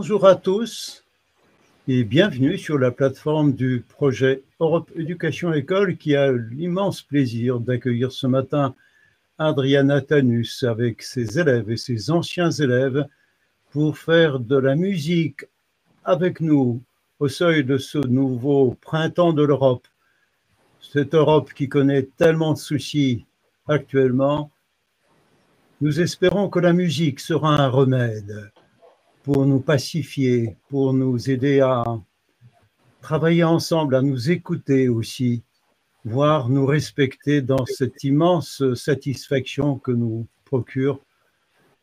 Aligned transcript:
Bonjour 0.00 0.26
à 0.26 0.36
tous 0.36 1.02
et 1.88 2.04
bienvenue 2.04 2.56
sur 2.56 2.78
la 2.78 2.92
plateforme 2.92 3.52
du 3.52 3.84
projet 3.88 4.44
Europe 4.60 4.92
Éducation 4.94 5.52
École 5.52 5.96
qui 5.96 6.14
a 6.14 6.30
l'immense 6.30 7.02
plaisir 7.02 7.58
d'accueillir 7.58 8.12
ce 8.12 8.28
matin 8.28 8.76
Adriana 9.38 10.00
Tanus 10.00 10.62
avec 10.62 11.02
ses 11.02 11.40
élèves 11.40 11.68
et 11.68 11.76
ses 11.76 12.12
anciens 12.12 12.52
élèves 12.52 13.08
pour 13.72 13.98
faire 13.98 14.38
de 14.38 14.56
la 14.56 14.76
musique 14.76 15.46
avec 16.04 16.40
nous 16.40 16.80
au 17.18 17.26
seuil 17.26 17.64
de 17.64 17.76
ce 17.76 17.98
nouveau 17.98 18.76
printemps 18.80 19.32
de 19.32 19.42
l'Europe. 19.42 19.88
Cette 20.80 21.16
Europe 21.16 21.52
qui 21.52 21.68
connaît 21.68 22.04
tellement 22.04 22.52
de 22.52 22.58
soucis 22.58 23.26
actuellement, 23.66 24.52
nous 25.80 26.00
espérons 26.00 26.48
que 26.48 26.60
la 26.60 26.72
musique 26.72 27.18
sera 27.18 27.60
un 27.60 27.68
remède 27.68 28.52
pour 29.30 29.44
nous 29.44 29.60
pacifier, 29.60 30.56
pour 30.70 30.94
nous 30.94 31.28
aider 31.28 31.60
à 31.60 31.84
travailler 33.02 33.44
ensemble, 33.44 33.94
à 33.94 34.00
nous 34.00 34.30
écouter 34.30 34.88
aussi, 34.88 35.42
voire 36.02 36.48
nous 36.48 36.64
respecter 36.64 37.42
dans 37.42 37.66
cette 37.66 38.02
immense 38.04 38.62
satisfaction 38.72 39.78
que 39.78 39.90
nous 39.90 40.26
procure 40.46 40.98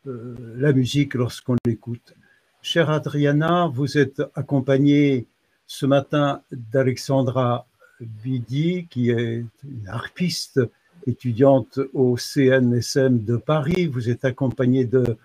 euh, 0.08 0.34
la 0.56 0.72
musique 0.72 1.14
lorsqu'on 1.14 1.54
l'écoute. 1.64 2.14
Chère 2.62 2.90
Adriana, 2.90 3.70
vous 3.72 3.96
êtes 3.96 4.20
accompagnée 4.34 5.28
ce 5.68 5.86
matin 5.86 6.42
d'Alexandra 6.50 7.68
Bidi, 8.00 8.88
qui 8.90 9.10
est 9.10 9.44
une 9.62 9.86
harpiste 9.86 10.60
étudiante 11.06 11.78
au 11.94 12.16
CNSM 12.16 13.22
de 13.22 13.36
Paris. 13.36 13.86
Vous 13.86 14.10
êtes 14.10 14.24
accompagnée 14.24 14.84
de 14.84 15.16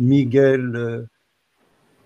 Miguel 0.00 0.74
euh, 0.74 1.06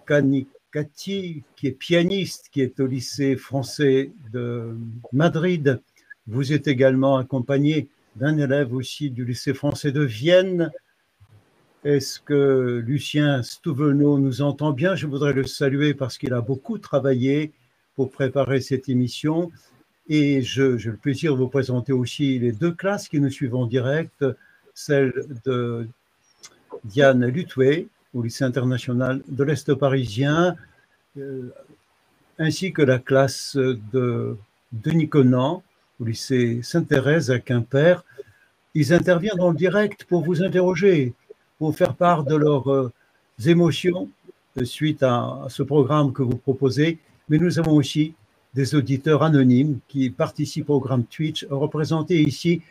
Canicati, 0.07 1.43
qui 1.57 1.67
est 1.67 1.73
pianiste, 1.73 2.49
qui 2.51 2.61
est 2.61 2.81
au 2.81 2.87
lycée 2.87 3.37
français 3.37 4.13
de 4.33 4.77
Madrid. 5.13 5.81
Vous 6.27 6.53
êtes 6.53 6.69
également 6.69 7.19
accompagné 7.19 7.89
d'un 8.17 8.39
élève 8.39 8.75
aussi 8.75 9.11
du 9.11 9.25
lycée 9.25 9.55
français 9.55 9.93
de 9.93 10.03
Vienne. 10.03 10.71
Est-ce 11.85 12.19
que 12.21 12.83
Lucien 12.85 13.43
Stouvenot 13.43 14.19
nous 14.19 14.43
entend 14.43 14.73
bien? 14.73 14.95
Je 14.95 15.07
voudrais 15.07 15.33
le 15.33 15.45
saluer 15.45 15.95
parce 15.95 16.19
qu'il 16.19 16.33
a 16.33 16.41
beaucoup 16.41 16.79
travaillé 16.79 17.53
pour 17.95 18.11
préparer 18.11 18.61
cette 18.61 18.89
émission. 18.89 19.51
Et 20.09 20.43
j'ai 20.43 20.77
le 20.77 20.97
plaisir 20.97 21.33
de 21.35 21.39
vous 21.39 21.49
présenter 21.49 21.93
aussi 21.93 22.39
les 22.39 22.53
deux 22.53 22.73
classes 22.73 23.09
qui 23.09 23.21
nous 23.21 23.31
suivent 23.31 23.57
en 23.57 23.67
direct, 23.67 24.25
celle 24.75 25.27
de 25.45 25.87
Diane 26.85 27.27
Lutway 27.27 27.89
au 28.17 28.23
lycée 28.23 28.45
international 28.45 29.21
de 29.29 29.45
l'Est 29.45 29.75
parisien, 29.75 30.57
euh, 31.19 31.51
ainsi 32.39 32.73
que 32.73 32.83
la 32.83 32.99
classe 32.99 33.57
de 33.57 34.37
Denis 34.73 35.09
Conan 35.09 35.63
au 36.01 36.05
lycée 36.05 36.61
Sainte-Thérèse 36.63 37.31
à 37.31 37.39
Quimper. 37.39 38.05
Ils 38.75 38.93
interviennent 38.93 39.39
le 39.39 39.55
direct 39.55 40.05
pour 40.05 40.23
vous 40.25 40.43
interroger, 40.43 41.15
pour 41.59 41.75
faire 41.77 41.95
part 41.95 42.25
de 42.25 42.37
leurs 42.37 42.71
euh, 42.71 42.93
émotions 43.45 44.09
euh, 44.59 44.65
suite 44.65 45.03
à, 45.03 45.47
ce 45.49 45.63
programme 45.63 46.13
que 46.13 46.23
vous 46.23 46.37
proposez. 46.37 46.99
Mais 47.29 47.39
nous 47.39 47.59
avons 47.59 47.73
aussi 47.73 48.15
des 48.55 48.75
auditeurs 48.75 49.23
anonymes 49.23 49.79
qui 49.89 50.09
participent 50.09 50.71
au 50.71 50.79
programme 50.81 51.05
Twitch, 51.05 51.47
représentés 51.51 52.23
ici 52.23 52.63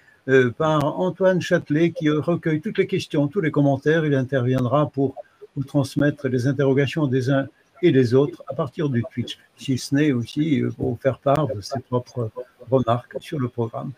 par 0.58 1.00
Antoine 1.00 1.40
Châtelet, 1.40 1.92
qui 1.92 2.10
recueille 2.10 2.60
toutes 2.60 2.80
les 2.80 2.88
questions, 2.88 3.28
tous 3.28 3.42
les 3.42 3.52
commentaires. 3.52 4.08
Il 4.08 4.16
interviendra 4.16 4.90
pour 4.90 5.14
vous 5.56 5.64
transmettre 5.64 6.28
les 6.28 6.48
interrogations 6.48 7.08
des 7.08 7.30
uns 7.30 7.48
et 7.82 7.92
des 7.92 8.14
autres 8.14 8.44
à 8.48 8.54
partir 8.54 8.90
du 8.90 9.04
Twitch, 9.12 9.38
si 9.58 9.78
ce 9.78 9.96
n'est 9.96 10.12
aussi 10.12 10.62
euh, 10.62 10.72
pour 10.72 11.00
faire 11.00 11.20
part 11.20 11.48
de 11.48 11.62
ses 11.62 11.80
propres 11.80 12.32
remarques 12.70 13.18
sur 13.20 13.40
le 13.40 13.48
programme. 13.48 13.92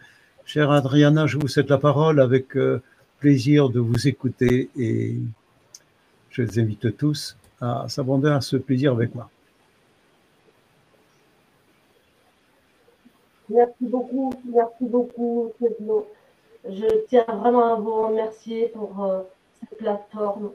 Chère 0.46 0.72
Adriana, 0.72 1.28
je 1.28 1.38
vous 1.38 1.48
cède 1.48 1.70
la 1.70 1.78
parole 1.78 2.20
avec 2.20 2.56
euh, 2.58 2.82
plaisir 3.20 3.70
de 3.70 3.80
vous 3.80 4.08
écouter 4.08 4.70
et 4.78 5.18
je 6.32 6.42
les 6.42 6.60
invite 6.60 6.96
tous 6.98 7.38
à 7.60 7.86
s'abonder 7.88 8.30
à 8.30 8.42
ce 8.42 8.58
plaisir 8.58 8.94
avec 8.94 9.14
moi. 9.14 9.30
Merci 13.50 13.86
beaucoup, 13.86 14.34
merci 14.46 14.84
beaucoup, 14.84 15.54
Je 16.70 17.06
tiens 17.08 17.26
vraiment 17.28 17.74
à 17.74 17.80
vous 17.80 18.08
remercier 18.08 18.68
pour 18.70 19.04
euh, 19.04 19.22
cette 19.60 19.78
plateforme 19.78 20.52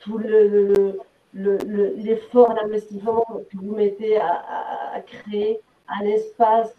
tout 0.00 0.18
l'effort, 0.18 0.96
le, 1.34 2.54
l'investissement 2.62 3.24
que 3.50 3.56
vous 3.56 3.74
mettez 3.74 4.18
à, 4.18 5.00
créer 5.06 5.60
un 5.88 6.04
espace 6.04 6.74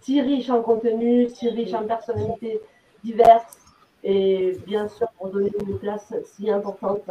si 0.00 0.20
riche 0.20 0.50
en 0.50 0.62
contenu, 0.62 1.28
si 1.28 1.48
riche 1.48 1.74
en 1.74 1.86
personnalités 1.86 2.60
diverses, 3.04 3.58
et 4.04 4.56
bien 4.66 4.88
sûr 4.88 5.08
pour 5.18 5.28
donner 5.28 5.50
une 5.66 5.78
place 5.78 6.12
si 6.24 6.50
importante 6.50 7.02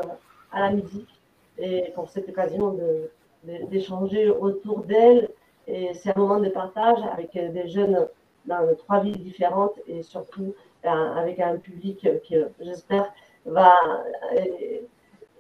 à 0.52 0.59
la 0.59 0.72
musique, 0.72 1.09
et 1.58 1.92
pour 1.96 2.09
cette 2.09 2.28
occasion 2.30 2.78
d'échanger 3.44 4.30
autour 4.30 4.80
d'elle. 4.84 5.30
Et 5.68 5.94
c'est 5.94 6.16
un 6.16 6.20
moment 6.20 6.40
de 6.40 6.50
partage 6.50 7.00
avec 7.14 7.34
des 7.34 7.68
jeunes 7.70 8.08
dans 8.46 8.76
trois 8.76 9.00
villes 9.02 9.24
différentes 9.24 9.80
et 9.88 10.02
surtout 10.02 10.53
euh, 10.86 10.90
avec 10.90 11.40
un 11.40 11.58
public 11.58 12.08
qui, 12.24 12.36
j'espère, 12.59 13.14
va 13.46 13.76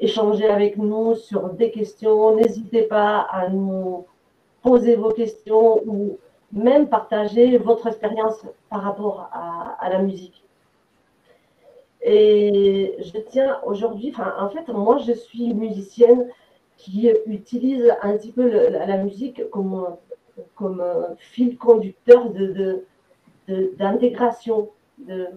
échanger 0.01 0.49
avec 0.49 0.77
nous 0.77 1.15
sur 1.15 1.49
des 1.49 1.71
questions. 1.71 2.35
N'hésitez 2.35 2.81
pas 2.83 3.19
à 3.31 3.47
nous 3.49 4.05
poser 4.63 4.95
vos 4.95 5.11
questions 5.11 5.81
ou 5.85 6.17
même 6.51 6.89
partager 6.89 7.57
votre 7.57 7.87
expérience 7.87 8.45
par 8.69 8.81
rapport 8.81 9.29
à, 9.31 9.89
la 9.89 9.99
musique. 9.99 10.43
Et 12.01 12.95
je 12.99 13.19
tiens 13.19 13.59
aujourd'hui, 13.63 14.13
en 14.39 14.49
fait, 14.49 14.67
moi, 14.69 14.97
je 14.97 15.13
suis 15.13 15.53
musicienne 15.53 16.27
qui 16.77 17.09
utilise 17.27 17.93
un 18.01 18.17
petit 18.17 18.31
peu 18.31 18.49
la, 18.49 18.97
musique 18.97 19.47
comme, 19.51 19.95
comme 20.55 20.83
fil 21.17 21.57
conducteur 21.57 22.25
d'intégration 23.47 24.69
de, 24.97 25.27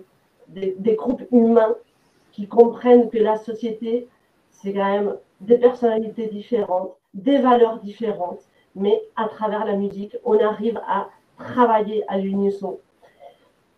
de, 0.49 0.75
des 0.79 0.95
groupes 0.95 1.23
humains 1.31 1.77
qui 2.33 2.49
comprennent 2.49 3.11
que 3.11 3.19
la 3.19 3.37
société 3.37 4.09
c'est 4.65 4.73
quand 4.73 4.91
même 4.91 5.17
des 5.43 5.59
personnalités 5.59 6.27
différentes, 6.27 6.97
des 7.13 7.39
valeurs 7.39 7.79
différentes, 7.81 8.41
mais 8.75 9.03
à 9.15 9.29
travers 9.29 9.65
la 9.67 9.75
musique, 9.75 10.17
on 10.25 10.39
arrive 10.39 10.81
à 10.89 11.11
travailler 11.39 12.03
à 12.09 12.17
l'unisson. 12.19 12.79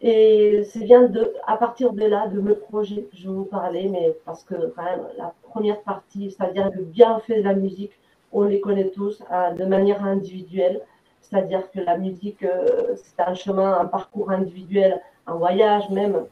Et 0.00 0.62
c'est 0.64 0.84
bien 0.84 1.02
de, 1.08 1.34
à 1.47 1.56
partir 1.56 1.92
de 1.92 2.04
là, 2.04 2.28
de 2.28 2.41
mes 2.41 2.54
projets, 2.54 3.08
je 3.12 3.28
vais 3.28 3.34
vous 3.34 3.44
parler, 3.44 3.88
mais 3.88 4.14
parce 4.24 4.44
que 4.44 4.54
quand 4.76 4.84
même, 4.84 5.06
la 5.19 5.34
première 5.42 5.80
partie, 5.80 6.30
c'est-à-dire 6.30 6.70
le 6.70 6.84
bienfait 6.84 7.38
de 7.38 7.44
la 7.44 7.54
musique, 7.54 7.92
on 8.30 8.44
les 8.44 8.60
connaît 8.60 8.91
tous 8.91 9.22
hein, 9.30 9.54
de 9.54 9.64
manière 9.64 10.04
individuelle. 10.04 10.82
C'est-à-dire 11.20 11.68
que 11.72 11.80
la 11.80 11.98
musique, 11.98 12.44
euh, 12.44 12.94
c'est 12.94 13.20
un 13.20 13.34
chemin, 13.34 13.72
un 13.80 13.86
parcours 13.86 14.30
individuel, 14.30 15.03
un 15.26 15.34
voyage 15.34 15.88
même. 15.91 16.26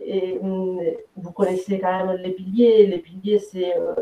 Et 0.00 0.38
hum, 0.42 0.80
vous 1.16 1.32
connaissez 1.32 1.78
quand 1.80 2.06
même 2.06 2.16
les 2.16 2.30
piliers. 2.30 2.86
Les 2.86 2.98
piliers, 2.98 3.38
c'est 3.38 3.76
euh, 3.76 3.94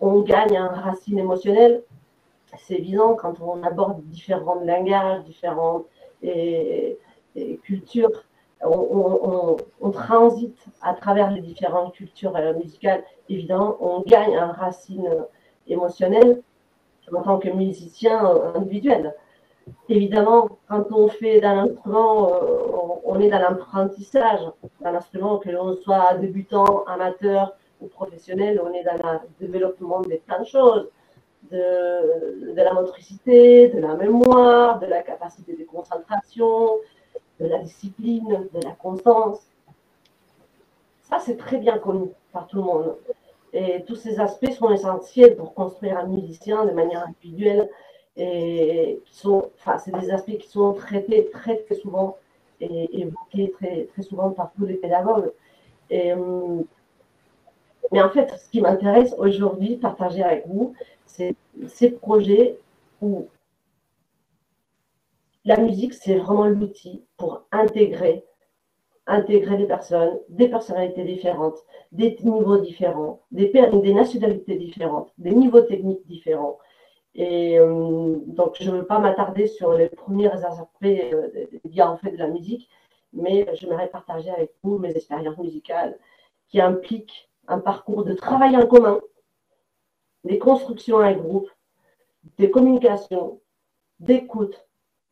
on 0.00 0.20
gagne 0.20 0.56
un 0.56 0.68
racine 0.68 1.18
émotionnel. 1.18 1.82
C'est 2.58 2.74
évident 2.74 3.14
quand 3.14 3.40
on 3.40 3.62
aborde 3.62 4.02
différents 4.04 4.56
langages, 4.56 5.24
différentes 5.24 5.86
cultures. 7.62 8.24
On, 8.64 9.90
transite 9.90 10.64
à 10.80 10.94
travers 10.94 11.30
les 11.30 11.40
différentes 11.40 11.94
cultures 11.94 12.36
euh, 12.36 12.54
musicales. 12.54 13.02
Évidemment, 13.28 13.76
on 13.80 14.02
gagne 14.02 14.36
un 14.36 14.52
racine 14.52 15.08
émotionnel 15.66 16.42
en 17.12 17.22
tant 17.22 17.38
que 17.38 17.48
musicien 17.48 18.24
euh, 18.24 18.54
individuel. 18.54 19.14
Évidemment, 19.88 20.58
quand 20.68 20.90
on 20.92 21.08
fait 21.08 21.40
d'un 21.40 21.58
instrument, 21.64 22.32
euh, 22.32 23.00
on 23.04 23.20
est 23.20 23.28
dans 23.28 23.38
l'apprentissage 23.38 24.40
d'un 24.80 24.94
instrument, 24.94 25.38
que 25.38 25.50
l'on 25.50 25.76
soit 25.76 26.14
débutant, 26.14 26.84
amateur 26.84 27.54
ou 27.80 27.88
professionnel, 27.88 28.60
on 28.64 28.72
est 28.72 28.84
dans 28.84 28.94
le 28.94 29.46
développement 29.46 30.00
de 30.00 30.16
plein 30.26 30.40
de 30.40 30.46
choses, 30.46 30.88
de, 31.50 32.54
la 32.54 32.72
motricité, 32.72 33.68
de 33.68 33.80
la 33.80 33.94
mémoire, 33.94 34.78
de 34.78 34.86
la 34.86 35.02
capacité 35.02 35.54
de 35.54 35.64
concentration, 35.64 36.78
de 37.40 37.46
la 37.46 37.58
discipline, 37.58 38.48
de 38.54 38.60
la 38.64 38.72
constance. 38.72 39.40
Ça, 41.02 41.18
c'est 41.18 41.36
très 41.36 41.58
bien 41.58 41.78
connu 41.78 42.10
par 42.32 42.46
tout 42.46 42.56
le 42.56 42.62
monde. 42.62 42.96
Et 43.52 43.84
tous 43.84 43.96
ces 43.96 44.18
aspects 44.18 44.52
sont 44.52 44.70
essentiels 44.70 45.36
pour 45.36 45.52
construire 45.52 45.98
un 45.98 46.06
musicien 46.06 46.64
de 46.64 46.70
manière 46.70 47.06
individuelle 47.06 47.68
et 48.16 49.02
sont, 49.06 49.50
enfin, 49.58 49.78
c'est 49.78 49.92
des 49.92 50.10
aspects 50.10 50.36
qui 50.38 50.48
sont 50.48 50.74
traités 50.74 51.30
très, 51.30 51.64
souvent 51.80 52.18
et 52.60 53.00
évoqués 53.00 53.50
très, 53.52 53.86
très 53.86 54.02
souvent 54.02 54.30
par 54.32 54.52
tous 54.52 54.66
les 54.66 54.74
pédagogues. 54.76 55.32
Et, 55.90 56.12
hum, 56.14 56.64
Mais 57.92 58.02
en 58.02 58.10
fait, 58.10 58.30
ce 58.38 58.48
qui 58.50 58.60
m'intéresse 58.60 59.14
aujourd'hui, 59.18 59.76
partager 59.76 60.22
avec 60.22 60.46
vous, 60.48 60.74
c'est 61.06 61.36
ces 61.68 61.90
projets 61.90 62.58
où 63.00 63.28
la 65.44 65.56
musique, 65.58 65.94
c'est 65.94 66.16
vraiment 66.16 66.46
l'outil 66.46 67.04
pour 67.16 67.44
intégrer, 67.52 68.24
intégrer 69.06 69.56
des 69.56 69.66
personnes, 69.66 70.18
des 70.28 70.48
personnalités 70.48 71.04
différentes, 71.04 71.58
des 71.92 72.16
niveaux 72.22 72.58
différents, 72.58 73.20
des 73.32 73.52
nationalités 73.94 74.56
différentes, 74.56 75.12
des 75.18 75.32
niveaux 75.32 75.62
techniques 75.62 76.06
différents. 76.06 76.58
Et 77.14 77.58
euh, 77.58 78.16
donc, 78.26 78.56
je 78.60 78.70
ne 78.70 78.78
veux 78.78 78.86
pas 78.86 78.98
m'attarder 78.98 79.46
sur 79.46 79.74
les 79.74 79.88
premiers 79.88 80.28
aspects 80.28 80.84
euh, 80.84 81.30
des 81.32 81.60
bienfaits 81.64 82.12
de 82.12 82.16
la 82.16 82.28
musique, 82.28 82.70
mais 83.12 83.46
j'aimerais 83.54 83.88
partager 83.88 84.30
avec 84.30 84.52
vous 84.62 84.78
mes 84.78 84.96
expériences 84.96 85.36
musicales 85.38 85.98
qui 86.48 86.60
impliquent 86.60 87.28
un 87.48 87.58
parcours 87.58 88.04
de 88.04 88.14
travail 88.14 88.56
en 88.56 88.66
commun, 88.66 89.00
des 90.24 90.38
constructions 90.38 90.98
en 90.98 91.12
groupe, 91.12 91.50
des 92.38 92.50
communications, 92.50 93.40
d'écoute, 94.00 94.66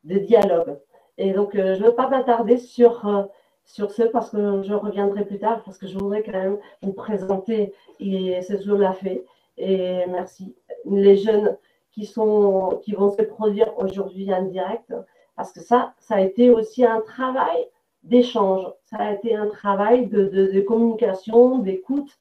des 0.05 0.21
dialogues. 0.21 0.79
Et 1.19 1.33
donc, 1.33 1.55
euh, 1.55 1.75
je 1.75 1.83
ne 1.83 1.89
veux 1.89 1.95
pas 1.95 2.09
m'attarder 2.09 2.57
sur, 2.57 3.07
euh, 3.07 3.25
sur 3.67 3.91
ce 3.91 4.05
parce 4.05 4.31
que 4.31 4.63
je 4.63 4.73
reviendrai 4.73 5.27
plus 5.27 5.39
tard, 5.39 5.63
parce 5.65 5.77
que 5.77 5.87
je 5.87 5.99
voudrais 5.99 6.23
quand 6.23 6.33
même 6.33 6.59
vous 6.83 6.95
présenter, 6.95 7.75
et 7.99 8.41
c'est 8.41 8.57
ce 8.57 8.65
que 8.65 8.73
l'a 8.73 8.95
fait. 8.95 9.25
Et 9.59 10.07
merci. 10.07 10.57
Les 10.87 11.19
jeunes 11.19 11.59
qui, 12.01 12.07
sont, 12.07 12.81
qui 12.83 12.93
vont 12.93 13.11
se 13.11 13.21
produire 13.23 13.79
aujourd'hui 13.79 14.33
en 14.33 14.45
direct, 14.45 14.95
parce 15.37 15.53
que 15.53 15.61
ça, 15.61 15.93
ça 15.99 16.15
a 16.15 16.21
été 16.21 16.51
aussi 16.51 16.85
un 16.85 17.01
travail 17.03 17.67
d'échange, 18.03 18.67
ça 18.85 18.97
a 18.97 19.13
été 19.13 19.37
un 19.37 19.49
travail 19.49 20.07
de, 20.07 20.61
communication, 20.61 21.59
d'écoute, 21.59 22.19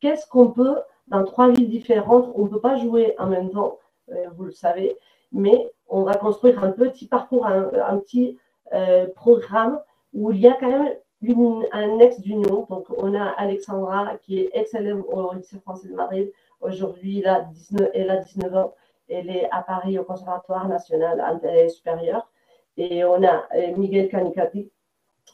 qu'est-ce 0.00 0.26
qu'on 0.28 0.48
peut, 0.48 0.76
dans 1.06 1.24
trois 1.24 1.48
villes 1.48 1.70
différentes, 1.70 2.30
on 2.34 2.44
ne 2.44 2.48
peut 2.48 2.60
pas 2.60 2.76
jouer 2.76 3.14
en 3.18 3.28
même 3.28 3.50
temps, 3.50 3.78
euh, 4.10 4.26
vous 4.36 4.44
le 4.44 4.52
savez, 4.52 4.94
mais 5.32 5.70
on 5.88 6.02
va 6.02 6.14
construire 6.14 6.62
un 6.62 6.70
petit 6.70 7.06
parcours, 7.06 7.46
un, 7.46 7.96
petit 7.98 8.36
euh, 8.74 9.06
programme 9.16 9.80
où 10.12 10.32
il 10.32 10.40
y 10.40 10.48
a 10.48 10.56
quand 10.60 10.68
même 10.68 10.92
une, 11.22 11.64
un 11.72 11.98
ex 11.98 12.20
d'union. 12.20 12.66
Donc, 12.68 12.86
on 12.98 13.14
a 13.14 13.24
Alexandra 13.24 14.18
qui 14.22 14.40
est 14.40 14.50
ex-élève 14.52 15.02
au 15.08 15.32
lycée 15.32 15.58
français 15.60 15.88
de 15.88 15.94
Madrid. 15.94 16.30
Aujourd'hui, 16.60 17.20
elle, 17.20 17.28
a 17.28 17.40
19, 17.40 17.88
elle 17.94 18.10
a 18.10 18.16
19 18.18 18.54
ans. 18.54 18.74
Elle 19.08 19.30
est 19.30 19.48
à 19.50 19.62
Paris 19.62 19.98
au 19.98 20.04
Conservatoire 20.04 20.68
national 20.68 21.40
supérieur. 21.70 22.30
Et 22.76 23.04
on 23.04 23.22
a 23.24 23.46
euh, 23.54 23.76
Miguel 23.76 24.08
Canicati 24.08 24.70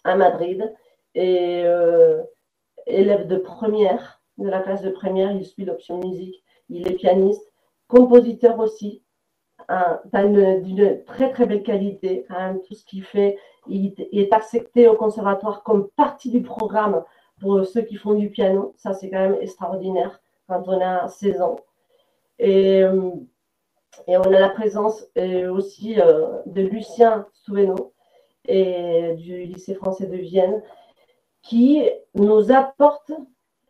à 0.05 0.17
Madrid. 0.17 0.75
Et 1.15 1.63
euh, 1.65 2.23
élève 2.87 3.27
de 3.27 3.37
première, 3.37 4.21
de 4.39 4.49
la 4.49 4.61
classe 4.61 4.83
de 4.83 4.91
première, 4.91 5.33
il 5.33 5.45
suit 5.45 5.65
l'option 5.65 5.99
musique. 5.99 6.43
Il 6.71 6.89
est 6.89 6.95
pianiste, 6.95 7.53
compositeur 7.89 8.59
aussi, 8.59 9.03
d'une 10.13 11.05
très 11.05 11.31
très 11.31 11.47
belle 11.47 11.63
qualité. 11.63 12.27
Hein, 12.31 12.59
tout 12.67 12.75
ce 12.75 12.85
qu'il 12.85 13.05
fait, 13.05 13.39
il, 13.69 13.95
est 14.13 14.33
accepté 14.33 14.89
au 14.89 14.95
conservatoire 14.95 15.63
comme 15.63 15.89
partie 15.97 16.31
du 16.31 16.43
programme 16.43 17.05
pour 17.41 17.65
ceux 17.65 17.83
qui 17.83 17.97
font 17.97 18.15
du 18.15 18.31
piano. 18.31 18.75
Ça, 18.77 18.93
c'est 18.93 19.11
quand 19.11 19.21
même 19.21 19.39
extraordinaire 19.41 20.21
quand 20.49 20.63
on 20.67 20.81
a 20.81 21.09
16 21.09 21.43
ans. 21.43 21.57
Et, 22.39 22.83
euh, 22.83 23.11
et 24.07 24.17
on 24.17 24.23
a 24.23 24.39
la 24.41 24.49
présence 24.49 25.07
euh, 25.19 25.51
aussi 25.53 26.01
euh, 26.01 26.39
de 26.47 26.63
Lucien 26.63 27.27
Souveno 27.33 27.93
et 28.47 29.15
du 29.17 29.45
lycée 29.45 29.75
français 29.75 30.07
de 30.07 30.17
Vienne 30.17 30.63
qui 31.43 31.83
nous 32.15 32.53
apporte 32.53 33.13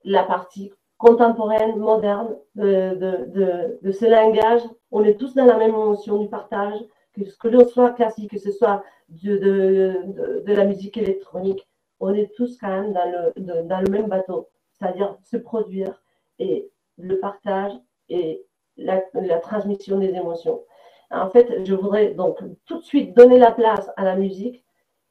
la 0.04 0.22
partie 0.22 0.72
contemporaine, 0.98 1.76
moderne 1.76 2.36
de, 2.54 2.94
de, 2.94 3.78
de, 3.82 3.92
ce 3.92 4.04
langage. 4.04 4.62
On 4.90 5.04
est 5.04 5.18
tous 5.18 5.34
dans 5.34 5.44
la 5.44 5.56
même 5.56 5.70
émotion 5.70 6.18
du 6.18 6.28
partage, 6.28 6.78
que 7.12 7.24
ce 7.24 7.48
l'on 7.48 7.66
soit 7.66 7.90
classique, 7.90 8.30
que 8.30 8.38
ce 8.38 8.52
soit 8.52 8.82
de, 9.08 10.42
la 10.46 10.64
musique 10.64 10.96
électronique, 10.96 11.66
on 12.00 12.14
est 12.14 12.32
tous 12.34 12.58
quand 12.58 12.68
même 12.68 12.92
dans 12.92 13.32
le, 13.36 13.62
dans 13.62 13.80
le 13.80 13.90
même 13.90 14.08
bateau, 14.08 14.48
c'est-à-dire 14.72 15.16
se 15.24 15.36
produire 15.36 16.02
et 16.38 16.70
le 16.98 17.18
partage 17.18 17.72
et 18.08 18.44
la, 18.76 19.00
transmission 19.40 19.98
des 19.98 20.10
émotions. 20.10 20.62
En 21.10 21.30
fait, 21.30 21.64
je 21.64 21.74
voudrais 21.74 22.14
donc 22.14 22.38
tout 22.66 22.78
de 22.78 22.84
suite 22.84 23.16
donner 23.16 23.38
la 23.38 23.52
place 23.52 23.90
à 23.96 24.04
la 24.04 24.16
musique 24.16 24.64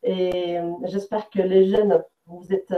et 0.03 0.57
j'espère 0.83 1.29
que 1.29 1.39
les 1.39 1.69
jeunes, 1.69 2.03
vous 2.25 2.51
êtes 2.51 2.73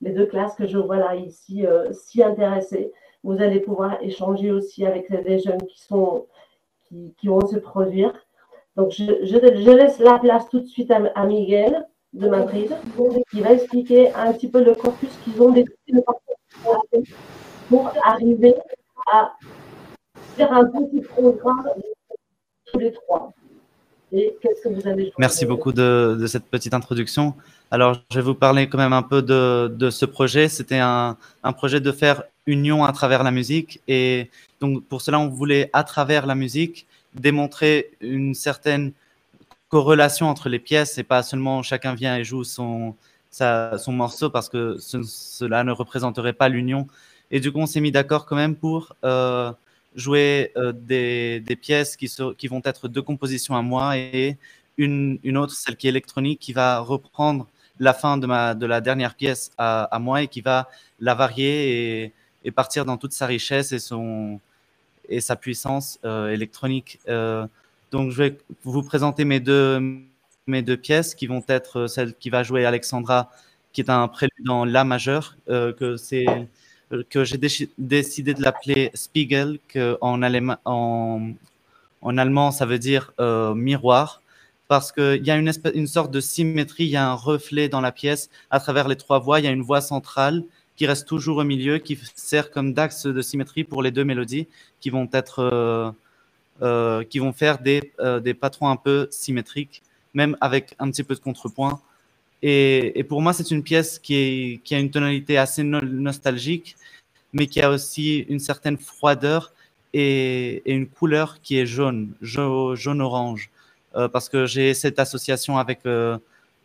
les 0.00 0.12
deux 0.12 0.26
classes 0.26 0.54
que 0.54 0.66
je 0.66 0.78
vois 0.78 0.96
là 0.96 1.14
ici 1.14 1.66
euh, 1.66 1.92
si 1.92 2.22
intéressées. 2.22 2.92
Vous 3.22 3.40
allez 3.42 3.60
pouvoir 3.60 4.02
échanger 4.02 4.50
aussi 4.50 4.86
avec 4.86 5.10
des 5.10 5.38
jeunes 5.38 5.62
qui, 5.66 5.78
sont, 5.78 6.26
qui, 6.88 7.28
vont 7.28 7.46
se 7.46 7.58
produire. 7.58 8.12
Donc, 8.76 8.92
je, 8.92 9.04
je, 9.24 9.70
laisse 9.70 9.98
la 9.98 10.18
place 10.18 10.48
tout 10.48 10.60
de 10.60 10.66
suite 10.66 10.90
à, 10.90 11.24
Miguel 11.26 11.86
de 12.14 12.28
Madrid, 12.28 12.74
qui 13.30 13.40
va 13.40 13.52
expliquer 13.52 14.12
un 14.14 14.32
petit 14.32 14.48
peu 14.48 14.64
le 14.64 14.74
corpus 14.74 15.14
qu'ils 15.22 15.40
ont 15.42 15.50
décidé 15.50 16.02
pour 17.68 17.92
arriver 18.04 18.54
à 19.12 19.32
faire 20.36 20.52
un 20.52 20.64
petit 20.64 21.00
programme 21.00 21.64
tous 22.66 22.78
les 22.78 22.92
trois. 22.92 23.32
Et 24.12 24.36
Merci 25.18 25.46
beaucoup 25.46 25.72
de, 25.72 26.24
cette 26.26 26.46
petite 26.46 26.74
introduction. 26.74 27.34
Alors, 27.70 27.96
je 28.10 28.16
vais 28.18 28.24
vous 28.24 28.34
parler 28.34 28.68
quand 28.68 28.78
même 28.78 28.92
un 28.92 29.02
peu 29.02 29.22
de, 29.22 29.90
ce 29.90 30.04
projet. 30.04 30.48
C'était 30.48 30.80
un, 30.80 31.16
projet 31.56 31.80
de 31.80 31.92
faire 31.92 32.24
union 32.46 32.84
à 32.84 32.92
travers 32.92 33.22
la 33.22 33.30
musique. 33.30 33.80
Et 33.86 34.28
donc, 34.60 34.84
pour 34.86 35.00
cela, 35.00 35.20
on 35.20 35.28
voulait, 35.28 35.70
à 35.72 35.84
travers 35.84 36.26
la 36.26 36.34
musique, 36.34 36.88
démontrer 37.14 37.92
une 38.00 38.34
certaine 38.34 38.92
corrélation 39.68 40.26
entre 40.26 40.48
les 40.48 40.58
pièces 40.58 40.98
et 40.98 41.04
pas 41.04 41.22
seulement 41.22 41.62
chacun 41.62 41.94
vient 41.94 42.16
et 42.16 42.24
joue 42.24 42.42
son, 42.42 42.96
son 43.30 43.92
morceau 43.92 44.30
parce 44.30 44.48
que 44.48 44.76
cela 44.80 45.62
ne 45.62 45.70
représenterait 45.70 46.32
pas 46.32 46.48
l'union. 46.48 46.88
Et 47.30 47.38
du 47.38 47.52
coup, 47.52 47.60
on 47.60 47.66
s'est 47.66 47.80
mis 47.80 47.92
d'accord 47.92 48.26
quand 48.26 48.34
même 48.34 48.56
pour 48.56 48.96
euh, 49.04 49.52
jouer 49.94 50.52
euh, 50.56 50.72
des, 50.72 51.56
pièces 51.60 51.96
qui, 51.96 52.08
vont 52.48 52.62
être 52.64 52.88
deux 52.88 53.02
compositions 53.02 53.56
à 53.56 53.62
moi 53.62 53.96
et 53.96 54.36
une, 54.78 55.18
autre, 55.36 55.52
celle 55.52 55.76
qui 55.76 55.86
est 55.86 55.90
électronique, 55.90 56.40
qui 56.40 56.52
va 56.52 56.78
reprendre 56.78 57.46
la 57.78 57.92
fin 57.92 58.16
de, 58.16 58.66
la 58.66 58.80
dernière 58.80 59.14
pièce 59.14 59.50
à, 59.58 59.98
moi 60.00 60.22
et 60.22 60.28
qui 60.28 60.40
va 60.40 60.68
la 61.00 61.14
varier 61.14 62.12
et, 62.44 62.50
partir 62.50 62.84
dans 62.84 62.96
toute 62.96 63.12
sa 63.12 63.26
richesse 63.26 63.72
et, 63.72 63.78
son, 63.78 64.40
et 65.08 65.20
sa 65.20 65.36
puissance 65.36 65.98
euh, 66.04 66.30
électronique. 66.30 66.98
Euh, 67.08 67.46
donc, 67.90 68.10
je 68.10 68.22
vais 68.22 68.38
vous 68.64 68.82
présenter 68.82 69.24
mes 69.24 69.40
deux, 69.40 69.80
mes 70.46 70.62
deux 70.62 70.76
pièces 70.76 71.14
qui 71.14 71.26
vont 71.26 71.44
être 71.48 71.86
celle 71.86 72.14
qui 72.14 72.30
va 72.30 72.42
jouer 72.42 72.64
Alexandra, 72.64 73.30
qui 73.72 73.82
est 73.82 73.90
un 73.90 74.08
prélude 74.08 74.48
en 74.48 74.64
La 74.64 74.84
majeur, 74.84 75.36
que 75.46 75.96
c'est 75.96 76.26
que 77.08 77.24
j'ai 77.24 77.38
décidé 77.78 78.34
de 78.34 78.42
l'appeler 78.42 78.90
Spiegel, 78.94 79.58
que 79.68 79.96
en, 80.00 80.22
allemand, 80.22 80.60
ça 82.50 82.66
veut 82.66 82.78
dire 82.78 83.12
miroir 83.54 84.20
parce 84.70 84.92
qu'il 84.92 85.26
y 85.26 85.32
a 85.32 85.36
une, 85.36 85.86
sorte 85.88 86.12
de 86.12 86.20
symétrie, 86.20 86.84
il 86.84 86.90
y 86.90 86.96
a 86.96 87.10
un 87.10 87.14
reflet 87.14 87.68
dans 87.68 87.80
la 87.80 87.90
pièce 87.90 88.30
à 88.52 88.60
travers 88.60 88.86
les 88.86 88.94
trois 88.94 89.18
voix. 89.18 89.40
Il 89.40 89.44
y 89.44 89.48
a 89.48 89.50
une 89.50 89.62
voix 89.62 89.80
centrale 89.80 90.44
qui 90.76 90.86
reste 90.86 91.08
toujours 91.08 91.38
au 91.38 91.44
milieu, 91.44 91.78
qui 91.78 91.98
sert 92.14 92.52
comme 92.52 92.72
d'axe 92.72 93.04
de 93.04 93.20
symétrie 93.20 93.64
pour 93.64 93.82
les 93.82 93.90
deux 93.90 94.04
mélodies 94.04 94.46
qui 94.80 94.90
vont 94.90 95.08
euh, 95.38 95.90
euh, 96.62 97.32
faire 97.34 97.58
des, 97.58 97.92
euh, 97.98 98.20
des, 98.20 98.32
patrons 98.32 98.68
un 98.68 98.76
peu 98.76 99.08
symétriques, 99.10 99.82
même 100.14 100.36
avec 100.40 100.76
un 100.78 100.88
petit 100.88 101.02
peu 101.02 101.16
de 101.16 101.20
contrepoint. 101.20 101.80
Et, 102.42 102.98
et 102.98 103.04
pour 103.04 103.20
moi, 103.22 103.32
c'est 103.32 103.50
une 103.50 103.62
pièce 103.62 103.98
qui, 103.98 104.14
est, 104.14 104.60
qui, 104.64 104.74
a 104.74 104.78
une 104.78 104.90
tonalité 104.90 105.36
assez 105.38 105.62
nostalgique, 105.62 106.76
mais 107.32 107.46
qui 107.46 107.60
a 107.60 107.70
aussi 107.70 108.20
une 108.28 108.40
certaine 108.40 108.78
froideur 108.78 109.52
et, 109.92 110.62
une 110.72 110.86
couleur 110.86 111.40
qui 111.42 111.58
est 111.58 111.66
jaune, 111.66 112.12
jaune-orange. 112.22 113.50
Euh, 113.96 114.08
parce 114.08 114.28
que 114.28 114.46
j'ai 114.46 114.72
cette 114.74 115.00
association 115.00 115.58
avec 115.58 115.80
euh, 115.84 116.16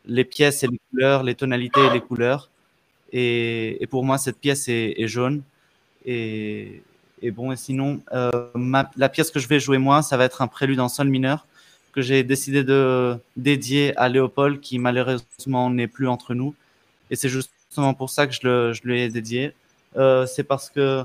les 0.05 0.24
pièces 0.24 0.63
et 0.63 0.67
les 0.67 0.79
couleurs, 0.91 1.24
les 1.24 1.36
tonalités 1.36 1.82
et 1.86 1.89
les 1.89 2.01
couleurs. 2.01 2.50
Et, 3.12 3.82
et 3.82 3.88
pour 3.88 4.03
moi, 4.03 4.17
cette 4.17 4.38
pièce 4.39 4.67
est, 4.70 4.94
est 4.98 5.08
jaune. 5.08 5.41
Et, 6.05 6.84
et, 7.22 7.32
bon, 7.32 7.51
et 7.51 7.55
sinon, 7.55 8.01
euh, 8.13 8.29
ma, 8.53 8.91
la 8.96 9.10
pièce 9.10 9.32
que 9.32 9.39
je 9.39 9.48
vais 9.48 9.60
jouer 9.60 9.79
moi, 9.79 10.03
ça 10.03 10.17
va 10.17 10.25
être 10.25 10.41
un 10.41 10.48
prélude 10.48 10.79
en 10.79 10.89
sol 10.89 11.10
mineur 11.10 11.48
que 11.96 12.02
j'ai 12.02 12.24
décidé 12.24 12.64
de 12.64 13.18
dédier 13.38 13.98
à 13.98 14.10
Léopold, 14.10 14.60
qui 14.60 14.78
malheureusement 14.78 15.70
n'est 15.70 15.88
plus 15.88 16.08
entre 16.08 16.34
nous. 16.34 16.54
Et 17.10 17.16
c'est 17.16 17.30
justement 17.30 17.94
pour 17.94 18.10
ça 18.10 18.28
que 18.28 18.34
je, 18.34 18.42
le, 18.44 18.74
je 18.74 18.82
lui 18.84 19.02
ai 19.02 19.10
dédié. 19.10 19.54
Euh, 19.96 20.25
c'est 20.25 20.44
parce 20.44 20.70
que 20.70 21.04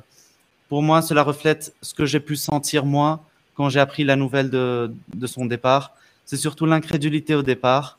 pour 0.68 0.82
moi, 0.82 1.00
cela 1.00 1.22
reflète 1.22 1.74
ce 1.80 1.94
que 1.94 2.04
j'ai 2.06 2.20
pu 2.20 2.36
sentir 2.36 2.84
moi 2.84 3.24
quand 3.54 3.68
j'ai 3.68 3.80
appris 3.80 4.04
la 4.04 4.16
nouvelle 4.16 4.50
de, 4.50 4.92
de 5.14 5.26
son 5.26 5.46
départ 5.46 5.94
c'est 6.30 6.36
surtout 6.36 6.64
l'incrédulité 6.64 7.34
au 7.34 7.42
départ, 7.42 7.98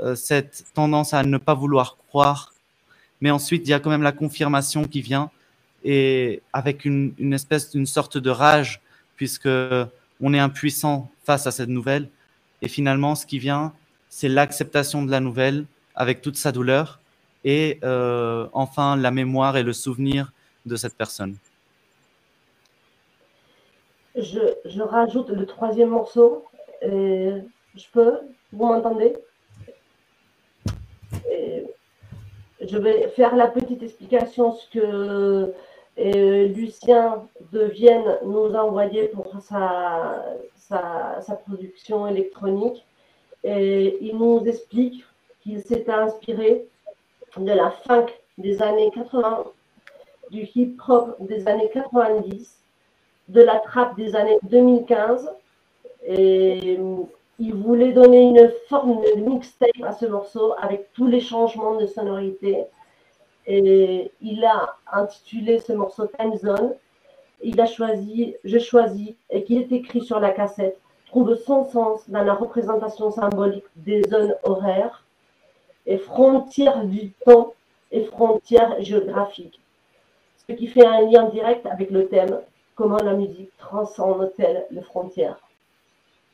euh, 0.00 0.14
cette 0.14 0.64
tendance 0.72 1.12
à 1.12 1.22
ne 1.22 1.36
pas 1.36 1.52
vouloir 1.52 1.98
croire. 2.08 2.54
Mais 3.20 3.30
ensuite, 3.30 3.66
il 3.66 3.70
y 3.70 3.74
a 3.74 3.78
quand 3.78 3.90
même 3.90 4.02
la 4.02 4.12
confirmation 4.12 4.84
qui 4.84 5.02
vient. 5.02 5.30
et 5.84 6.40
avec 6.54 6.86
une, 6.86 7.12
une 7.18 7.34
espèce 7.34 7.70
d'une 7.70 7.84
sorte 7.84 8.16
de 8.16 8.30
rage, 8.30 8.80
puisque 9.16 9.50
on 10.24 10.32
est 10.32 10.38
impuissant 10.38 11.10
face 11.26 11.46
à 11.46 11.50
cette 11.50 11.68
nouvelle. 11.68 12.08
Et 12.62 12.68
finalement, 12.68 13.14
ce 13.14 13.26
qui 13.26 13.38
vient, 13.38 13.72
c'est 14.08 14.28
l'acceptation 14.28 15.04
de 15.04 15.10
la 15.10 15.20
nouvelle 15.20 15.64
avec 15.94 16.22
toute 16.22 16.36
sa 16.36 16.52
douleur 16.52 17.00
et 17.44 17.78
euh, 17.84 18.46
enfin 18.52 18.96
la 18.96 19.10
mémoire 19.10 19.56
et 19.56 19.62
le 19.62 19.72
souvenir 19.72 20.32
de 20.66 20.76
cette 20.76 20.96
personne. 20.96 21.36
Je, 24.16 24.40
je 24.64 24.82
rajoute 24.82 25.30
le 25.30 25.46
troisième 25.46 25.90
morceau. 25.90 26.44
Je 26.82 27.86
peux 27.92 28.18
Vous 28.52 28.66
m'entendez? 28.66 29.14
Je 32.60 32.76
vais 32.76 33.08
faire 33.08 33.36
la 33.36 33.46
petite 33.46 33.82
explication 33.82 34.52
ce 34.52 34.68
que 34.70 35.54
euh, 35.98 36.48
Lucien 36.48 37.22
de 37.52 37.64
Vienne 37.64 38.18
nous 38.24 38.54
a 38.54 38.64
envoyé 38.64 39.08
pour 39.08 39.32
sa, 39.40 40.24
sa, 40.68 41.34
production 41.46 42.06
électronique. 42.06 42.84
Et 43.44 43.98
il 44.00 44.16
nous 44.16 44.44
explique 44.46 45.04
qu'il 45.40 45.62
s'était 45.62 45.92
inspiré 45.92 46.66
de 47.36 47.52
la 47.52 47.70
funk 47.70 48.06
des 48.36 48.62
années 48.62 48.90
80, 48.94 49.44
du 50.30 50.48
hip-hop 50.54 51.16
des 51.20 51.46
années 51.48 51.70
90, 51.72 52.58
de 53.28 53.42
la 53.42 53.58
trap 53.60 53.96
des 53.96 54.16
années 54.16 54.38
2015. 54.42 55.30
Et 56.06 56.78
il 57.38 57.54
voulait 57.54 57.92
donner 57.92 58.22
une 58.22 58.50
forme 58.68 59.00
de 59.02 59.20
mixtape 59.20 59.70
à 59.82 59.92
ce 59.92 60.06
morceau 60.06 60.54
avec 60.60 60.92
tous 60.92 61.06
les 61.06 61.20
changements 61.20 61.76
de 61.76 61.86
sonorité. 61.86 62.64
Et 63.46 64.10
il 64.20 64.44
a 64.44 64.76
intitulé 64.92 65.58
ce 65.60 65.72
morceau 65.72 66.06
Time 66.18 66.36
Zone. 66.36 66.74
Il 67.42 67.60
a 67.60 67.66
choisi, 67.66 68.34
j'ai 68.44 68.60
choisi, 68.60 69.16
et 69.30 69.44
qui 69.44 69.58
est 69.58 69.70
écrit 69.72 70.02
sur 70.02 70.20
la 70.20 70.30
cassette, 70.30 70.80
trouve 71.06 71.34
son 71.36 71.64
sens 71.64 72.08
dans 72.08 72.22
la 72.22 72.34
représentation 72.34 73.10
symbolique 73.10 73.64
des 73.76 74.02
zones 74.02 74.34
horaires 74.42 75.04
et 75.86 75.98
frontières 75.98 76.84
du 76.84 77.10
temps 77.24 77.54
et 77.90 78.04
frontières 78.04 78.82
géographiques. 78.82 79.60
Ce 80.48 80.52
qui 80.52 80.66
fait 80.66 80.86
un 80.86 81.02
lien 81.02 81.24
direct 81.28 81.64
avec 81.66 81.90
le 81.90 82.08
thème 82.08 82.40
comment 82.74 82.98
la 82.98 83.14
musique 83.14 83.50
transcende-t-elle 83.58 84.66
les 84.70 84.82
frontières. 84.82 85.38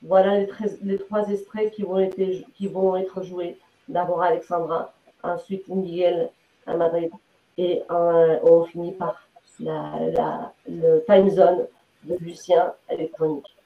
Voilà 0.03 0.41
les, 0.83 0.99
trois 0.99 1.29
extraits 1.31 1.73
qui 1.73 1.83
vont, 1.83 1.99
être, 1.99 2.17
qui 2.55 2.67
vont 2.67 2.97
être 2.97 3.23
joués. 3.23 3.57
D'abord 3.89 4.23
Alexandra, 4.23 4.93
ensuite 5.23 5.67
Miguel 5.69 6.31
à 6.67 6.77
Madrid 6.77 7.11
et 7.57 7.83
on 7.89 8.65
finit 8.65 8.93
par 8.93 9.24
la, 9.61 10.53
le 10.69 11.05
time 11.07 11.31
zone 11.31 11.67
de 12.05 12.17
Lucien 12.21 12.73
électronique. 12.89 13.57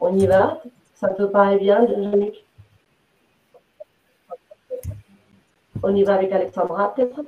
On 0.00 0.16
y 0.16 0.26
va? 0.26 0.62
Ça 0.94 1.08
te 1.08 1.22
paraît 1.24 1.58
bien, 1.58 1.86
Jean-Luc 1.86 2.44
On 5.82 5.94
y 5.94 6.02
va 6.04 6.14
avec 6.14 6.32
Alexandra, 6.32 6.94
peut-être? 6.94 7.20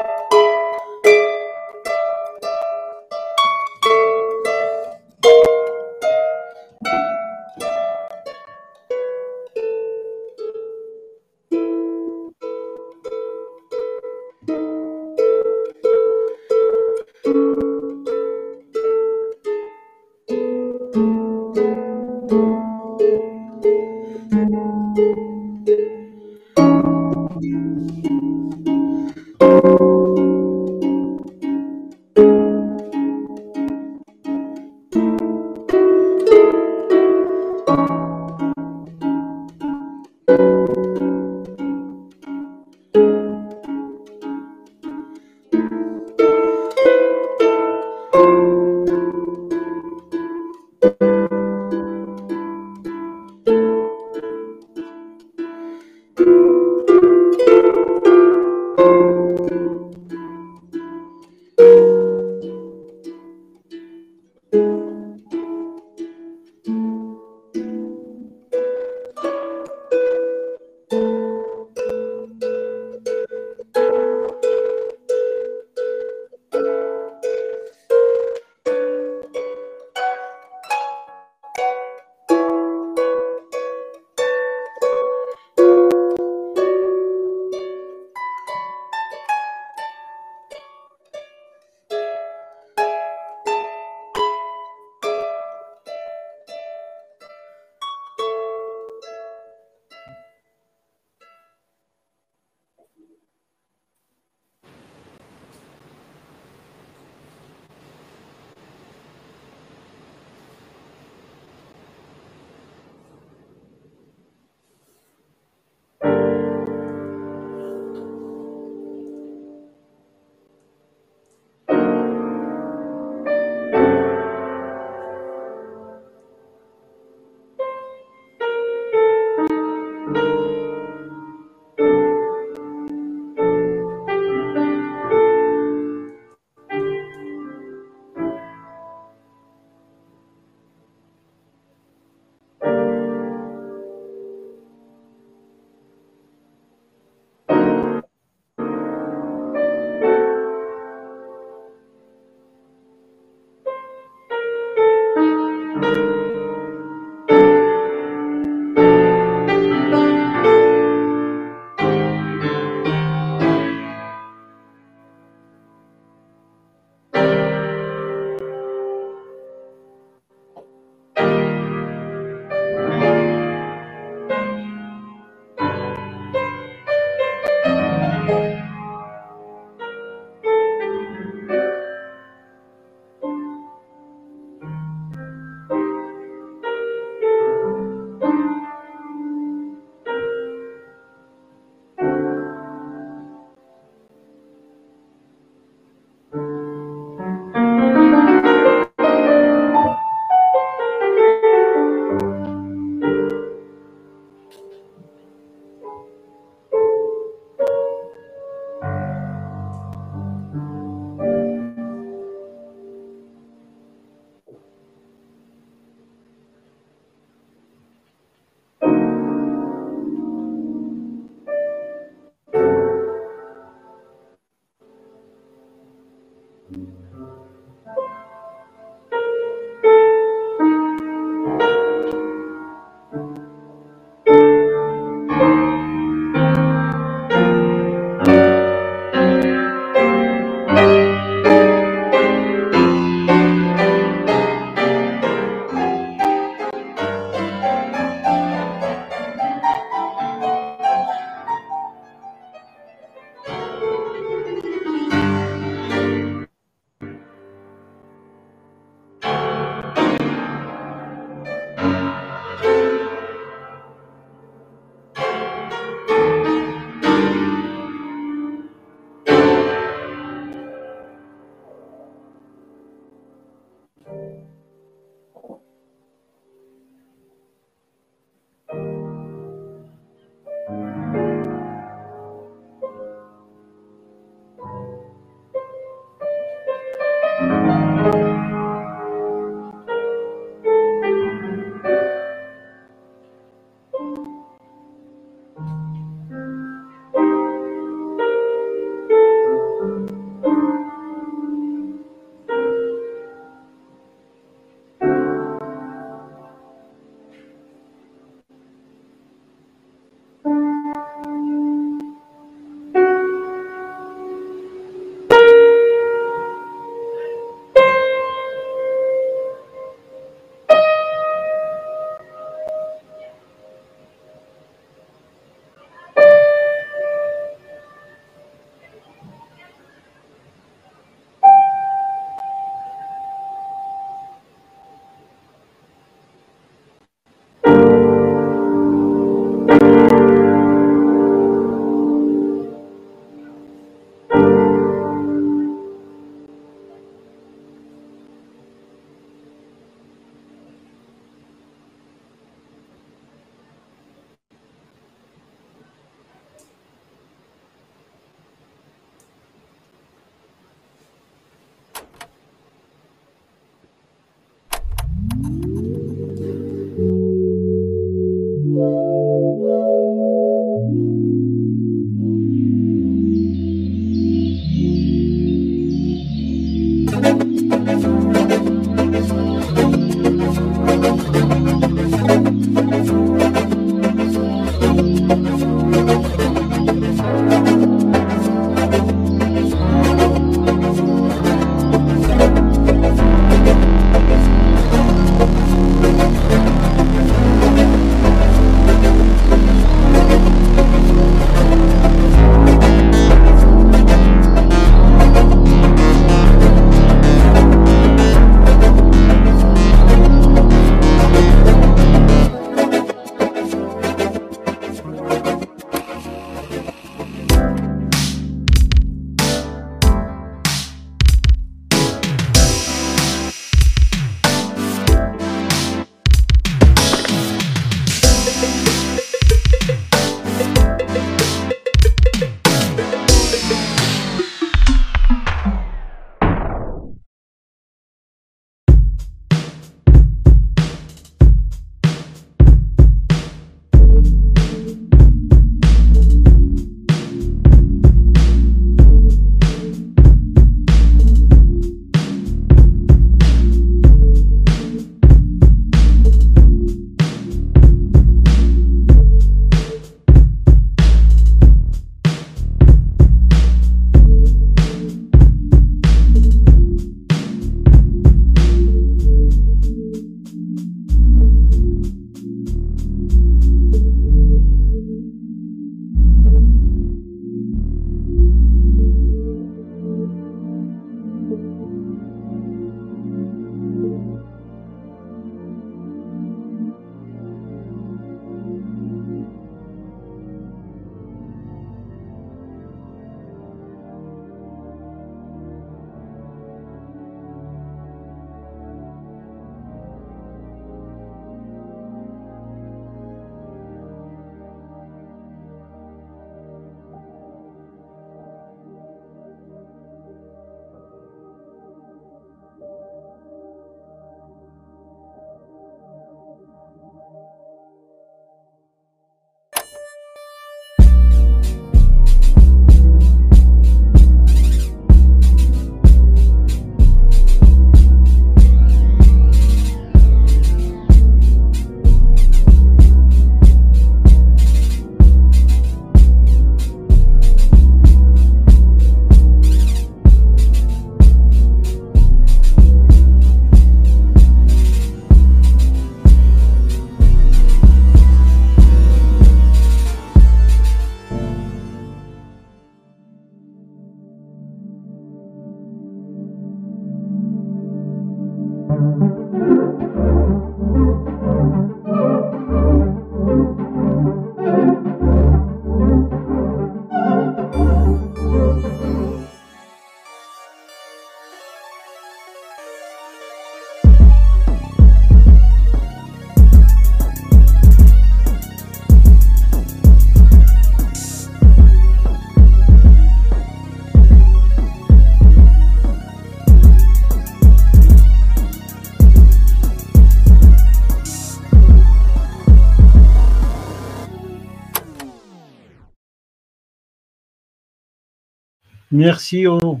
Merci 599.14 599.66
aux 599.66 600.00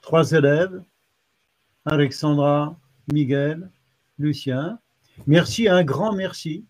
trois 0.00 0.30
élèves, 0.30 0.82
Alexandra, 1.84 2.74
Miguel, 3.12 3.70
Lucien. 4.18 4.78
Merci, 5.26 5.68
un 5.68 5.84
grand 5.84 6.14
merci. 6.14 6.64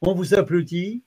On 0.00 0.14
vous 0.14 0.32
applaudit. 0.32 1.02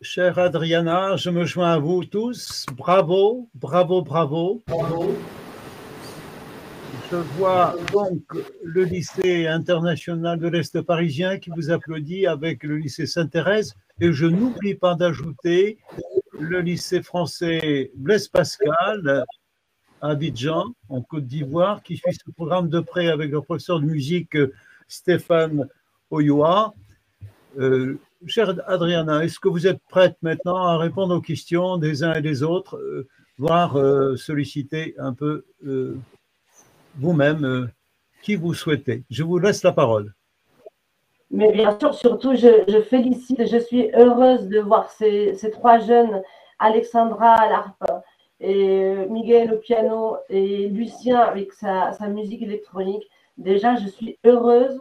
Chère 0.00 0.38
Adriana, 0.38 1.16
je 1.16 1.30
me 1.30 1.44
joins 1.46 1.72
à 1.72 1.78
vous 1.80 2.04
tous. 2.04 2.64
Bravo, 2.76 3.48
bravo, 3.54 4.02
bravo. 4.02 4.62
bravo. 4.68 5.16
Je 7.10 7.16
vois 7.16 7.74
donc 7.92 8.22
le 8.62 8.84
lycée 8.84 9.48
international 9.48 10.38
de 10.38 10.46
l'Est 10.46 10.80
parisien 10.82 11.40
qui 11.40 11.50
vous 11.50 11.72
applaudit 11.72 12.28
avec 12.28 12.62
le 12.62 12.76
lycée 12.76 13.06
Sainte-Thérèse. 13.06 13.74
Et 14.00 14.12
je 14.12 14.26
n'oublie 14.26 14.76
pas 14.76 14.94
d'ajouter 14.94 15.78
le 16.40 16.60
lycée 16.60 17.02
français 17.02 17.90
Blaise 17.94 18.28
Pascal 18.28 19.24
à 20.00 20.10
Abidjan, 20.10 20.66
en 20.88 21.02
Côte 21.02 21.26
d'Ivoire, 21.26 21.82
qui 21.82 21.96
suit 21.96 22.14
ce 22.14 22.30
programme 22.32 22.68
de 22.68 22.80
près 22.80 23.08
avec 23.08 23.30
le 23.30 23.40
professeur 23.40 23.80
de 23.80 23.86
musique 23.86 24.36
Stéphane 24.86 25.68
Oyoa. 26.10 26.74
Euh, 27.58 27.98
chère 28.26 28.54
Adriana, 28.66 29.24
est-ce 29.24 29.40
que 29.40 29.48
vous 29.48 29.66
êtes 29.66 29.80
prête 29.88 30.16
maintenant 30.22 30.56
à 30.56 30.78
répondre 30.78 31.14
aux 31.16 31.20
questions 31.20 31.76
des 31.76 32.04
uns 32.04 32.14
et 32.14 32.22
des 32.22 32.42
autres, 32.42 32.76
euh, 32.76 33.08
voire 33.38 33.76
euh, 33.76 34.16
solliciter 34.16 34.94
un 34.98 35.12
peu 35.12 35.44
euh, 35.66 35.96
vous-même 36.96 37.44
euh, 37.44 37.66
qui 38.22 38.36
vous 38.36 38.54
souhaitez? 38.54 39.04
Je 39.10 39.24
vous 39.24 39.38
laisse 39.38 39.62
la 39.62 39.72
parole. 39.72 40.14
Mais 41.30 41.52
bien 41.52 41.78
sûr, 41.78 41.94
surtout, 41.94 42.34
je, 42.34 42.80
félicite, 42.82 43.46
je 43.46 43.58
suis 43.58 43.90
heureuse 43.94 44.48
de 44.48 44.60
voir 44.60 44.90
ces, 44.90 45.36
trois 45.52 45.78
jeunes, 45.78 46.22
Alexandra 46.58 47.34
à 47.34 47.48
l'harpe 47.48 47.84
et 48.40 48.94
Miguel 49.10 49.52
au 49.52 49.58
piano 49.58 50.16
et 50.30 50.68
Lucien 50.68 51.18
avec 51.18 51.52
sa, 51.52 51.92
musique 52.08 52.42
électronique. 52.42 53.08
Déjà, 53.36 53.76
je 53.76 53.88
suis 53.88 54.18
heureuse. 54.24 54.80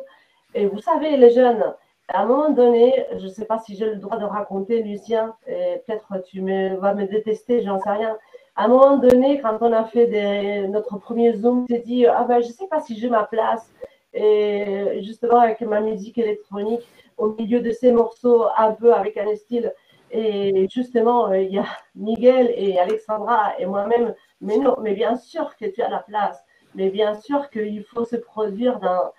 Et 0.54 0.66
vous 0.68 0.80
savez, 0.80 1.18
les 1.18 1.32
jeunes, 1.32 1.64
à 2.08 2.22
un 2.22 2.26
moment 2.26 2.50
donné, 2.50 3.06
je 3.18 3.26
ne 3.26 3.30
sais 3.30 3.46
pas 3.46 3.60
si 3.60 3.76
j'ai 3.76 3.86
le 3.86 3.98
droit 3.98 4.18
de 4.18 4.26
raconter, 4.26 4.82
Lucien, 4.82 5.36
peut-être 5.46 6.24
tu 6.26 6.42
me, 6.42 6.78
vas 6.78 6.94
me 6.94 7.06
détester, 7.06 7.62
j'en 7.62 7.80
sais 7.80 7.90
rien. 7.90 8.18
À 8.56 8.66
un 8.66 8.68
moment 8.70 8.98
donné, 8.98 9.40
quand 9.42 9.58
on 9.62 9.74
a 9.74 9.84
fait 9.84 10.68
notre 10.70 10.98
premier 10.98 11.34
Zoom, 11.34 11.68
s'est 11.68 11.80
dit 11.80 12.08
ah 12.08 12.24
ben, 12.24 12.42
je 12.42 12.48
ne 12.48 12.54
sais 12.54 12.68
pas 12.68 12.80
si 12.80 12.98
j'ai 12.98 13.10
ma 13.10 13.26
place. 13.26 13.70
Et 14.14 15.02
justement, 15.04 15.40
avec 15.40 15.62
ma 15.62 15.82
musique 15.82 16.18
électronique, 16.18 16.88
au 17.18 17.34
milieu 17.34 17.60
de 17.62 17.72
ces 17.72 17.92
morceaux, 17.92 18.46
un 18.58 18.72
peu 18.72 18.94
avec 18.94 19.18
un 19.18 19.36
style. 19.36 19.74
Et 20.12 20.68
justement, 20.70 21.34
il 21.34 21.52
y 21.52 21.60
a 21.60 21.66
Miguel 21.96 22.52
et 22.56 22.80
Alexandra 22.80 23.54
et 23.60 23.66
moi-même. 23.66 24.16
Mais 24.42 24.58
non, 24.58 24.76
mais 24.82 24.94
bien 24.94 25.18
sûr 25.18 25.56
que 25.58 25.66
tu 25.66 25.82
as 25.82 25.90
la 25.90 26.00
place. 26.00 26.44
Mais 26.76 26.90
bien 26.90 27.16
sûr 27.16 27.50
qu'il 27.50 27.84
faut 27.84 28.06
se 28.06 28.16
produire 28.16 28.80
dans, 28.80 29.12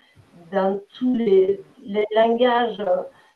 dans 0.53 0.81
tous 0.99 1.15
les, 1.15 1.61
les 1.85 2.07
langages 2.15 2.83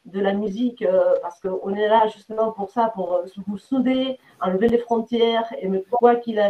de 0.04 0.20
la 0.20 0.32
musique, 0.32 0.82
euh, 0.82 1.14
parce 1.22 1.40
qu'on 1.40 1.74
est 1.74 1.88
là 1.88 2.08
justement 2.08 2.50
pour 2.50 2.70
ça, 2.70 2.90
pour 2.94 3.14
euh, 3.14 3.24
vous 3.46 3.58
souder, 3.58 4.18
enlever 4.40 4.68
les 4.68 4.78
frontières, 4.78 5.52
et 5.58 5.68
me 5.68 5.78
quoi 5.78 6.16
qu'il 6.16 6.40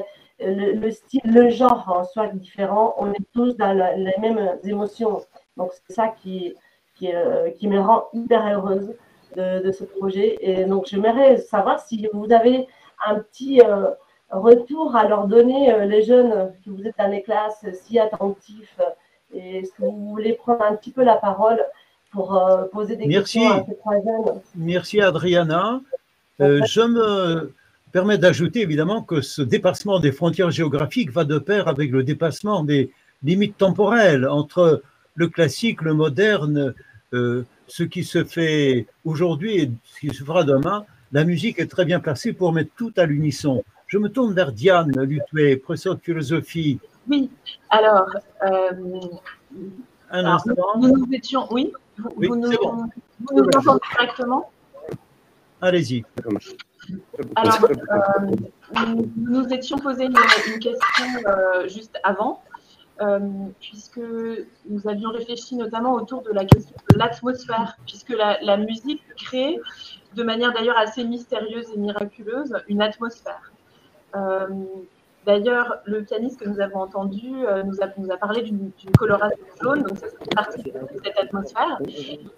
le, 0.44 0.90
style, 0.90 1.20
le 1.24 1.50
genre 1.50 2.06
soit 2.12 2.28
différent, 2.28 2.94
on 2.98 3.12
est 3.12 3.26
tous 3.34 3.56
dans 3.56 3.72
les 3.72 4.14
mêmes 4.20 4.58
émotions. 4.64 5.22
Donc 5.56 5.72
c'est 5.72 5.94
ça 5.94 6.08
qui, 6.08 6.54
qui, 6.94 7.12
euh, 7.12 7.50
qui, 7.50 7.68
me 7.68 7.80
rend 7.80 8.04
hyper 8.12 8.46
heureuse 8.46 8.94
de, 9.36 9.70
ce 9.72 9.84
projet. 9.84 10.38
Et 10.40 10.64
donc 10.64 10.86
j'aimerais 10.86 11.38
savoir 11.38 11.80
si 11.80 12.08
vous 12.12 12.32
avez 12.32 12.66
un 13.06 13.20
petit 13.20 13.60
retour 14.30 14.96
à 14.96 15.08
leur 15.08 15.26
donner, 15.26 15.86
les 15.86 16.02
jeunes 16.02 16.52
que 16.64 16.70
vous 16.70 16.86
êtes 16.86 16.96
dans 16.98 17.08
les 17.08 17.22
classes, 17.22 17.64
si 17.72 17.98
attentifs, 17.98 18.78
et 19.32 19.58
est-ce 19.58 19.72
que 19.72 19.82
vous 19.82 20.08
voulez 20.10 20.34
prendre 20.34 20.62
un 20.62 20.76
petit 20.76 20.90
peu 20.90 21.02
la 21.02 21.16
parole 21.16 21.64
pour 22.12 22.36
euh, 22.36 22.64
poser 22.64 22.96
des 22.96 23.06
Merci. 23.06 23.40
questions 23.40 23.66
à 23.86 23.96
Merci 24.54 25.00
Adriana. 25.00 25.80
Euh, 26.40 26.60
je 26.66 26.82
me 26.82 27.54
permets 27.92 28.18
d'ajouter 28.18 28.62
évidemment 28.62 29.02
que 29.02 29.20
ce 29.20 29.42
dépassement 29.42 30.00
des 30.00 30.12
frontières 30.12 30.50
géographiques 30.50 31.12
va 31.12 31.24
de 31.24 31.38
pair 31.38 31.68
avec 31.68 31.90
le 31.90 32.02
dépassement 32.02 32.64
des 32.64 32.90
limites 33.22 33.56
temporelles 33.56 34.26
entre 34.26 34.82
le 35.14 35.28
classique, 35.28 35.82
le 35.82 35.94
moderne, 35.94 36.74
euh, 37.12 37.44
ce 37.68 37.82
qui 37.82 38.02
se 38.02 38.24
fait 38.24 38.86
aujourd'hui 39.04 39.56
et 39.56 39.70
ce 39.84 40.00
qui 40.00 40.14
se 40.14 40.24
fera 40.24 40.42
demain. 40.44 40.84
La 41.12 41.24
musique 41.24 41.58
est 41.58 41.70
très 41.70 41.84
bien 41.84 42.00
placée 42.00 42.32
pour 42.32 42.52
mettre 42.52 42.70
tout 42.76 42.92
à 42.96 43.04
l'unisson. 43.04 43.62
Je 43.86 43.98
me 43.98 44.08
tourne 44.08 44.32
vers 44.32 44.52
Diane 44.52 44.90
Lutuet, 45.02 45.56
professeure 45.56 45.96
de 45.96 46.00
philosophie. 46.00 46.80
Oui, 47.08 47.30
alors, 47.68 48.08
un 50.10 50.24
instant. 50.24 50.54
Nous, 50.78 50.96
nous 50.96 51.08
étions, 51.12 51.46
oui, 51.52 51.72
vous, 51.98 52.36
nous, 52.36 52.52
entendez 52.52 53.80
correctement? 53.94 54.50
Allez-y. 55.62 56.04
Alors, 57.36 57.64
euh, 57.64 58.26
nous 58.74 59.12
nous 59.16 59.48
étions 59.54 59.78
posé 59.78 60.06
une, 60.06 60.58
question 60.58 61.04
euh, 61.26 61.68
juste 61.68 62.00
avant, 62.02 62.42
euh, 63.00 63.20
puisque 63.60 64.00
nous 64.68 64.88
avions 64.88 65.10
réfléchi 65.10 65.54
notamment 65.54 65.94
autour 65.94 66.22
de 66.22 66.32
la 66.32 66.44
question 66.44 66.74
de 66.90 66.98
l'atmosphère, 66.98 67.76
puisque 67.86 68.10
la, 68.10 68.42
la, 68.42 68.56
musique 68.56 69.02
crée, 69.16 69.60
de 70.16 70.22
manière 70.24 70.52
d'ailleurs 70.52 70.76
assez 70.76 71.04
mystérieuse 71.04 71.66
et 71.72 71.78
miraculeuse, 71.78 72.52
une 72.66 72.82
atmosphère. 72.82 73.52
D'ailleurs, 75.24 75.78
le 75.84 76.02
pianiste 76.02 76.40
que 76.40 76.48
nous 76.48 76.60
avons 76.60 76.80
entendu 76.80 77.46
euh, 77.46 77.62
nous, 77.62 77.80
a, 77.80 77.86
nous, 77.96 78.10
a, 78.10 78.16
parlé 78.16 78.42
d'une 78.42 78.72
coloration 78.98 79.38
jaune, 79.62 79.82
donc 79.82 79.98
ça 79.98 80.06
c'est 80.10 80.34
partie 80.34 80.62
de 80.62 80.72
cette 81.04 81.16
atmosphère. 81.16 81.78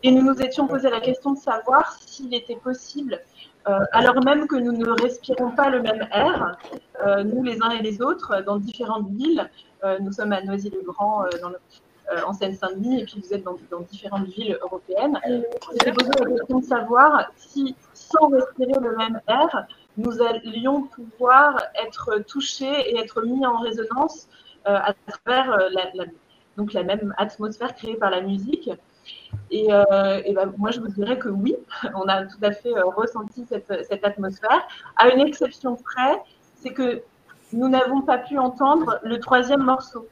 Et 0.02 0.10
nous 0.10 0.22
nous 0.22 0.40
étions 0.42 0.66
posé 0.66 0.90
la 0.90 1.00
question 1.00 1.32
de 1.32 1.38
savoir 1.38 1.96
s'il 2.02 2.34
était 2.34 2.56
possible, 2.56 3.20
euh, 3.68 3.78
alors 3.92 4.22
même 4.22 4.46
que 4.46 4.56
nous 4.56 4.72
ne 4.72 4.90
respirons 5.00 5.52
pas 5.52 5.70
le 5.70 5.80
même 5.80 6.06
air, 6.12 6.58
euh, 7.06 7.24
nous 7.24 7.42
les 7.42 7.62
uns 7.62 7.70
et 7.70 7.82
les 7.82 8.02
autres, 8.02 8.42
dans 8.42 8.56
différentes 8.56 9.08
villes, 9.10 9.48
nous 10.00 10.12
sommes 10.12 10.32
à 10.32 10.40
Noisy-le-Grand, 10.40 11.26
en 12.26 12.32
Seine-Saint-Denis, 12.32 13.02
et 13.02 13.04
puis 13.04 13.22
vous 13.22 13.34
êtes 13.34 13.44
dans, 13.44 13.56
dans 13.70 13.80
différentes 13.80 14.26
villes 14.28 14.58
européennes. 14.62 15.18
On 15.26 15.84
s'est 15.84 15.92
posé 15.92 16.10
la 16.18 16.24
question 16.24 16.60
de 16.60 16.64
savoir 16.64 17.30
si, 17.36 17.76
sans 17.92 18.28
respirer 18.28 18.72
le 18.80 18.96
même 18.96 19.20
air, 19.28 19.66
nous 19.96 20.22
allions 20.22 20.82
pouvoir 20.82 21.62
être 21.84 22.18
touchés 22.26 22.90
et 22.90 22.98
être 22.98 23.22
mis 23.22 23.46
en 23.46 23.58
résonance 23.58 24.28
euh, 24.66 24.76
à 24.76 24.94
travers 24.94 25.52
euh, 25.52 25.68
la, 25.94 26.04
donc 26.56 26.72
la 26.72 26.82
même 26.82 27.14
atmosphère 27.18 27.74
créée 27.74 27.96
par 27.96 28.10
la 28.10 28.22
musique. 28.22 28.70
Et, 29.50 29.66
euh, 29.70 29.84
ben, 30.32 30.54
moi, 30.56 30.70
je 30.70 30.80
vous 30.80 30.88
dirais 30.88 31.18
que 31.18 31.28
oui, 31.28 31.54
on 31.94 32.08
a 32.08 32.24
tout 32.24 32.38
à 32.42 32.50
fait 32.52 32.72
ressenti 32.80 33.44
cette, 33.46 34.04
atmosphère. 34.04 34.66
À 34.96 35.08
une 35.10 35.20
exception 35.20 35.76
près, 35.76 36.22
c'est 36.56 36.72
que 36.72 37.02
nous 37.52 37.68
n'avons 37.68 38.00
pas 38.00 38.18
pu 38.18 38.38
entendre 38.38 38.98
le 39.02 39.20
troisième 39.20 39.62
morceau. 39.62 40.08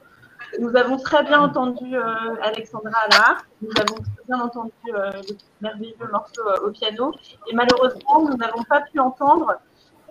Nous 0.59 0.75
avons 0.77 0.97
très 0.97 1.23
bien 1.23 1.41
entendu 1.41 1.95
Alexandra 2.43 2.91
à 3.11 3.37
nous 3.61 3.71
avons 3.71 3.95
très 3.95 4.23
bien 4.27 4.39
entendu 4.39 4.71
le 4.85 5.35
merveilleux 5.61 5.95
morceau 6.11 6.43
au 6.63 6.69
piano, 6.69 7.11
et 7.47 7.55
malheureusement, 7.55 8.29
nous 8.29 8.37
n'avons 8.37 8.61
pas 8.63 8.81
pu 8.81 8.99
entendre 8.99 9.57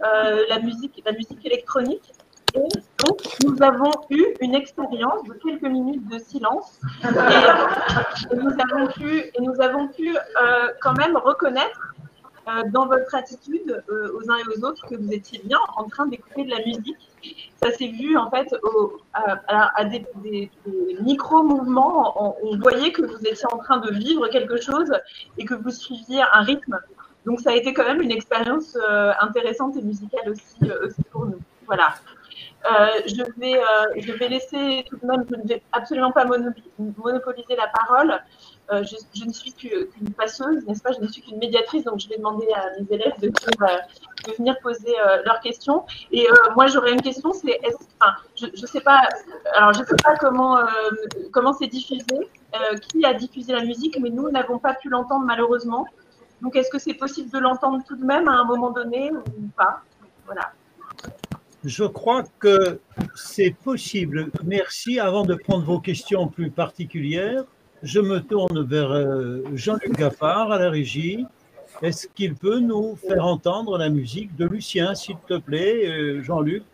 la, 0.00 0.58
musique, 0.60 1.02
la 1.04 1.12
musique 1.12 1.44
électronique. 1.44 2.12
Et 2.54 2.68
donc, 3.04 3.20
nous 3.44 3.62
avons 3.62 3.90
eu 4.10 4.24
une 4.40 4.54
expérience 4.54 5.24
de 5.24 5.32
quelques 5.34 5.62
minutes 5.62 6.06
de 6.08 6.18
silence. 6.18 6.80
Et, 7.02 8.36
nous 8.36 8.50
avons 8.50 8.88
pu, 8.92 9.18
et 9.34 9.40
nous 9.40 9.60
avons 9.60 9.88
pu 9.88 10.14
euh, 10.14 10.68
quand 10.82 10.96
même 10.98 11.16
reconnaître 11.16 11.94
euh, 12.48 12.62
dans 12.72 12.86
votre 12.86 13.14
attitude 13.14 13.82
aux 13.88 14.30
uns 14.30 14.36
et 14.36 14.58
aux 14.58 14.64
autres 14.64 14.86
que 14.86 14.96
vous 14.96 15.12
étiez 15.12 15.40
bien 15.44 15.58
en 15.76 15.84
train 15.84 16.06
d'écouter 16.06 16.44
de 16.44 16.50
la 16.50 16.58
musique. 16.58 16.96
Ça 17.62 17.70
s'est 17.70 17.88
vu 17.88 18.16
en 18.18 18.30
fait 18.30 18.54
à, 19.48 19.84
des, 19.84 20.50
micro-mouvements. 21.00 22.36
On, 22.44 22.58
voyait 22.58 22.92
que 22.92 23.02
vous 23.02 23.18
étiez 23.24 23.46
en 23.52 23.58
train 23.58 23.78
de 23.78 23.92
vivre 23.92 24.28
quelque 24.28 24.60
chose 24.60 24.92
et 25.38 25.44
que 25.44 25.54
vous 25.54 25.70
suiviez 25.70 26.22
un 26.32 26.42
rythme 26.42 26.80
donc 27.26 27.40
ça 27.40 27.50
a 27.50 27.54
été 27.54 27.72
quand 27.72 27.84
même 27.84 28.02
une 28.02 28.10
expérience 28.10 28.76
euh, 28.76 29.12
intéressante 29.20 29.76
et 29.76 29.82
musicale 29.82 30.28
aussi, 30.30 30.56
euh, 30.70 30.88
pour 31.10 31.26
nous. 31.26 31.38
Voilà. 31.66 31.94
Euh, 32.64 32.86
je, 33.06 33.22
vais, 33.38 33.60
je 33.96 34.12
vais 34.12 34.28
laisser 34.28 34.84
tout 34.88 34.96
de 34.96 35.06
même, 35.06 35.24
je 35.28 35.36
ne 35.36 35.42
vais 35.48 35.62
absolument 35.72 36.12
pas 36.12 36.24
monopoliser 36.24 37.56
la 37.56 37.66
parole. 37.68 38.20
Je, 38.70 39.26
ne 39.26 39.32
suis 39.32 39.52
qu'une 39.52 40.14
passeuse, 40.16 40.64
n'est-ce 40.66 40.82
pas? 40.82 40.92
Je 40.92 41.00
ne 41.00 41.08
suis 41.08 41.22
qu'une 41.22 41.38
médiatrice, 41.38 41.84
donc 41.84 41.98
je 41.98 42.08
vais 42.08 42.16
demander 42.16 42.46
à 42.54 42.80
mes 42.80 42.86
élèves 42.94 43.18
de, 43.20 43.32
venir 44.38 44.56
poser 44.62 44.94
leurs 45.24 45.40
questions. 45.40 45.84
Et 46.12 46.26
moi, 46.54 46.68
j'aurais 46.68 46.92
une 46.92 47.02
question, 47.02 47.32
c'est, 47.32 47.60
enfin, 48.00 48.14
je 48.36 48.46
ne 48.46 48.66
sais 48.66 48.80
pas, 48.80 49.08
alors 49.56 49.72
je 49.72 49.80
sais 49.80 49.96
pas 50.02 50.16
comment 50.16 50.58
comment 51.32 51.52
c'est 51.52 51.66
diffusé, 51.66 52.30
qui 52.88 53.04
a 53.04 53.12
diffusé 53.12 53.52
la 53.52 53.64
musique, 53.64 53.98
mais 54.00 54.10
nous 54.10 54.30
n'avons 54.30 54.58
pas 54.58 54.74
pu 54.74 54.88
l'entendre 54.88 55.26
malheureusement. 55.26 55.86
Donc, 56.42 56.56
est-ce 56.56 56.70
que 56.70 56.78
c'est 56.78 56.94
possible 56.94 57.30
de 57.30 57.38
l'entendre 57.38 57.82
tout 57.86 57.96
de 57.96 58.04
même 58.04 58.28
à 58.28 58.32
un 58.32 58.44
moment 58.44 58.70
donné 58.70 59.10
ou 59.12 59.48
pas? 59.56 59.82
Voilà. 60.26 60.52
Je 61.64 61.84
crois 61.84 62.24
que 62.40 62.80
c'est 63.14 63.54
possible. 63.62 64.28
Merci. 64.44 64.98
Avant 64.98 65.24
de 65.24 65.34
prendre 65.34 65.64
vos 65.64 65.78
questions 65.78 66.26
plus 66.26 66.50
particulières, 66.50 67.44
je 67.84 68.00
me 68.00 68.18
tourne 68.18 68.64
vers 68.64 68.90
euh, 68.90 69.44
Jean-Luc 69.54 69.96
Gaffard 69.96 70.50
à 70.50 70.58
la 70.58 70.70
régie. 70.70 71.24
Est-ce 71.80 72.08
qu'il 72.08 72.34
peut 72.34 72.58
nous 72.58 72.96
faire 72.96 73.24
entendre 73.24 73.78
la 73.78 73.88
musique 73.88 74.34
de 74.34 74.44
Lucien, 74.44 74.96
s'il 74.96 75.16
te 75.28 75.38
plaît, 75.38 75.88
euh, 75.88 76.22
Jean-Luc? 76.22 76.64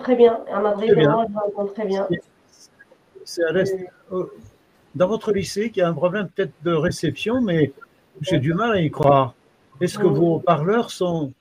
Très 0.00 0.16
bien. 0.16 0.40
À 0.52 0.60
Madrid, 0.60 0.94
je 0.96 1.66
très 1.72 1.84
bien. 1.84 2.08
C'est 3.24 3.42
dans 4.94 5.06
votre 5.06 5.32
lycée 5.32 5.70
qu'il 5.70 5.82
y 5.82 5.84
a 5.84 5.88
un 5.88 5.94
problème 5.94 6.28
peut-être 6.28 6.52
de 6.64 6.72
réception, 6.72 7.40
mais 7.40 7.72
j'ai 8.20 8.38
du 8.38 8.54
mal 8.54 8.72
à 8.72 8.80
y 8.80 8.90
croire. 8.90 9.34
Est-ce 9.80 9.98
que 9.98 10.06
vos 10.06 10.40
parleurs 10.40 10.90
sont. 10.90 11.32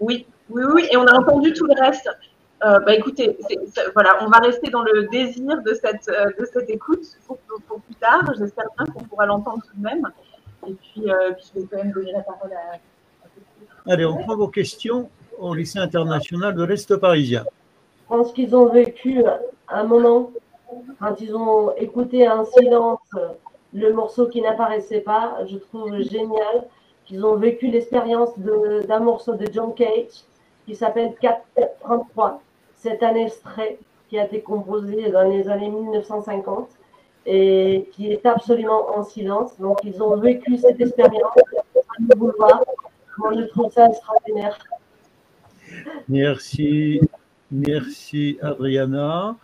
Oui, 0.00 0.26
oui, 0.48 0.62
oui, 0.74 0.88
et 0.90 0.96
on 0.96 1.04
a 1.04 1.18
entendu 1.18 1.52
tout 1.52 1.66
le 1.66 1.74
reste. 1.80 2.08
Euh, 2.64 2.78
bah, 2.80 2.94
écoutez, 2.94 3.36
voilà, 3.92 4.18
on 4.22 4.28
va 4.28 4.38
rester 4.38 4.70
dans 4.70 4.82
le 4.82 5.08
désir 5.10 5.60
de 5.62 5.74
cette, 5.74 6.08
euh, 6.08 6.30
de 6.38 6.44
cette 6.44 6.70
écoute 6.70 7.04
pour, 7.26 7.38
plus 7.80 7.94
tard. 7.96 8.32
J'espère 8.38 8.66
bien 8.78 8.86
qu'on 8.86 9.02
pourra 9.02 9.26
l'entendre 9.26 9.62
tout 9.68 9.76
de 9.76 9.82
même. 9.82 10.06
Et 10.68 10.74
puis, 10.74 11.10
euh, 11.10 11.32
puis, 11.32 11.44
je 11.54 11.60
vais 11.60 11.66
quand 11.66 11.76
même 11.78 11.92
donner 11.92 12.12
la 12.12 12.20
parole 12.20 12.52
à. 12.52 13.92
Allez, 13.92 14.04
on 14.04 14.16
prend 14.16 14.36
vos 14.36 14.48
questions 14.48 15.10
au 15.38 15.54
lycée 15.54 15.80
international 15.80 16.54
de 16.54 16.62
l'Est 16.62 16.96
parisien. 16.96 17.44
Pense 18.12 18.30
qu'ils 18.34 18.54
ont 18.54 18.66
vécu 18.66 19.24
un 19.68 19.84
moment, 19.84 20.32
quand 21.00 21.18
ils 21.22 21.34
ont 21.34 21.74
écouté 21.76 22.28
en 22.28 22.44
silence 22.44 22.98
le 23.72 23.90
morceau 23.94 24.28
qui 24.28 24.42
n'apparaissait 24.42 25.00
pas, 25.00 25.38
je 25.46 25.56
trouve 25.56 25.98
génial 26.02 26.68
qu'ils 27.06 27.24
ont 27.24 27.36
vécu 27.36 27.68
l'expérience 27.68 28.38
d'un 28.38 28.98
morceau 28.98 29.32
de 29.34 29.50
John 29.50 29.72
Cage 29.72 30.26
qui 30.66 30.74
s'appelle 30.74 31.14
433. 31.22 32.42
C'est 32.74 33.02
un 33.02 33.14
extrait 33.14 33.78
qui 34.10 34.18
a 34.18 34.26
été 34.26 34.42
composé 34.42 35.08
dans 35.08 35.26
les 35.26 35.48
années 35.48 35.70
1950 35.70 36.68
et 37.24 37.88
qui 37.92 38.12
est 38.12 38.26
absolument 38.26 38.90
en 38.94 39.04
silence. 39.04 39.58
Donc, 39.58 39.78
ils 39.84 40.02
ont 40.02 40.18
vécu 40.18 40.58
cette 40.58 40.78
expérience 40.82 41.32
à. 41.38 42.60
Moi, 43.16 43.32
je 43.38 43.44
trouve 43.44 43.72
ça 43.72 43.88
extraordinaire. 43.88 44.58
Merci, 46.10 47.00
merci 47.52 48.38
Adriana. 48.42 49.36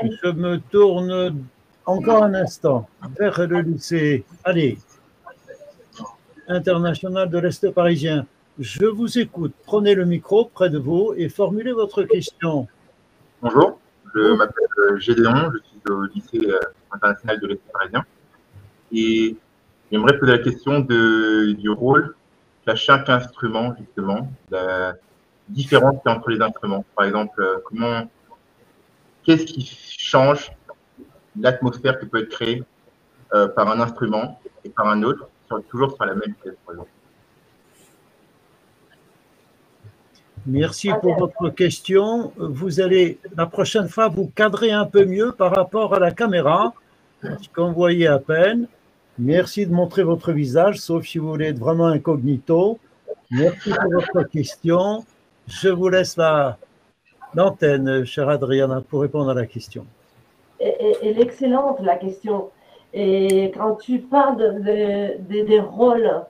Je 0.00 0.30
me 0.30 0.58
tourne 0.58 1.36
encore 1.84 2.24
un 2.24 2.34
instant 2.34 2.88
vers 3.18 3.46
le 3.46 3.60
lycée. 3.60 4.24
Allez, 4.44 4.78
international 6.48 7.28
de 7.28 7.38
l'Est 7.38 7.70
parisien. 7.70 8.26
Je 8.58 8.86
vous 8.86 9.18
écoute. 9.18 9.52
Prenez 9.64 9.94
le 9.94 10.04
micro 10.04 10.46
près 10.46 10.70
de 10.70 10.78
vous 10.78 11.14
et 11.16 11.28
formulez 11.28 11.72
votre 11.72 12.02
question. 12.02 12.66
Bonjour, 13.40 13.78
je 14.14 14.36
m'appelle 14.36 14.98
Gédéon, 14.98 15.52
je 15.52 15.58
suis 15.68 15.80
au 15.90 16.02
lycée 16.06 16.50
euh, 16.50 16.58
international 16.90 17.40
de 17.40 17.46
l'Est 17.48 17.60
parisien. 17.72 18.04
Et 18.90 19.36
j'aimerais 19.92 20.18
poser 20.18 20.32
la 20.32 20.38
question 20.38 20.80
de, 20.80 21.52
du 21.52 21.70
rôle 21.70 22.14
qu'a 22.64 22.74
chaque 22.74 23.08
instrument, 23.08 23.74
justement, 23.78 24.32
différence 25.48 25.96
entre 26.06 26.30
les 26.30 26.40
instruments. 26.40 26.84
Par 26.96 27.06
exemple, 27.06 27.40
euh, 27.40 27.58
comment, 27.64 28.08
qu'est-ce 29.24 29.44
qui 29.44 29.64
change 29.98 30.50
l'atmosphère 31.40 31.98
qui 31.98 32.06
peut 32.06 32.22
être 32.22 32.30
créée 32.30 32.62
euh, 33.34 33.48
par 33.48 33.68
un 33.68 33.80
instrument 33.80 34.40
et 34.64 34.68
par 34.70 34.88
un 34.88 35.02
autre, 35.02 35.28
toujours 35.68 35.94
sur 35.94 36.04
la 36.04 36.14
même 36.14 36.34
pièce, 36.42 36.54
par 36.64 36.74
exemple? 36.74 36.90
Merci 40.46 40.90
pour 41.02 41.14
votre 41.16 41.50
question. 41.50 42.32
Vous 42.36 42.80
allez 42.80 43.18
la 43.36 43.46
prochaine 43.46 43.88
fois 43.88 44.08
vous 44.08 44.28
cadrer 44.34 44.72
un 44.72 44.86
peu 44.86 45.04
mieux 45.04 45.32
par 45.32 45.54
rapport 45.54 45.94
à 45.94 45.98
la 45.98 46.10
caméra, 46.10 46.72
parce 47.20 47.48
qu'on 47.48 47.72
voyait 47.72 48.06
à 48.06 48.18
peine. 48.18 48.66
Merci 49.18 49.66
de 49.66 49.72
montrer 49.72 50.04
votre 50.04 50.32
visage, 50.32 50.78
sauf 50.78 51.04
si 51.04 51.18
vous 51.18 51.28
voulez 51.28 51.46
être 51.46 51.58
vraiment 51.58 51.88
incognito. 51.88 52.78
Merci 53.30 53.70
pour 53.70 53.92
votre 53.92 54.22
question. 54.28 55.04
Je 55.48 55.70
vous 55.70 55.88
laisse 55.88 56.18
l'antenne, 57.34 58.04
chère 58.04 58.28
Adriana, 58.28 58.82
pour 58.88 59.00
répondre 59.00 59.30
à 59.30 59.34
la 59.34 59.46
question. 59.46 59.86
Elle 60.60 60.92
est 61.02 61.20
excellente, 61.20 61.80
la 61.80 61.96
question. 61.96 62.50
Et 62.92 63.50
quand 63.56 63.76
tu 63.76 63.98
parles 64.00 64.62
des 64.62 65.60
rôles 65.60 66.22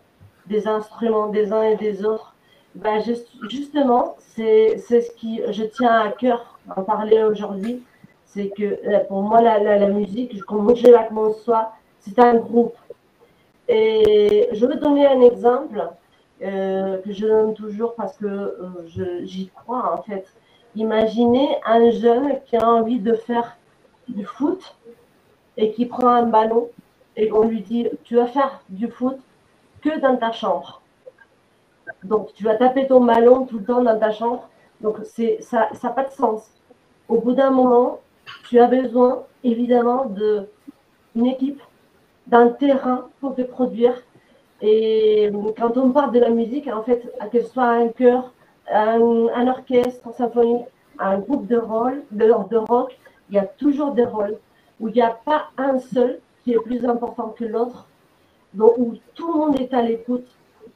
des 0.48 0.66
instruments 0.66 1.28
des 1.28 1.52
uns 1.52 1.62
et 1.62 1.76
des 1.76 2.04
autres, 2.04 2.35
ben 2.74 3.02
justement, 3.50 4.16
c'est 4.18 4.78
ce 4.78 5.11
qui 5.16 5.40
je 5.50 5.64
tiens 5.64 6.00
à 6.00 6.11
cœur 6.11 6.59
d'en 6.66 6.83
parler 6.83 7.22
aujourd'hui. 7.22 7.83
C'est 8.24 8.50
que 8.50 8.62
euh, 8.64 9.00
pour 9.09 9.22
moi, 9.22 9.40
la, 9.40 9.59
la, 9.59 9.78
la 9.78 9.88
musique, 9.88 10.42
comme 10.42 10.74
je 10.76 10.87
la 10.87 11.04
conçois, 11.04 11.72
c'est 12.00 12.18
un 12.18 12.35
groupe. 12.35 12.76
Et 13.68 14.48
je 14.52 14.66
veux 14.66 14.76
donner 14.76 15.07
un 15.07 15.20
exemple. 15.22 15.88
Euh, 16.40 16.98
que 17.03 17.12
je 17.12 17.27
donne 17.27 17.55
toujours 17.55 17.96
parce 17.96 18.16
que 18.16 18.27
euh, 18.27 19.24
j'y 19.24 19.48
crois 19.48 19.92
en 19.92 20.03
fait. 20.03 20.24
Imaginez 20.77 21.48
un 21.66 21.90
jeune 21.90 22.40
qui 22.46 22.57
a 22.57 22.64
envie 22.64 23.01
de 23.01 23.14
faire 23.14 23.57
du 24.07 24.24
foot 24.24 24.77
et 25.57 25.72
qui 25.72 25.87
prend 25.87 26.07
un 26.07 26.27
ballon 26.27 26.68
et 27.16 27.33
on 27.33 27.42
lui 27.42 27.62
dit 27.62 27.88
tu 28.05 28.14
vas 28.14 28.29
faire 28.29 28.62
du 28.68 28.87
foot 28.88 29.18
que 29.83 29.98
dans 29.98 30.16
ta 30.16 30.31
chambre. 30.31 30.81
Donc 32.05 32.33
tu 32.35 32.44
vas 32.44 32.55
taper 32.55 32.87
ton 32.87 33.05
ballon 33.05 33.44
tout 33.44 33.59
le 33.59 33.64
temps 33.64 33.83
dans 33.83 33.98
ta 33.98 34.12
chambre. 34.12 34.48
Donc 34.81 34.98
c'est 35.03 35.38
ça 35.40 35.70
n'a 35.83 35.90
pas 35.90 36.05
de 36.05 36.12
sens. 36.12 36.48
Au 37.09 37.20
bout 37.20 37.33
d'un 37.33 37.51
moment, 37.51 37.98
tu 38.48 38.61
as 38.61 38.68
besoin 38.68 39.24
évidemment 39.42 40.05
d'une 41.14 41.27
équipe, 41.27 41.61
d'un 42.29 42.51
terrain 42.51 43.09
pour 43.20 43.35
te 43.35 43.42
produire 43.42 44.01
et 44.61 45.31
quand 45.57 45.77
on 45.77 45.90
parle 45.90 46.12
de 46.12 46.18
la 46.18 46.31
musique, 46.31 46.68
en 46.68 46.83
fait, 46.83 47.03
que 47.33 47.40
ce 47.40 47.49
soit 47.49 47.68
un 47.68 47.88
chœur, 47.88 48.33
un, 48.71 49.47
orchestre 49.47 50.12
symphonique, 50.14 50.66
un 50.99 51.18
groupe 51.18 51.47
de, 51.47 51.57
rôle, 51.57 52.03
de, 52.11 52.27
de 52.27 52.57
rock, 52.57 52.99
il 53.31 53.37
y 53.37 53.38
a 53.38 53.47
toujours 53.47 53.92
des 53.92 54.05
rôles 54.05 54.37
où 54.81 54.88
il 54.88 54.94
n'y 54.94 55.03
a 55.03 55.11
pas 55.11 55.51
un 55.57 55.79
seul 55.79 56.21
qui 56.42 56.53
est 56.53 56.61
plus 56.61 56.85
important 56.85 57.29
que 57.29 57.44
l'autre, 57.44 57.87
où 58.59 58.94
tout 59.14 59.33
le 59.33 59.38
monde 59.38 59.61
est 59.61 59.73
à 59.75 59.83
l'écoute, 59.83 60.27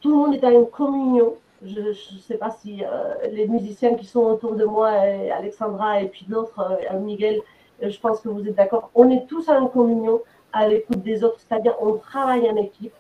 tout 0.00 0.10
le 0.10 0.16
monde 0.16 0.34
est 0.34 0.44
à 0.44 0.52
une 0.52 0.66
communion. 0.66 1.34
Je 1.64 1.80
ne 1.80 1.92
sais 1.92 2.36
pas 2.36 2.50
si 2.50 2.82
euh, 2.84 3.14
les 3.30 3.46
musiciens 3.46 3.94
qui 3.94 4.04
sont 4.04 4.20
autour 4.20 4.54
de 4.56 4.64
moi, 4.64 4.88
Alexandra 4.88 6.02
et 6.02 6.08
puis 6.08 6.26
d'autres, 6.28 6.60
euh, 6.60 6.98
Miguel, 6.98 7.40
euh, 7.82 7.88
je 7.88 8.00
pense 8.00 8.20
que 8.20 8.28
vous 8.28 8.46
êtes 8.46 8.56
d'accord. 8.56 8.90
On 8.94 9.10
est 9.10 9.26
tous 9.26 9.48
à 9.48 9.58
une 9.58 9.68
communion, 9.68 10.20
à 10.52 10.66
l'écoute 10.66 11.02
des 11.02 11.22
autres, 11.22 11.38
c'est-à-dire 11.38 11.74
on 11.80 11.94
travaille 11.94 12.50
en 12.50 12.56
équipe. 12.56 12.92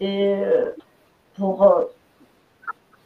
Et 0.00 0.34
euh, 0.34 0.70
pour. 1.34 1.62
Euh, 1.62 1.84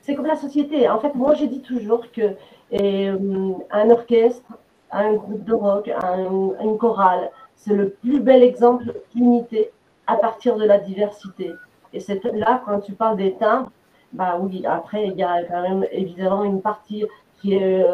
c'est 0.01 0.15
comme 0.15 0.27
la 0.27 0.37
société. 0.37 0.89
En 0.89 1.01
fait, 1.01 1.15
moi, 1.15 1.35
j'ai 1.35 1.49
dit 1.49 1.63
toujours 1.63 2.11
que 2.13 2.37
euh, 2.75 3.53
un 3.71 3.91
orchestre, 3.91 4.53
un 4.93 5.15
groupe 5.15 5.45
de 5.45 5.53
rock, 5.53 5.89
un, 5.89 6.53
une 6.63 6.79
chorale, 6.79 7.31
c'est 7.57 7.75
le 7.75 7.91
plus 7.91 8.21
bel 8.21 8.43
exemple 8.43 8.95
d'unité 9.13 9.73
à 10.07 10.17
partir 10.17 10.57
de 10.57 10.65
la 10.65 10.79
diversité. 10.79 11.53
Et 11.93 11.99
c'est 11.99 12.23
là, 12.25 12.63
quand 12.65 12.81
tu 12.81 12.93
parles 12.93 13.17
des 13.17 13.35
timbres, 13.35 13.71
bah 14.13 14.39
oui, 14.41 14.65
après, 14.65 15.09
il 15.09 15.17
y 15.17 15.25
a 15.25 15.43
quand 15.43 15.63
même 15.63 15.85
évidemment 15.91 16.45
une 16.45 16.63
partie 16.63 17.05
qui 17.41 17.55
est 17.55 17.85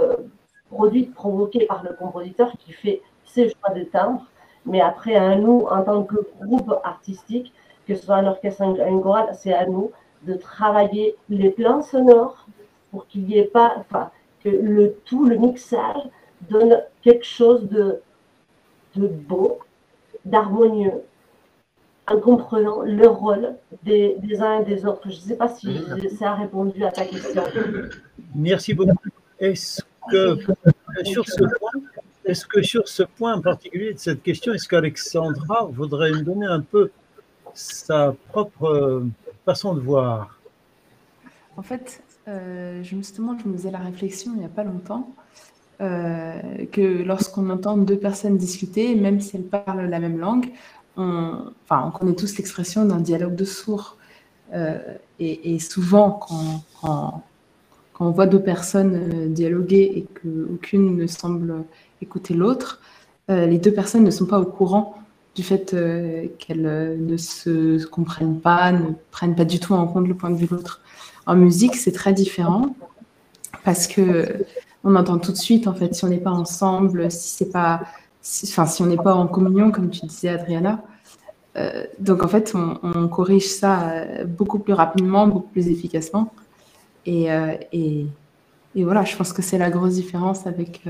produite, 0.70 1.14
provoquée 1.14 1.66
par 1.66 1.82
le 1.82 1.94
compositeur 1.94 2.52
qui 2.58 2.72
fait 2.72 3.00
ses 3.24 3.48
choix 3.48 3.74
de 3.74 3.84
timbres. 3.84 4.26
Mais 4.66 4.80
après, 4.80 5.14
à 5.14 5.34
nous, 5.36 5.66
en 5.70 5.82
tant 5.82 6.02
que 6.04 6.16
groupe 6.40 6.74
artistique, 6.84 7.52
que 7.86 7.94
ce 7.94 8.04
soit 8.04 8.16
un 8.16 8.26
orchestre, 8.26 8.64
chorale, 9.02 9.34
c'est 9.34 9.52
à 9.52 9.66
nous 9.66 9.90
de 10.22 10.34
travailler 10.34 11.16
les 11.28 11.50
plans 11.50 11.82
sonores 11.82 12.46
pour 12.90 13.06
qu'il 13.06 13.24
n'y 13.24 13.38
ait 13.38 13.44
pas, 13.44 13.74
enfin, 13.78 14.10
que 14.44 14.48
le 14.48 14.94
tout, 15.04 15.26
le 15.26 15.36
mixage 15.36 16.02
donne 16.48 16.82
quelque 17.02 17.24
chose 17.24 17.68
de, 17.68 18.00
de 18.96 19.06
beau, 19.06 19.58
d'harmonieux, 20.24 21.02
en 22.08 22.20
comprenant 22.20 22.82
le 22.82 23.06
rôle 23.08 23.54
des, 23.84 24.16
uns 24.40 24.60
et 24.60 24.64
des 24.64 24.84
autres. 24.84 25.02
Je 25.04 25.16
ne 25.16 25.20
sais 25.20 25.36
pas 25.36 25.48
si 25.48 25.80
ça 26.18 26.32
a 26.32 26.34
répondu 26.34 26.84
à 26.84 26.90
ta 26.90 27.04
question. 27.04 27.42
Merci 28.34 28.74
beaucoup. 28.74 28.96
Est-ce 29.38 29.82
que 30.10 30.38
sur 31.04 31.26
ce 31.26 31.44
point, 31.58 31.70
est-ce 32.24 32.46
que 32.46 32.62
sur 32.62 32.86
ce 32.88 33.02
point 33.02 33.34
en 33.34 33.40
particulier 33.40 33.94
de 33.94 33.98
cette 33.98 34.22
question, 34.22 34.52
est-ce 34.52 34.68
qu'Alexandra 34.68 35.66
voudrait 35.66 36.10
nous 36.10 36.22
donner 36.22 36.46
un 36.46 36.60
peu 36.60 36.90
sa 37.54 38.14
propre 38.30 39.04
façon 39.44 39.74
de 39.74 39.80
voir 39.80 40.38
En 41.56 41.62
fait, 41.62 42.02
euh, 42.28 42.82
justement, 42.82 43.36
je 43.38 43.48
me 43.48 43.56
faisais 43.56 43.70
la 43.70 43.78
réflexion 43.78 44.32
il 44.34 44.40
n'y 44.40 44.44
a 44.44 44.48
pas 44.48 44.64
longtemps 44.64 45.08
euh, 45.82 46.40
que 46.70 47.02
lorsqu'on 47.02 47.50
entend 47.50 47.76
deux 47.76 47.96
personnes 47.96 48.36
discuter, 48.36 48.94
même 48.94 49.20
si 49.20 49.36
elles 49.36 49.42
parlent 49.42 49.86
la 49.86 49.98
même 49.98 50.18
langue, 50.18 50.50
on, 50.96 51.50
enfin, 51.64 51.84
on 51.86 51.90
connaît 51.90 52.14
tous 52.14 52.36
l'expression 52.36 52.84
d'un 52.84 53.00
dialogue 53.00 53.34
de 53.34 53.44
sourds. 53.44 53.96
Euh, 54.52 54.78
et, 55.18 55.58
souvent, 55.58 56.10
quand, 56.10 56.62
quand, 56.80 57.22
on 57.98 58.10
voit 58.10 58.26
deux 58.26 58.42
personnes 58.42 58.94
euh, 58.94 59.28
dialoguer 59.28 59.92
et 59.96 60.06
qu'aucune 60.20 60.96
ne 60.96 61.06
semble 61.06 61.64
écouter 62.00 62.34
l'autre, 62.34 62.80
les 63.28 63.56
deux 63.58 63.72
personnes 63.72 64.04
ne 64.04 64.10
sont 64.10 64.26
pas 64.26 64.38
au 64.38 64.44
courant 64.44 65.01
du 65.34 65.42
fait 65.42 65.74
qu'elles 66.38 66.98
ne 67.00 67.16
se 67.16 67.86
comprennent 67.86 68.40
pas, 68.40 68.70
ne 68.72 68.90
prennent 69.10 69.34
pas 69.34 69.44
du 69.46 69.60
tout 69.60 69.72
en 69.74 69.86
compte 69.86 70.06
le 70.06 70.14
point 70.14 70.30
de 70.30 70.36
vue 70.36 70.46
de 70.46 70.54
l'autre. 70.54 70.80
En 71.26 71.36
musique, 71.36 71.76
c'est 71.76 71.92
très 71.92 72.12
différent 72.12 72.74
parce 73.64 73.86
que 73.86 74.44
on 74.84 74.94
entend 74.96 75.18
tout 75.18 75.32
de 75.32 75.36
suite 75.36 75.66
en 75.66 75.74
fait 75.74 75.94
si 75.94 76.04
on 76.04 76.08
n'est 76.08 76.18
pas 76.18 76.30
ensemble, 76.30 77.10
si 77.10 77.28
c'est 77.36 77.50
pas, 77.50 77.82
enfin 78.44 78.66
si 78.66 78.82
on 78.82 78.86
n'est 78.86 78.96
pas 78.96 79.14
en 79.14 79.26
communion 79.26 79.70
comme 79.70 79.90
tu 79.90 80.06
disais 80.06 80.28
Adriana. 80.28 80.82
Euh, 81.56 81.84
donc 81.98 82.24
en 82.24 82.28
fait 82.28 82.54
on, 82.54 83.08
corrige 83.08 83.46
ça 83.46 83.90
euh, 83.90 84.24
beaucoup 84.24 84.58
plus 84.58 84.72
rapidement, 84.72 85.26
beaucoup 85.26 85.48
plus 85.48 85.68
efficacement. 85.68 86.32
Euh, 87.08 87.56
et, 87.72 88.06
voilà, 88.74 89.04
je 89.04 89.14
pense 89.16 89.32
que 89.32 89.42
c'est 89.42 89.58
la 89.58 89.70
grosse 89.70 89.94
différence 89.94 90.46
avec 90.46 90.84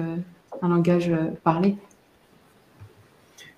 un 0.62 0.68
langage 0.68 1.11
parlé. 1.43 1.76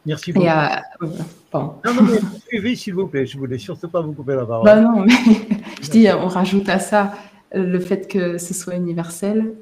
Merci 0.07 0.33
beaucoup. 0.33 0.47
Non, 0.47 1.79
non, 1.85 2.03
mais 2.03 2.19
suivez 2.49 2.77
s'il 2.77 2.95
vous 2.95 3.07
plaît, 3.07 3.27
je 3.27 3.39
voulais 3.39 3.59
surtout 3.59 3.89
pas 3.89 4.01
vous 4.01 4.13
couper 4.13 4.35
la 4.35 4.45
parole. 4.45 4.65
Bah 4.65 4.81
non, 4.81 5.05
mais 5.05 5.13
je 5.83 5.91
dis, 5.91 6.09
on 6.11 6.27
rajoute 6.27 6.69
à 6.69 6.79
ça 6.79 7.15
le 7.53 7.79
fait 7.79 8.09
que 8.09 8.39
ce 8.39 8.53
soit 8.53 8.75
universel, 8.75 9.55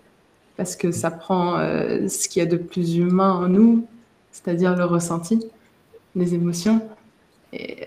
parce 0.57 0.77
que 0.77 0.91
ça 0.91 1.11
prend 1.11 1.59
euh, 1.59 2.09
ce 2.09 2.29
qu'il 2.29 2.43
y 2.43 2.47
a 2.47 2.49
de 2.49 2.57
plus 2.57 2.97
humain 2.97 3.33
en 3.33 3.49
nous, 3.49 3.87
c'est-à-dire 4.31 4.77
le 4.77 4.85
ressenti, 4.85 5.45
les 6.17 6.35
émotions. 6.35 6.81
Et 7.53 7.83
euh, 7.83 7.87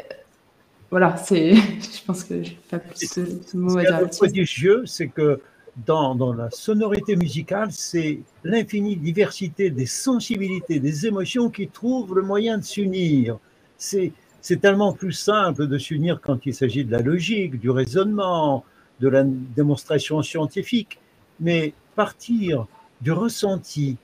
voilà, 0.92 1.18
c'est, 1.18 1.56
je 1.56 2.06
pense 2.06 2.24
que 2.24 2.44
je 2.44 2.52
n'ai 2.52 2.58
pas 2.70 2.80
plus 2.80 3.16
de, 3.18 3.58
mots 3.58 3.78
à 3.78 3.84
dire. 3.84 4.08
Ce 4.12 4.18
prodigieux, 4.18 4.84
c'est 4.86 5.08
que 5.08 5.42
dans, 5.86 6.34
la 6.34 6.50
sonorité 6.52 7.16
musicale, 7.16 7.72
c'est 7.72 8.20
l'infinie 8.44 8.96
diversité 8.96 9.70
des 9.70 9.86
sensibilités, 9.86 10.80
des 10.80 11.06
émotions 11.06 11.50
qui 11.50 11.68
trouvent 11.68 12.16
le 12.16 12.22
moyen 12.22 12.58
de 12.58 12.64
s'unir. 12.64 13.38
C'est, 13.78 14.14
c'est 14.42 14.62
tellement 14.62 14.94
plus 14.94 15.12
simple 15.12 15.68
de 15.68 15.78
s'unir 15.78 16.22
quand 16.22 16.46
il 16.46 16.54
s'agit 16.54 16.86
de 16.86 16.92
la 16.92 17.02
logique, 17.02 17.60
du 17.60 17.70
raisonnement, 17.70 18.64
de 19.02 19.10
la 19.10 19.24
démonstration 19.24 20.22
scientifique. 20.22 21.00
Mais 21.40 21.74
partir 21.96 22.68
du 23.02 23.12
ressenti 23.12 23.98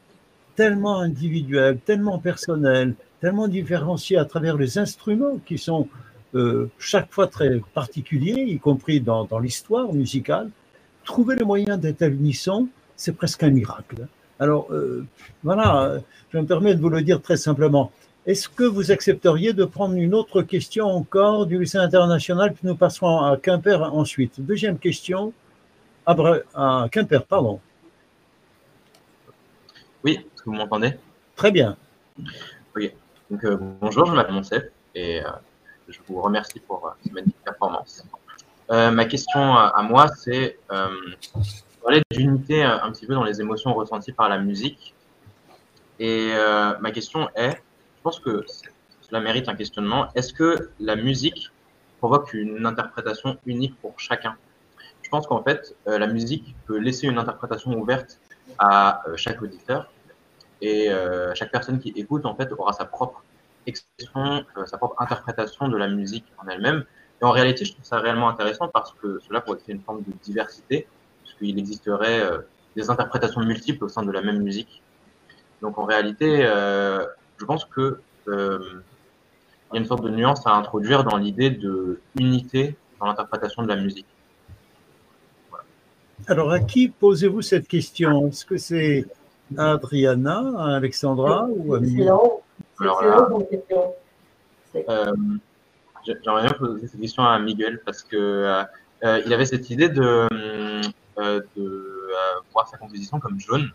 tellement 0.56 1.00
individuel, 1.00 1.80
tellement 1.86 2.20
personnel, 2.20 2.96
tellement 3.22 3.48
différencié 3.48 4.18
à 4.18 4.26
travers 4.26 4.58
les 4.58 4.78
instruments 4.78 5.40
qui 5.46 5.58
sont 5.58 5.88
euh, 6.36 6.70
chaque 6.78 7.12
fois 7.12 7.28
très 7.28 7.62
particuliers, 7.74 8.44
y 8.48 8.60
compris 8.60 9.02
dans, 9.02 9.28
l'histoire 9.40 9.94
musicale, 9.94 10.50
trouver 11.04 11.36
le 11.36 11.46
moyen 11.46 11.78
d'être 11.78 12.02
à 12.02 12.08
l'unisson, 12.08 12.68
c'est 12.96 13.14
presque 13.14 13.44
un 13.44 13.50
miracle. 13.50 14.08
Alors 14.40 14.72
euh, 14.72 15.06
voilà, 15.44 16.00
je 16.32 16.38
me 16.38 16.46
permets 16.46 16.76
de 16.76 16.82
vous 16.82 16.90
le 16.90 17.02
dire 17.02 17.22
très 17.22 17.38
simplement. 17.38 17.92
Est-ce 18.26 18.48
que 18.50 18.64
vous 18.64 18.92
accepteriez 18.92 19.54
de 19.54 19.66
prendre 19.66 19.96
une 19.96 20.14
autre 20.14 20.44
question 20.44 20.86
encore 20.86 21.48
du 21.48 21.60
lycée 21.60 21.80
international, 21.80 22.54
puis 22.54 22.68
nous 22.68 22.76
passerons 22.76 23.20
à 23.20 23.38
Quimper 23.38 23.82
ensuite? 23.94 24.40
Deuxième 24.40 24.78
question, 24.78 25.34
à, 26.06 26.16
à 26.54 26.88
Quimper, 26.92 27.26
pardon. 27.26 27.60
Oui, 30.04 30.14
est-ce 30.14 30.44
que 30.44 30.50
vous 30.50 30.56
m'entendez? 30.56 30.94
Très 31.36 31.52
bien. 31.52 31.78
Oui. 32.76 32.92
Donc, 33.30 33.44
euh, 33.44 33.58
bonjour, 33.82 34.06
je 34.06 34.14
m'appelle 34.14 34.36
Monsef 34.36 34.64
et 34.94 35.24
euh, 35.24 35.30
je 35.88 35.98
vous 36.08 36.22
remercie 36.22 36.60
pour 36.60 36.86
euh, 36.86 36.92
cette 37.02 37.14
magnifique 37.14 37.44
performance. 37.44 38.06
Ma 38.72 39.06
question 39.06 39.56
à, 39.56 39.84
moi, 39.84 40.08
c'est 40.08 40.58
parler 41.84 42.02
d'unité 42.12 42.64
un 42.64 42.92
petit 42.92 43.06
peu 43.06 43.14
dans 43.14 43.24
les 43.24 43.42
émotions 43.42 43.74
ressenties 43.74 44.14
par 44.14 44.30
la 44.30 44.40
musique. 44.40 44.96
Et 46.00 46.32
ma 46.80 46.92
question 46.92 47.30
est, 47.36 47.52
je 47.52 48.02
pense 48.02 48.20
que 48.20 48.46
cela 49.02 49.20
mérite 49.20 49.50
un 49.50 49.56
questionnement, 49.56 50.08
est-ce 50.16 50.34
que 50.34 50.72
la 50.80 50.96
musique 50.96 51.52
provoque 52.00 52.34
une 52.34 52.66
interprétation 52.66 53.38
unique 53.46 53.76
pour 53.82 54.00
chacun? 54.00 54.36
Je 55.04 55.10
pense 55.10 55.28
qu'en 55.28 55.44
fait, 55.44 55.76
la 55.86 56.08
musique 56.08 56.56
peut 56.66 56.78
laisser 56.78 57.08
une 57.08 57.18
interprétation 57.18 57.78
ouverte 57.78 58.20
à 58.58 59.08
euh, 59.08 59.16
chaque 59.18 59.42
auditeur 59.42 59.92
et 60.62 60.90
euh, 60.90 61.34
chaque 61.36 61.52
personne 61.52 61.80
qui 61.80 61.94
écoute 61.96 62.26
en 62.26 62.36
fait 62.36 62.52
aura 62.52 62.74
sa 62.74 62.86
propre 62.86 63.24
expression, 63.66 64.46
euh, 64.58 64.66
sa 64.66 64.78
propre 64.78 64.96
interprétation 65.00 65.68
de 65.68 65.78
la 65.78 65.88
musique 65.88 66.26
en 66.38 66.48
elle-même. 66.48 66.86
Et 67.22 67.26
en 67.26 67.32
réalité, 67.32 67.66
je 67.66 67.74
trouve 67.74 67.86
ça 67.86 68.00
réellement 68.00 68.30
intéressant 68.30 68.68
parce 68.68 68.94
que 68.94 69.20
cela 69.28 69.42
pourrait 69.42 69.60
créer 69.60 69.76
une 69.76 69.82
forme 69.82 70.02
de 70.02 70.12
diversité, 70.24 70.88
puisqu'il 71.24 71.60
existerait 71.60 72.24
des 72.76 72.90
interprétations 72.90 73.42
multiples 73.42 73.84
au 73.86 73.90
sein 73.90 74.04
de 74.04 74.12
la 74.12 74.22
même 74.22 74.42
musique. 74.42 74.82
Donc 75.62 75.78
en 75.78 75.86
réalité, 75.86 76.42
je 77.38 77.46
pense 77.46 77.66
que 77.66 78.00
il 78.28 79.76
y 79.76 79.78
a 79.78 79.80
une 79.80 79.86
sorte 79.86 80.04
de 80.04 80.10
nuance 80.10 80.46
à 80.48 80.52
introduire 80.52 81.04
dans 81.04 81.18
l'idée 81.18 81.50
de 81.50 82.02
unité 82.20 82.76
dans 83.00 83.06
l'interprétation 83.06 83.64
de 83.64 83.68
la 83.68 83.76
musique. 83.76 84.08
Alors, 86.28 86.52
à 86.52 86.60
qui 86.60 86.90
posez-vous 86.90 87.42
cette 87.42 87.68
question? 87.68 88.28
Est-ce 88.28 88.46
que 88.46 88.58
c'est 88.58 89.06
à 89.58 89.72
Adriana, 89.72 90.44
à 90.58 90.76
Alexandra 90.76 91.48
ou 91.50 91.74
à 91.74 91.80
Miguel 91.80 92.12
question. 93.50 93.94
Euh, 94.88 95.14
J'aimerais 96.06 96.44
bien 96.44 96.58
poser 96.58 96.88
cette 96.88 97.00
question 97.00 97.24
à 97.24 97.38
Miguel 97.40 97.82
parce 97.86 98.04
que 98.04 98.18
euh, 98.18 98.64
euh, 99.04 99.22
il 99.26 99.34
avait 99.34 99.46
cette 99.46 99.70
idée 99.70 99.90
de, 99.90 100.28
de 101.18 102.12
voir 102.52 102.68
sa 102.68 102.78
composition 102.78 103.20
comme 103.20 103.40
jaune. 103.40 103.72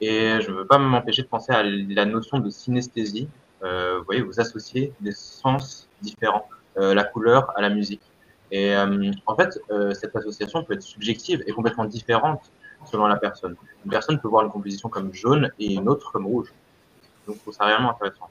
Et 0.00 0.40
je 0.40 0.50
ne 0.50 0.56
veux 0.56 0.66
pas 0.66 0.78
m'empêcher 0.78 1.22
de 1.22 1.28
penser 1.28 1.52
à 1.52 1.62
la 1.62 2.04
notion 2.06 2.38
de 2.38 2.48
synesthésie. 2.48 3.28
vous 3.62 4.04
voyez, 4.06 4.22
vous 4.22 4.40
associez 4.40 4.92
des 5.00 5.12
sens 5.12 5.88
différents, 6.00 6.48
la 6.76 7.04
couleur 7.04 7.52
à 7.56 7.60
la 7.60 7.68
musique. 7.68 8.00
Et 8.50 8.74
euh, 8.74 9.12
en 9.26 9.36
fait, 9.36 9.60
euh, 9.70 9.94
cette 9.94 10.14
association 10.16 10.64
peut 10.64 10.74
être 10.74 10.82
subjective 10.82 11.42
et 11.46 11.52
complètement 11.52 11.84
différente 11.84 12.50
selon 12.84 13.06
la 13.06 13.16
personne. 13.16 13.56
Une 13.84 13.90
personne 13.90 14.20
peut 14.20 14.28
voir 14.28 14.44
une 14.44 14.50
composition 14.50 14.88
comme 14.88 15.12
jaune 15.12 15.50
et 15.58 15.74
une 15.74 15.88
autre 15.88 16.10
comme 16.12 16.26
rouge. 16.26 16.52
Donc, 17.26 17.36
je 17.36 17.42
trouve 17.42 17.54
ça 17.54 17.64
réellement 17.64 17.90
intéressant. 17.90 18.30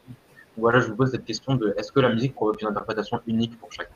Je 0.57 0.87
vous 0.87 0.95
pose 0.95 1.11
cette 1.11 1.25
question 1.25 1.55
de 1.55 1.73
est-ce 1.77 1.91
que 1.91 1.99
la 1.99 2.09
musique 2.09 2.33
provoque 2.33 2.61
une 2.61 2.67
interprétation 2.67 3.21
unique 3.27 3.57
pour 3.59 3.71
chacun? 3.71 3.93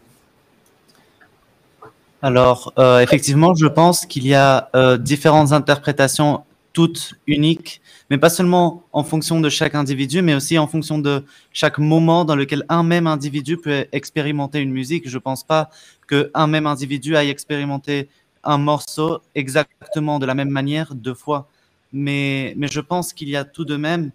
Alors, 2.21 2.71
euh, 2.79 2.99
effectivement, 2.99 3.53
je 3.53 3.67
pense 3.67 4.05
qu'il 4.05 4.25
y 4.25 4.33
a 4.33 4.69
euh, 4.75 4.97
différentes 4.97 5.51
interprétations 5.51 6.45
toutes 6.71 7.13
uniques, 7.27 7.81
mais 8.09 8.17
pas 8.17 8.29
seulement 8.29 8.83
en 8.93 9.03
fonction 9.03 9.39
de 9.39 9.49
chaque 9.49 9.75
individu, 9.75 10.21
mais 10.21 10.33
aussi 10.33 10.57
en 10.57 10.65
fonction 10.65 10.97
de 10.97 11.23
chaque 11.51 11.77
moment 11.77 12.25
dans 12.25 12.35
lequel 12.35 12.65
un 12.69 12.83
même 12.83 13.07
individu 13.07 13.57
peut 13.57 13.85
expérimenter 13.91 14.59
une 14.59 14.71
musique. 14.71 15.07
Je 15.07 15.15
ne 15.15 15.21
pense 15.21 15.43
pas 15.43 15.69
qu'un 16.07 16.47
même 16.47 16.65
individu 16.65 17.15
aille 17.15 17.29
expérimenter 17.29 18.09
un 18.43 18.57
morceau 18.57 19.21
exactement 19.35 20.17
de 20.19 20.25
la 20.25 20.33
même 20.33 20.49
manière 20.49 20.95
deux 20.95 21.13
fois, 21.13 21.47
mais, 21.91 22.53
mais 22.57 22.67
je 22.67 22.79
pense 22.79 23.13
qu'il 23.13 23.29
y 23.29 23.35
a 23.35 23.43
tout 23.43 23.65
de 23.65 23.75
même 23.75 24.11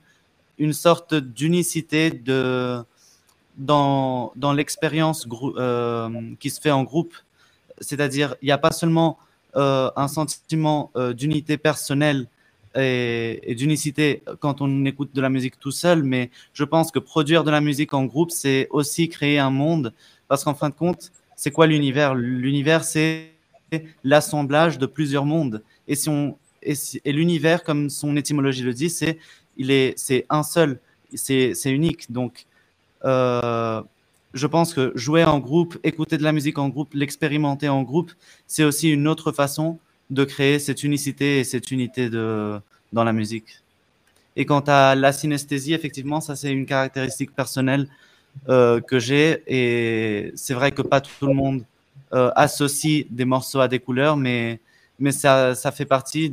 une 0.59 0.73
sorte 0.73 1.15
d'unicité 1.15 2.11
de, 2.11 2.83
dans, 3.59 4.33
dans 4.37 4.53
l'expérience 4.53 5.27
euh, 5.57 6.09
qui 6.41 6.51
se 6.51 6.61
fait 6.61 6.71
en 6.71 6.85
groupe. 6.85 7.15
C'est-à-dire, 7.81 8.35
il 8.43 8.47
n'y 8.47 8.53
a 8.53 8.59
pas 8.59 8.71
seulement 8.71 9.19
euh, 9.57 9.91
un 9.97 10.09
sentiment 10.09 10.91
euh, 10.97 11.13
d'unité 11.13 11.59
personnelle 11.59 12.27
et, 12.75 13.55
d'unicité 13.57 14.23
quand 14.39 14.61
on 14.61 14.85
écoute 14.85 15.11
de 15.13 15.21
la 15.21 15.31
musique 15.31 15.59
tout 15.59 15.73
seul, 15.73 16.05
mais 16.05 16.31
je 16.53 16.63
pense 16.63 16.93
que 16.93 17.01
produire 17.01 17.43
de 17.43 17.51
la 17.51 17.61
musique 17.61 17.93
en 17.93 18.05
groupe, 18.05 18.31
c'est 18.31 18.69
aussi 18.71 19.09
créer 19.09 19.39
un 19.41 19.51
monde 19.51 19.93
Parce 20.29 20.45
qu'en 20.45 20.55
fin 20.55 20.69
de 20.69 20.75
compte, 20.75 21.11
c'est 21.35 21.51
quoi 21.51 21.67
l'univers? 21.67 22.15
L'univers, 22.15 22.85
c'est 22.85 23.33
l'assemblage 24.05 24.79
de 24.79 24.87
plusieurs 24.87 25.25
mondes. 25.25 25.63
Et, 25.89 25.97
si 25.97 26.09
on, 26.09 26.37
et, 26.63 26.75
et 27.05 27.13
l'univers, 27.13 27.65
comme 27.65 27.91
son 27.91 28.17
étymologie 28.17 28.63
le 28.63 28.75
dit, 28.75 28.91
c'est, 28.91 29.19
il 29.59 29.71
est, 29.71 29.95
c'est 29.97 30.27
un 30.31 30.43
seul, 30.43 30.81
c'est, 31.15 31.53
unique. 31.67 32.11
Donc, 32.11 32.47
euh, 33.05 33.83
je 34.35 34.47
pense 34.47 34.75
que 34.75 34.93
jouer 34.95 35.25
en 35.25 35.39
groupe, 35.39 35.79
écouter 35.85 36.17
de 36.17 36.23
la 36.23 36.33
musique 36.33 36.59
en 36.59 36.69
groupe, 36.69 36.95
l'expérimenter 36.95 37.69
en 37.69 37.83
groupe, 37.83 38.13
c'est 38.47 38.65
aussi 38.65 38.91
une 38.91 39.09
autre 39.09 39.33
façon 39.33 39.79
de 40.11 40.25
créer 40.25 40.59
cette 40.59 40.83
unicité 40.83 41.41
et 41.41 41.45
cette 41.45 41.71
unité 41.71 42.09
de, 42.09 42.59
dans 42.93 43.05
la 43.05 43.13
musique. 43.13 43.63
Et 44.37 44.47
quant 44.47 44.65
à 44.67 44.95
la 44.95 45.13
synesthésie, 45.13 45.75
effectivement, 45.75 46.21
ça 46.21 46.37
c'est 46.37 46.51
une 46.51 46.65
caractéristique 46.65 47.35
personnelle 47.35 47.89
euh, 48.49 48.81
que 48.81 48.99
j'ai. 48.99 49.43
Et 49.47 50.33
c'est 50.37 50.55
vrai 50.55 50.71
que 50.71 50.83
pas 50.83 51.01
tout 51.01 51.27
le 51.27 51.35
monde 51.35 51.65
euh, 52.15 52.31
associe 52.37 53.05
des 53.11 53.25
morceaux 53.25 53.61
à 53.61 53.69
des 53.69 53.81
couleurs, 53.81 54.17
mais, 54.17 54.61
mais 54.99 55.13
ça, 55.13 55.55
ça 55.55 55.73
fait 55.73 55.87
partie 55.87 56.31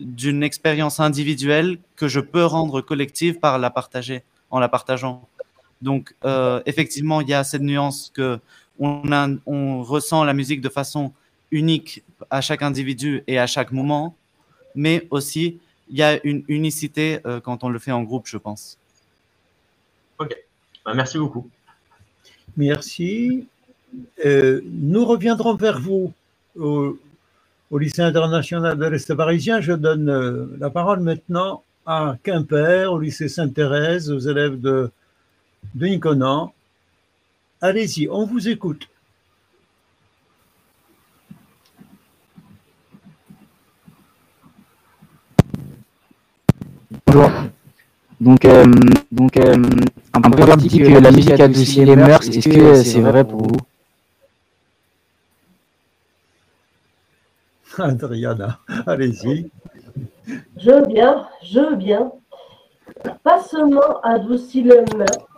d'une 0.00 0.42
expérience 0.42 1.00
individuelle 1.00 1.78
que 1.96 2.08
je 2.08 2.20
peux 2.20 2.44
rendre 2.44 2.80
collective 2.80 3.38
par 3.38 3.58
la 3.58 3.70
partager, 3.70 4.22
en 4.50 4.58
la 4.58 4.68
partageant. 4.68 5.28
Donc, 5.82 6.14
euh, 6.24 6.60
effectivement, 6.66 7.20
il 7.20 7.28
y 7.28 7.34
a 7.34 7.44
cette 7.44 7.62
nuance 7.62 8.10
que 8.14 8.38
on, 8.78 9.10
a, 9.12 9.28
on 9.46 9.82
ressent 9.82 10.24
la 10.24 10.34
musique 10.34 10.60
de 10.60 10.68
façon 10.68 11.12
unique 11.50 12.02
à 12.30 12.40
chaque 12.40 12.62
individu 12.62 13.22
et 13.26 13.38
à 13.38 13.46
chaque 13.46 13.72
moment, 13.72 14.14
mais 14.74 15.06
aussi 15.10 15.58
il 15.88 15.96
y 15.96 16.02
a 16.02 16.18
une 16.26 16.44
unicité 16.48 17.20
euh, 17.26 17.40
quand 17.40 17.62
on 17.62 17.68
le 17.68 17.78
fait 17.78 17.92
en 17.92 18.02
groupe, 18.02 18.26
je 18.26 18.38
pense. 18.38 18.78
Ok, 20.18 20.36
bah, 20.84 20.94
merci 20.94 21.18
beaucoup. 21.18 21.48
Merci. 22.56 23.46
Euh, 24.24 24.62
nous 24.64 25.04
reviendrons 25.04 25.54
vers 25.54 25.80
vous 25.80 26.12
au, 27.70 27.78
lycée 27.78 28.02
international 28.02 28.78
de 28.78 28.86
l'Est 28.86 29.14
parisien. 29.14 29.60
Je 29.60 29.72
donne 29.72 30.08
euh, 30.08 30.46
la 30.58 30.70
parole 30.70 31.00
maintenant 31.00 31.62
à 31.86 32.16
Quimper, 32.22 32.92
au 32.92 32.98
lycée 32.98 33.28
Sainte-Thérèse, 33.28 34.10
aux 34.10 34.18
élèves 34.18 34.60
de, 34.60 34.90
de 35.74 35.86
Niconan. 35.86 36.52
Allez-y, 37.60 38.08
on 38.08 38.26
vous 38.26 38.48
écoute. 38.48 38.88
Bonjour. 47.06 47.30
Donc, 48.20 48.44
euh, 48.44 48.64
donc 49.12 49.36
euh, 49.36 49.54
un 50.12 50.20
que 50.20 51.00
la 51.00 51.10
musique 51.10 51.40
adoucit 51.40 51.84
les 51.84 51.96
mœurs. 51.96 52.26
Est-ce 52.28 52.48
que 52.48 52.82
c'est 52.82 53.00
vrai 53.00 53.24
pour 53.24 53.42
vous? 53.42 53.56
Adriana, 57.78 58.58
allez-y. 58.86 59.50
Je 60.56 60.70
veux 60.70 60.86
bien, 60.86 61.28
je 61.42 61.60
veux 61.60 61.76
bien. 61.76 62.12
Pas 63.22 63.42
seulement 63.42 64.00
adoucir 64.02 64.64
les 64.64 64.96
mœurs, 64.96 65.28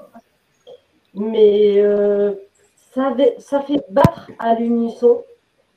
mais 1.15 1.75
euh, 1.79 2.35
ça, 3.39 3.61
fait 3.61 3.85
battre 3.91 4.31
à 4.39 4.55
l'unisson 4.55 5.23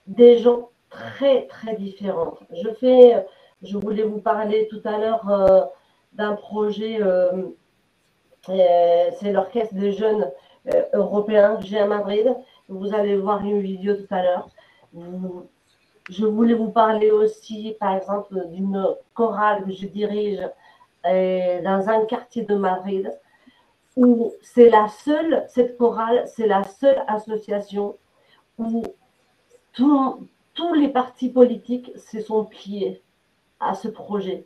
des 0.07 0.37
gens 0.37 0.69
très, 0.89 1.47
très 1.47 1.75
différents. 1.75 2.37
Je 2.51 2.69
fais, 2.79 3.25
je 3.63 3.77
voulais 3.77 4.03
vous 4.03 4.19
parler 4.19 4.67
tout 4.69 4.81
à 4.85 4.97
l'heure 4.97 5.71
d'un 6.13 6.35
projet, 6.35 7.01
euh, 7.01 7.43
euh, 8.49 9.09
c'est 9.19 9.31
l'Orchestre 9.31 9.73
des 9.75 9.93
jeunes 9.93 10.31
euh, 10.73 10.83
européens 10.93 11.57
que 11.57 11.65
j'ai 11.65 11.79
à 11.79 11.87
Madrid. 11.87 12.35
Vous 12.67 12.93
allez 12.93 13.17
voir 13.17 13.43
une 13.43 13.61
vidéo 13.61 13.95
tout 13.95 14.13
à 14.13 14.23
l'heure. 14.23 14.49
Je 16.09 16.25
voulais 16.25 16.53
vous 16.53 16.69
parler 16.71 17.11
aussi, 17.11 17.75
par 17.79 17.95
exemple, 17.95 18.47
d'une 18.47 18.85
chorale 19.13 19.65
que 19.65 19.71
je 19.71 19.87
dirige 19.87 20.41
dans 21.03 21.85
un 21.87 22.05
quartier 22.05 22.43
de 22.43 22.55
Madrid 22.55 23.11
où 23.95 24.33
c'est 24.41 24.69
la 24.69 24.87
seule, 24.87 25.45
cette 25.47 25.77
chorale, 25.77 26.23
c'est 26.27 26.47
la 26.47 26.63
seule 26.63 27.03
association 27.07 27.97
où 28.57 28.83
tous 29.73 30.73
les 30.75 30.89
partis 30.89 31.29
politiques 31.29 31.91
se 31.97 32.21
sont 32.21 32.45
pliés 32.45 33.01
à 33.59 33.75
ce 33.75 33.87
projet. 33.87 34.45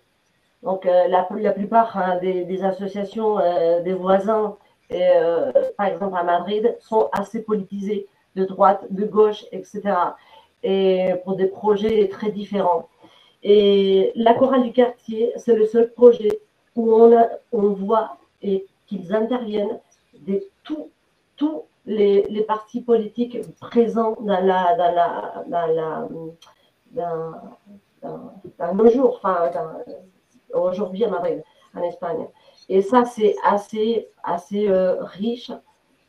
Donc, 0.64 0.86
euh, 0.86 1.08
la, 1.08 1.52
plupart 1.52 1.96
hein, 1.98 2.18
des, 2.18 2.64
associations 2.64 3.40
euh, 3.40 3.82
des 3.82 3.94
voisins, 3.94 4.58
euh, 4.92 5.52
par 5.78 5.88
exemple 5.88 6.18
à 6.18 6.24
Madrid, 6.24 6.76
sont 6.80 7.10
assez 7.12 7.44
politisées, 7.44 8.08
de 8.36 8.46
droite, 8.46 8.86
de 8.90 9.06
gauche, 9.06 9.46
etc. 9.52 9.82
Et 10.68 11.14
pour 11.24 11.36
des 11.36 11.46
projets 11.46 12.08
très 12.10 12.32
différents. 12.32 12.90
Et 13.44 14.12
la 14.16 14.34
chorale 14.34 14.64
du 14.64 14.72
quartier, 14.72 15.32
c'est 15.38 15.56
le 15.56 15.68
seul 15.68 15.92
projet 15.92 16.40
où 16.76 16.92
on, 17.52 17.70
voit 17.74 18.18
et 18.42 18.66
qu'ils 18.88 19.14
interviennent 19.14 19.80
de 20.28 20.42
tous 20.64 21.62
les, 21.86 22.24
les, 22.24 22.42
partis 22.42 22.82
politiques 22.82 23.38
présents 23.60 24.18
dans 24.22 24.44
la, 24.44 24.76
dans 24.76 25.68
la, 25.76 26.08
dans 28.58 28.74
nos 28.74 28.90
jours, 28.90 29.20
enfin, 29.22 29.52
aujourd'hui 30.52 31.04
à 31.06 31.10
Madrid, 31.10 31.44
en 31.76 31.84
Espagne. 31.84 32.26
Et 32.70 32.82
ça, 32.82 33.06
c'est 33.06 33.36
assez, 33.44 34.08
assez 34.24 34.68
euh, 34.68 35.04
riche. 35.04 35.52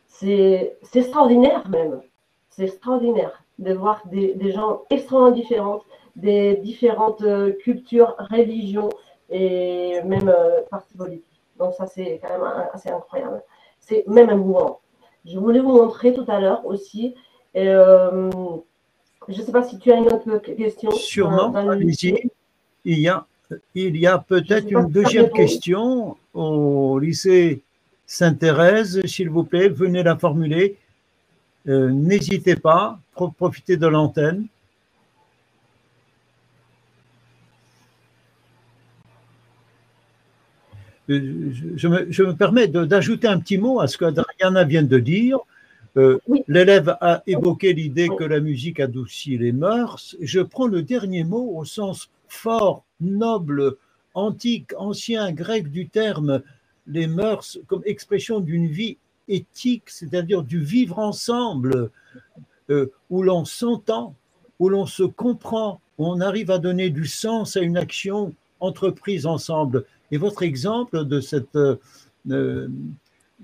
C'est 0.06 0.78
extraordinaire 0.94 1.68
même. 1.68 2.00
C'est 2.48 2.64
extraordinaire 2.64 3.42
de 3.58 3.72
voir 3.72 4.02
des, 4.06 4.34
des, 4.34 4.52
gens 4.52 4.82
extrêmement 4.90 5.30
différents, 5.30 5.82
des 6.14 6.56
différentes 6.56 7.22
euh, 7.22 7.52
cultures, 7.52 8.14
religions 8.30 8.90
et 9.30 10.00
même 10.04 10.28
euh, 10.28 10.62
partis 10.70 10.96
politiques. 10.96 11.24
Donc 11.58 11.74
ça, 11.74 11.86
c'est 11.86 12.20
quand 12.22 12.30
même 12.30 12.46
assez 12.72 12.90
incroyable. 12.90 13.42
C'est 13.80 14.06
même 14.06 14.28
un 14.28 14.36
mouvement. 14.36 14.80
Je 15.24 15.38
voulais 15.38 15.60
vous 15.60 15.72
montrer 15.72 16.12
tout 16.12 16.24
à 16.28 16.40
l'heure 16.40 16.64
aussi. 16.66 17.14
je 17.54 17.70
ne 19.28 19.32
sais 19.32 19.52
pas 19.52 19.62
si 19.62 19.78
tu 19.78 19.90
as 19.90 19.96
une 19.96 20.06
autre 20.06 20.38
question. 20.38 20.90
Sûrement, 20.90 21.52
Il 22.84 23.00
y 23.00 23.08
a 23.08 23.26
il 23.74 23.96
y 23.96 24.06
a 24.06 24.18
peut-être 24.18 24.70
une 24.70 24.88
deuxième 24.88 25.30
question 25.30 26.16
au 26.34 26.98
lycée 26.98 27.62
Sainte-Thérèse, 28.06 29.04
s'il 29.06 29.30
vous 29.30 29.44
plaît, 29.44 29.68
venez 29.68 30.02
la 30.02 30.16
formuler. 30.16 30.76
Euh, 31.68 31.90
n'hésitez 31.90 32.56
pas, 32.56 32.98
profitez 33.36 33.76
de 33.76 33.86
l'antenne. 33.86 34.46
Euh, 41.08 41.52
je 41.76 41.88
me, 41.88 42.32
permets 42.34 42.68
d'ajouter 42.68 43.28
un 43.28 43.38
petit 43.38 43.58
mot 43.58 43.80
à 43.80 43.86
ce 43.86 43.98
qu'Adriana 43.98 44.64
vient 44.64 44.82
de 44.82 44.98
dire. 44.98 45.38
Euh, 45.96 46.18
l'élève 46.46 46.96
a 47.00 47.22
évoqué 47.26 47.72
l'idée 47.72 48.08
que 48.18 48.24
la 48.24 48.40
musique 48.40 48.80
adoucit 48.80 49.38
les 49.38 49.52
mœurs. 49.52 50.16
Je 50.20 50.40
prends 50.40 50.66
le 50.66 50.82
dernier 50.82 51.24
mot 51.24 51.56
au 51.56 51.64
sens 51.64 52.10
fort, 52.28 52.84
noble, 53.00 53.76
antique, 54.14 54.72
ancien, 54.76 55.32
grec 55.32 55.70
du 55.70 55.88
terme, 55.88 56.42
les 56.86 57.06
mœurs 57.06 57.58
comme 57.66 57.82
expression 57.86 58.40
d'une 58.40 58.66
vie 58.66 58.98
éthique, 59.28 59.84
c'est-à-dire 59.86 60.42
du 60.42 60.60
vivre 60.60 60.98
ensemble, 60.98 61.90
euh, 62.70 62.86
où 63.10 63.22
l'on 63.22 63.44
s'entend, 63.44 64.14
où 64.58 64.68
l'on 64.68 64.86
se 64.86 65.02
comprend, 65.02 65.80
où 65.98 66.06
on 66.06 66.20
arrive 66.20 66.50
à 66.50 66.58
donner 66.58 66.90
du 66.90 67.06
sens 67.06 67.56
à 67.56 67.60
une 67.60 67.76
action 67.76 68.32
entreprise 68.60 69.26
ensemble. 69.26 69.84
Et 70.10 70.18
votre 70.18 70.42
exemple 70.42 71.04
de 71.04 71.20
cette 71.20 71.56
euh, 71.56 72.68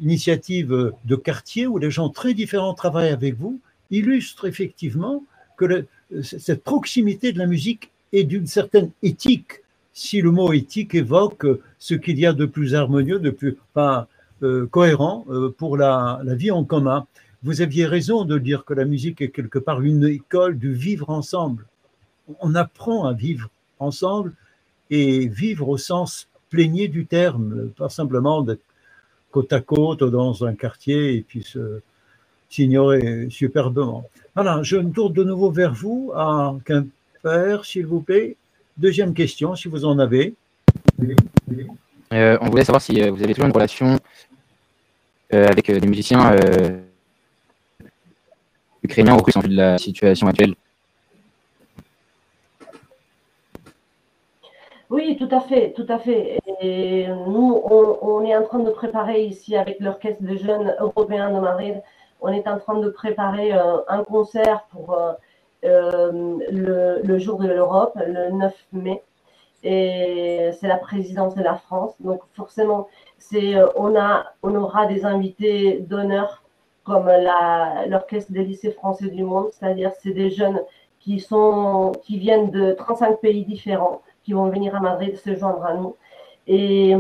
initiative 0.00 0.92
de 1.04 1.16
quartier 1.16 1.66
où 1.66 1.78
les 1.78 1.90
gens 1.90 2.08
très 2.08 2.34
différents 2.34 2.74
travaillent 2.74 3.10
avec 3.12 3.36
vous 3.36 3.60
illustre 3.90 4.46
effectivement 4.46 5.22
que 5.56 5.86
cette 6.22 6.64
proximité 6.64 7.32
de 7.32 7.38
la 7.38 7.46
musique 7.46 7.90
et 8.12 8.24
d'une 8.24 8.46
certaine 8.46 8.90
éthique, 9.02 9.60
si 9.92 10.20
le 10.20 10.30
mot 10.30 10.52
éthique 10.52 10.94
évoque 10.94 11.46
ce 11.78 11.94
qu'il 11.94 12.18
y 12.18 12.26
a 12.26 12.32
de 12.32 12.46
plus 12.46 12.74
harmonieux, 12.74 13.18
de 13.18 13.30
plus 13.30 13.58
euh, 13.76 14.00
cohérent 14.70 15.24
euh, 15.30 15.54
pour 15.56 15.76
la, 15.76 16.20
vie 16.24 16.50
en 16.50 16.64
commun. 16.64 17.06
Vous 17.42 17.60
aviez 17.60 17.86
raison 17.86 18.24
de 18.24 18.38
dire 18.38 18.64
que 18.64 18.74
la 18.74 18.84
musique 18.84 19.20
est 19.20 19.30
quelque 19.30 19.58
part 19.58 19.82
une 19.82 20.04
école 20.04 20.58
du 20.58 20.72
vivre 20.72 21.10
ensemble. 21.10 21.66
On 22.40 22.54
apprend 22.54 23.04
à 23.04 23.12
vivre 23.12 23.50
ensemble 23.78 24.32
et 24.90 25.26
vivre 25.26 25.68
au 25.68 25.76
sens 25.76 26.28
plénier 26.50 26.88
du 26.88 27.06
terme, 27.06 27.70
pas 27.76 27.88
simplement 27.88 28.42
d'être 28.42 28.62
côte 29.30 29.52
à 29.52 29.60
côte 29.60 30.04
dans 30.04 30.44
un 30.44 30.54
quartier 30.54 31.14
et 31.14 31.22
puis 31.22 31.44
s'ignorer 32.50 33.28
superbement. 33.30 34.04
Voilà, 34.34 34.62
je 34.62 34.76
me 34.76 34.92
tourne 34.92 35.14
de 35.14 35.24
nouveau 35.24 35.50
vers 35.50 35.72
vous, 35.72 36.12
à 36.14 36.54
s'il 37.62 37.86
vous 37.86 38.02
plaît. 38.02 38.36
Deuxième 38.76 39.14
question, 39.14 39.54
si 39.56 39.68
vous 39.68 39.84
en 39.84 39.98
avez. 39.98 40.34
Euh, 42.12 42.38
on 42.40 42.50
voulait 42.50 42.64
savoir 42.64 42.82
si 42.82 43.02
euh, 43.02 43.10
vous 43.10 43.22
avez 43.22 43.32
toujours 43.32 43.46
une 43.46 43.54
relation 43.54 43.94
euh, 43.94 43.96
avec 45.32 45.70
des 45.70 45.86
musiciens 45.86 46.36
ukrainiens 48.82 49.14
ou 49.14 49.22
russes 49.22 49.36
en 49.36 49.40
vue 49.40 49.48
de 49.48 49.56
la 49.56 49.78
situation 49.78 50.26
actuelle 50.26 50.54
Oui, 54.92 55.16
tout 55.16 55.34
à 55.34 55.40
fait, 55.40 55.72
tout 55.72 55.86
à 55.88 55.98
fait. 55.98 56.38
Et 56.60 57.06
nous, 57.08 57.62
on, 57.64 58.22
est 58.26 58.36
en 58.36 58.42
train 58.42 58.58
de 58.58 58.70
préparer 58.70 59.24
ici 59.24 59.56
avec 59.56 59.80
l'Orchestre 59.80 60.22
de 60.22 60.36
jeunes 60.36 60.76
européens 60.80 61.30
de 61.32 61.40
Madrid, 61.40 61.82
on 62.20 62.28
est 62.28 62.46
en 62.46 62.58
train 62.58 62.78
de 62.78 62.90
préparer 62.90 63.54
euh, 63.54 63.78
un 63.88 64.04
concert 64.04 64.64
pour 64.70 64.92
euh, 64.92 65.14
euh, 65.64 67.00
le, 67.02 67.18
jour 67.18 67.38
de 67.38 67.48
l'Europe, 67.48 67.98
le 68.06 68.32
9 68.32 68.54
mai. 68.74 69.02
Et 69.64 70.50
c'est 70.60 70.68
la 70.68 70.76
présidence 70.76 71.34
de 71.36 71.42
la 71.42 71.54
France. 71.54 71.94
Donc 72.00 72.20
forcément, 72.34 72.88
c'est, 73.22 73.54
on, 73.76 73.96
a, 73.96 74.26
on 74.42 74.54
aura 74.54 74.86
des 74.86 75.04
invités 75.04 75.78
d'honneur 75.80 76.42
comme 76.84 77.08
l'Orchestre 77.86 78.32
des 78.32 78.44
lycées 78.44 78.72
français 78.72 79.08
du 79.08 79.22
monde, 79.22 79.48
c'est-à-dire 79.52 79.92
c'est 80.02 80.10
des 80.12 80.30
jeunes 80.30 80.60
qui, 80.98 81.20
sont, 81.20 81.92
qui 82.02 82.18
viennent 82.18 82.50
de 82.50 82.72
35 82.72 83.20
pays 83.20 83.44
différents 83.44 84.02
qui 84.24 84.32
vont 84.32 84.48
venir 84.48 84.74
à 84.74 84.80
Madrid 84.80 85.16
se 85.16 85.34
joindre 85.34 85.64
à 85.64 85.74
nous. 85.74 85.96
Et, 86.46 86.90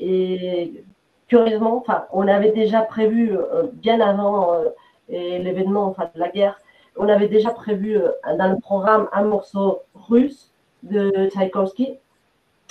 et 0.00 0.84
curieusement, 1.28 1.76
enfin, 1.76 2.06
on 2.12 2.26
avait 2.26 2.52
déjà 2.52 2.82
prévu 2.82 3.36
euh, 3.36 3.64
bien 3.72 4.00
avant 4.00 4.54
euh, 4.54 4.68
l'événement 5.08 5.86
enfin, 5.86 6.10
de 6.14 6.20
la 6.20 6.28
guerre, 6.28 6.60
on 6.96 7.08
avait 7.08 7.28
déjà 7.28 7.50
prévu 7.50 7.96
euh, 7.96 8.10
dans 8.38 8.48
le 8.52 8.58
programme 8.58 9.08
un 9.12 9.24
morceau 9.24 9.82
russe 9.94 10.50
de 10.82 11.28
Tchaïkovski. 11.30 11.98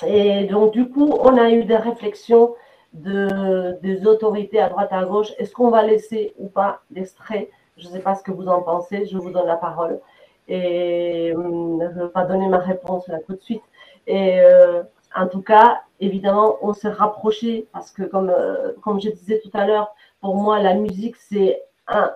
Et 0.05 0.45
donc, 0.45 0.73
du 0.73 0.89
coup, 0.89 1.13
on 1.21 1.37
a 1.37 1.51
eu 1.51 1.63
des 1.63 1.77
réflexions 1.77 2.55
de, 2.93 3.77
des 3.81 4.05
autorités 4.05 4.59
à 4.59 4.69
droite 4.69 4.91
à 4.91 5.03
gauche. 5.05 5.31
Est-ce 5.37 5.53
qu'on 5.53 5.69
va 5.69 5.83
laisser 5.83 6.33
ou 6.37 6.47
pas 6.47 6.81
l'extrait? 6.91 7.49
Je 7.77 7.87
ne 7.87 7.93
sais 7.93 7.99
pas 7.99 8.15
ce 8.15 8.23
que 8.23 8.31
vous 8.31 8.47
en 8.47 8.61
pensez. 8.61 9.05
Je 9.05 9.17
vous 9.17 9.31
donne 9.31 9.47
la 9.47 9.57
parole. 9.57 9.99
Et 10.47 11.31
je 11.33 11.39
ne 11.39 11.87
vais 11.87 12.09
pas 12.09 12.25
donner 12.25 12.47
ma 12.47 12.59
réponse 12.59 13.07
là 13.07 13.19
tout 13.25 13.33
de 13.33 13.41
suite. 13.41 13.63
Et 14.07 14.39
euh, 14.41 14.83
en 15.15 15.27
tout 15.27 15.41
cas, 15.41 15.81
évidemment, 15.99 16.57
on 16.61 16.73
s'est 16.73 16.89
rapproché 16.89 17.67
parce 17.71 17.91
que, 17.91 18.03
comme, 18.03 18.29
euh, 18.29 18.73
comme 18.81 18.99
je 18.99 19.09
disais 19.09 19.39
tout 19.43 19.51
à 19.53 19.65
l'heure, 19.65 19.95
pour 20.21 20.35
moi, 20.35 20.59
la 20.59 20.73
musique, 20.73 21.15
c'est 21.15 21.63
un, 21.87 22.11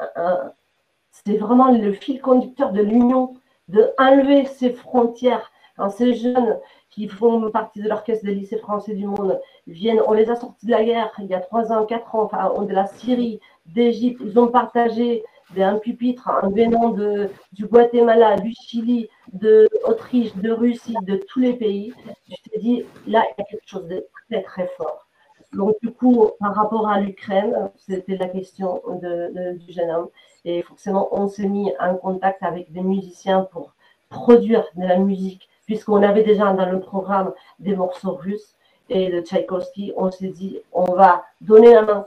c'est 1.12 1.38
vraiment 1.38 1.72
le 1.72 1.92
fil 1.94 2.22
conducteur 2.22 2.72
de 2.72 2.82
l'union, 2.82 3.34
de 3.68 3.92
enlever 3.98 4.46
ces 4.46 4.72
frontières. 4.72 5.52
Quand 5.78 5.90
ces 5.90 6.16
jeunes 6.16 6.60
qui 6.90 7.08
font 7.08 7.52
partie 7.52 7.82
de 7.82 7.88
l'orchestre 7.88 8.26
des 8.26 8.34
lycées 8.34 8.58
français 8.58 8.96
du 8.96 9.06
monde 9.06 9.40
viennent, 9.68 10.02
on 10.08 10.14
les 10.14 10.30
a 10.30 10.36
sortis 10.36 10.66
de 10.66 10.72
la 10.72 10.84
guerre 10.84 11.12
il 11.20 11.28
y 11.28 11.34
a 11.34 11.40
trois 11.40 11.72
ans, 11.72 11.86
quatre 11.86 12.16
ans, 12.16 12.24
enfin, 12.24 12.52
de 12.64 12.74
la 12.74 12.88
Syrie, 12.88 13.40
d'Égypte, 13.68 14.22
ils 14.24 14.40
ont 14.40 14.48
partagé 14.48 15.24
d'un 15.56 15.78
pupitre 15.78 16.30
en 16.44 16.50
venant 16.50 16.90
de, 16.90 17.30
du 17.54 17.68
Guatemala, 17.68 18.38
du 18.38 18.54
Chili, 18.54 19.08
de 19.32 19.70
Autriche, 19.86 20.36
de 20.36 20.52
Russie, 20.52 20.96
de 21.04 21.18
tous 21.28 21.40
les 21.40 21.54
pays, 21.54 21.94
je 22.28 22.36
t'ai 22.50 22.60
dit, 22.60 22.86
là, 23.06 23.24
il 23.26 23.36
y 23.38 23.42
a 23.42 23.46
quelque 23.46 23.68
chose 23.68 23.88
de 23.88 24.06
très, 24.30 24.42
très 24.42 24.68
fort. 24.78 25.08
Donc, 25.54 25.76
du 25.82 25.92
coup, 25.92 26.32
par 26.40 26.56
rapport 26.56 26.90
à 26.90 27.00
l'Ukraine, 27.00 27.72
c'était 27.78 28.18
la 28.18 28.28
question 28.28 28.82
de, 29.02 29.58
du 29.58 29.72
jeune 29.72 29.90
homme. 29.90 30.10
Et 30.44 30.62
forcément, 30.62 31.08
on 31.12 31.28
s'est 31.28 31.48
mis 31.48 31.72
en 31.80 31.96
contact 31.96 32.44
avec 32.44 32.72
des 32.74 32.82
musiciens 32.82 33.44
pour 33.44 33.74
produire 34.10 34.66
de 34.76 34.84
la 34.86 34.98
musique, 34.98 35.50
puisqu'on 35.68 36.02
avait 36.02 36.24
déjà 36.24 36.52
dans 36.54 36.72
le 36.72 36.80
programme 36.80 37.34
des 37.60 37.76
morceaux 37.76 38.16
russes 38.16 38.56
et 38.90 39.10
de 39.10 39.22
Tchaïkovski. 39.22 39.94
On 39.96 40.10
s'est 40.10 40.30
dit, 40.30 40.60
on 40.74 40.94
va 40.94 41.26
donner 41.42 41.74
la 41.74 41.84
main 41.84 42.06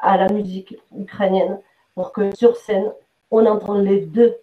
à 0.00 0.16
la 0.16 0.28
musique 0.32 0.76
ukrainienne 0.96 1.60
pour 1.94 2.12
que 2.12 2.34
sur 2.34 2.56
scène, 2.56 2.92
on 3.30 3.44
entend 3.44 3.74
les 3.74 4.00
deux, 4.00 4.36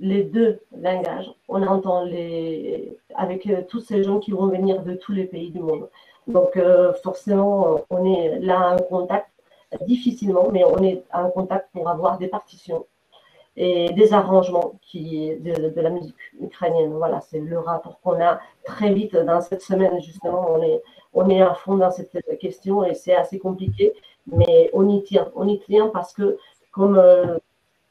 les 0.00 0.24
deux 0.24 0.60
langages. 0.76 1.30
On 1.48 1.62
entend 1.62 2.04
les, 2.04 2.98
avec 3.14 3.46
euh, 3.46 3.62
tous 3.68 3.80
ces 3.80 4.02
gens 4.02 4.18
qui 4.18 4.32
vont 4.32 4.48
venir 4.48 4.82
de 4.82 4.94
tous 4.94 5.12
les 5.12 5.24
pays 5.24 5.50
du 5.50 5.60
monde. 5.60 5.88
Donc, 6.26 6.56
euh, 6.56 6.92
forcément, 7.02 7.80
on 7.90 8.04
est 8.04 8.40
là 8.40 8.74
en 8.74 8.78
contact, 8.78 9.28
difficilement, 9.86 10.48
mais 10.52 10.64
on 10.64 10.82
est 10.82 11.02
en 11.12 11.30
contact 11.30 11.68
pour 11.72 11.88
avoir 11.88 12.18
des 12.18 12.28
partitions 12.28 12.86
et 13.62 13.92
des 13.92 14.14
arrangements 14.14 14.78
qui, 14.80 15.36
de, 15.36 15.80
la 15.82 15.90
musique 15.90 16.16
ukrainienne. 16.40 16.94
Voilà, 16.94 17.20
c'est 17.20 17.40
le 17.40 17.58
rapport 17.58 18.00
qu'on 18.00 18.18
a 18.18 18.40
très 18.64 18.90
vite 18.94 19.14
dans 19.14 19.42
cette 19.42 19.60
semaine, 19.60 20.00
justement. 20.00 20.46
On 20.50 20.62
est, 20.62 20.80
on 21.12 21.28
est 21.28 21.42
à 21.42 21.52
fond 21.52 21.76
dans 21.76 21.90
cette 21.90 22.38
question 22.38 22.84
et 22.84 22.94
c'est 22.94 23.14
assez 23.14 23.38
compliqué, 23.38 23.92
mais 24.26 24.70
on 24.72 24.88
y 24.88 25.02
tient. 25.02 25.30
On 25.34 25.46
y 25.46 25.60
tient 25.60 25.88
parce 25.88 26.14
que 26.14 26.38
comme 26.72 26.96
euh, 26.96 27.36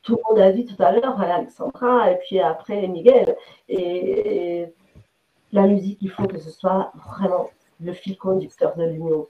tout 0.02 0.16
le 0.16 0.22
monde 0.28 0.40
a 0.40 0.52
dit 0.52 0.66
tout 0.66 0.82
à 0.82 0.92
l'heure, 0.92 1.22
Alexandra, 1.22 2.12
et 2.12 2.18
puis 2.18 2.40
après 2.40 2.88
Miguel. 2.88 3.36
Et, 3.68 4.74
la 5.52 5.68
musique, 5.68 6.00
il 6.02 6.10
faut 6.10 6.28
que 6.28 6.40
ce 6.40 6.50
soit 6.50 6.92
vraiment 6.96 7.50
le 7.80 7.94
fil 7.94 8.18
conducteur 8.18 8.76
de 8.76 8.86
l'union. 8.86 9.28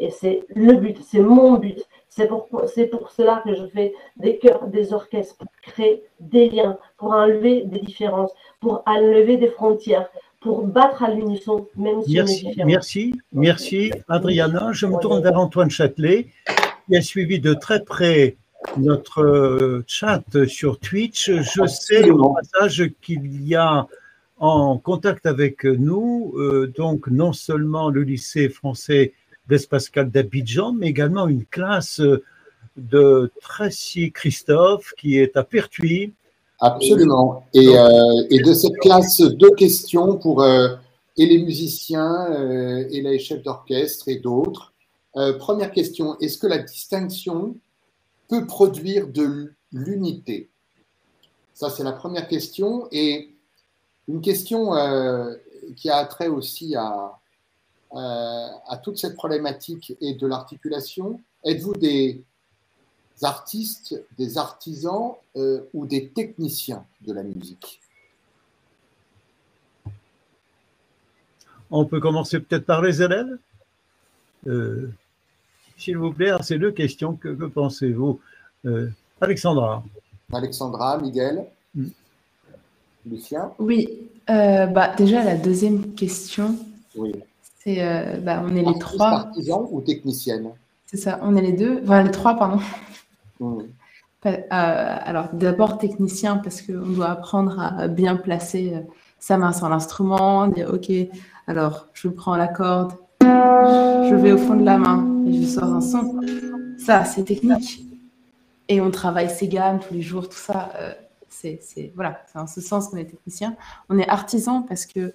Et 0.00 0.10
c'est 0.10 0.46
le 0.56 0.72
but, 0.72 0.96
c'est 1.06 1.20
mon 1.20 1.58
but. 1.58 1.78
C'est 2.08 2.26
pour, 2.26 2.48
pour 2.48 3.10
cela 3.10 3.42
que 3.44 3.54
je 3.54 3.66
fais 3.66 3.92
des 4.16 4.38
chœurs, 4.38 4.66
des 4.66 4.92
orchestres, 4.92 5.36
pour 5.36 5.46
créer 5.62 6.02
des 6.18 6.48
liens, 6.48 6.78
pour 6.96 7.12
enlever 7.12 7.62
des 7.66 7.78
différences, 7.78 8.32
pour 8.60 8.82
enlever 8.86 9.36
des 9.36 9.48
frontières, 9.48 10.08
pour 10.40 10.66
battre 10.66 11.04
à 11.04 11.10
l'unisson, 11.10 11.68
même 11.76 12.02
si 12.02 12.14
merci, 12.14 12.46
on 12.46 12.62
est 12.62 12.64
Merci, 12.64 13.14
merci. 13.32 13.92
Adriana, 14.08 14.72
je 14.72 14.86
me 14.86 14.98
tourne 14.98 15.22
vers 15.22 15.38
Antoine 15.38 15.70
Châtelet, 15.70 16.28
qui 16.88 16.96
a 16.96 17.02
suivi 17.02 17.38
de 17.38 17.52
très 17.52 17.84
près 17.84 18.36
notre 18.78 19.22
euh, 19.22 19.84
chat 19.86 20.24
sur 20.46 20.80
Twitch. 20.80 21.30
Je 21.30 21.66
sais 21.66 22.10
au 22.10 22.34
passage 22.34 22.90
qu'il 23.02 23.46
y 23.46 23.54
a 23.54 23.86
en 24.38 24.78
contact 24.78 25.26
avec 25.26 25.64
nous, 25.64 26.32
euh, 26.38 26.72
donc 26.74 27.08
non 27.08 27.34
seulement 27.34 27.90
le 27.90 28.02
lycée 28.02 28.48
français 28.48 29.12
d'Espascal 29.50 30.10
d'Abidjan, 30.10 30.72
mais 30.72 30.88
également 30.88 31.28
une 31.28 31.44
classe 31.44 32.00
de 32.76 33.30
Tracy 33.42 34.12
Christophe 34.12 34.94
qui 34.96 35.18
est 35.18 35.36
à 35.36 35.44
Pertuis. 35.44 36.14
Absolument. 36.60 37.44
Et, 37.52 37.68
euh, 37.68 38.26
et 38.30 38.40
de 38.40 38.52
cette 38.54 38.76
classe, 38.78 39.20
deux 39.20 39.54
questions 39.54 40.16
pour 40.16 40.44
et 40.44 41.26
les 41.26 41.42
musiciens 41.42 42.28
et 42.90 43.02
les 43.02 43.18
chefs 43.18 43.42
d'orchestre 43.42 44.08
et 44.08 44.16
d'autres. 44.16 44.72
première 45.38 45.72
question, 45.72 46.18
est-ce 46.20 46.38
que 46.38 46.46
la 46.46 46.58
distinction 46.58 47.56
peut 48.28 48.46
produire 48.46 49.08
de 49.08 49.52
l'unité? 49.72 50.48
Ça, 51.60 51.68
c'est 51.68 51.84
la 51.84 51.92
première 51.92 52.26
question. 52.26 52.88
Et 52.90 53.34
une 54.08 54.22
question 54.22 54.74
euh, 54.74 55.34
qui 55.76 55.90
a 55.90 56.02
trait 56.06 56.28
aussi 56.28 56.74
à, 56.74 56.90
euh, 56.94 57.19
à 57.92 58.80
toute 58.82 58.98
cette 58.98 59.16
problématique 59.16 59.94
et 60.00 60.14
de 60.14 60.26
l'articulation. 60.26 61.20
Êtes-vous 61.44 61.74
des 61.74 62.22
artistes, 63.22 64.00
des 64.16 64.38
artisans 64.38 65.14
euh, 65.36 65.62
ou 65.74 65.86
des 65.86 66.08
techniciens 66.08 66.84
de 67.02 67.12
la 67.12 67.22
musique? 67.22 67.80
On 71.70 71.84
peut 71.84 72.00
commencer 72.00 72.40
peut-être 72.40 72.66
par 72.66 72.82
les 72.82 73.02
élèves 73.02 73.38
s'il 75.80 75.96
vous 75.96 76.12
plaît, 76.12 76.32
c'est 76.42 76.58
deux 76.58 76.72
questions. 76.72 77.14
Que, 77.14 77.28
pensez-vous 77.28 78.20
euh, 78.66 78.90
Alexandra? 79.20 79.82
Alexandra, 80.32 80.98
Miguel. 80.98 81.46
Mm. 81.74 81.86
Lucien? 83.06 83.50
Oui, 83.58 83.88
euh, 84.28 84.66
bah, 84.66 84.94
déjà 84.94 85.24
la 85.24 85.36
deuxième 85.36 85.94
question, 85.94 86.54
oui. 86.94 87.14
C'est 87.62 87.82
euh, 87.82 88.16
bah, 88.18 88.42
on 88.44 88.54
est 88.56 88.62
les 88.62 88.78
trois. 88.78 89.08
Artisan 89.08 89.68
ou 89.70 89.80
technicienne 89.80 90.50
C'est 90.86 90.96
ça, 90.96 91.20
on 91.22 91.36
est 91.36 91.42
les 91.42 91.52
deux, 91.52 91.80
enfin 91.82 92.02
les 92.02 92.10
trois, 92.10 92.36
pardon. 92.36 92.60
Mm. 93.42 93.62
alors 94.50 95.28
d'abord 95.32 95.78
technicien 95.78 96.36
parce 96.36 96.60
qu'on 96.60 96.90
doit 96.90 97.08
apprendre 97.08 97.58
à 97.58 97.88
bien 97.88 98.16
placer 98.16 98.74
sa 99.18 99.38
main 99.38 99.54
sur 99.54 99.66
l'instrument, 99.70 100.46
dire 100.46 100.70
ok, 100.70 100.92
alors 101.46 101.88
je 101.94 102.08
prends 102.08 102.36
la 102.36 102.48
corde, 102.48 102.92
je 104.10 104.14
vais 104.14 104.32
au 104.32 104.36
fond 104.36 104.56
de 104.56 104.64
la 104.64 104.76
main 104.76 105.24
et 105.26 105.32
je 105.32 105.46
sors 105.46 105.72
un 105.72 105.80
son. 105.80 106.20
Ça, 106.78 107.04
c'est 107.04 107.24
technique. 107.24 107.84
Et 108.68 108.80
on 108.80 108.90
travaille 108.90 109.30
ses 109.30 109.48
gammes 109.48 109.80
tous 109.80 109.94
les 109.94 110.02
jours, 110.02 110.28
tout 110.28 110.38
ça. 110.38 110.70
Euh, 110.76 110.92
c'est 111.28 111.92
voilà, 111.94 112.22
c'est 112.30 112.38
en 112.38 112.46
ce 112.46 112.60
sens 112.60 112.88
qu'on 112.88 112.96
est 112.96 113.04
technicien. 113.04 113.56
On 113.88 113.98
est 113.98 114.08
artisan 114.08 114.62
parce 114.62 114.86
que 114.86 115.14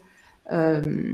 euh, 0.51 1.13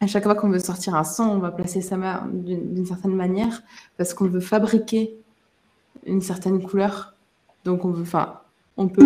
à 0.00 0.06
chaque 0.06 0.24
fois 0.24 0.34
qu'on 0.34 0.48
veut 0.48 0.58
sortir 0.58 0.94
un 0.94 1.04
son, 1.04 1.24
on 1.24 1.38
va 1.38 1.50
placer 1.50 1.82
sa 1.82 1.98
main 1.98 2.26
d'une 2.32 2.86
certaine 2.86 3.14
manière 3.14 3.62
parce 3.98 4.14
qu'on 4.14 4.26
veut 4.26 4.40
fabriquer 4.40 5.14
une 6.06 6.22
certaine 6.22 6.62
couleur. 6.62 7.14
Donc 7.64 7.84
on 7.84 7.90
veut, 7.90 8.02
enfin, 8.02 8.40
on 8.78 8.88
peut 8.88 9.02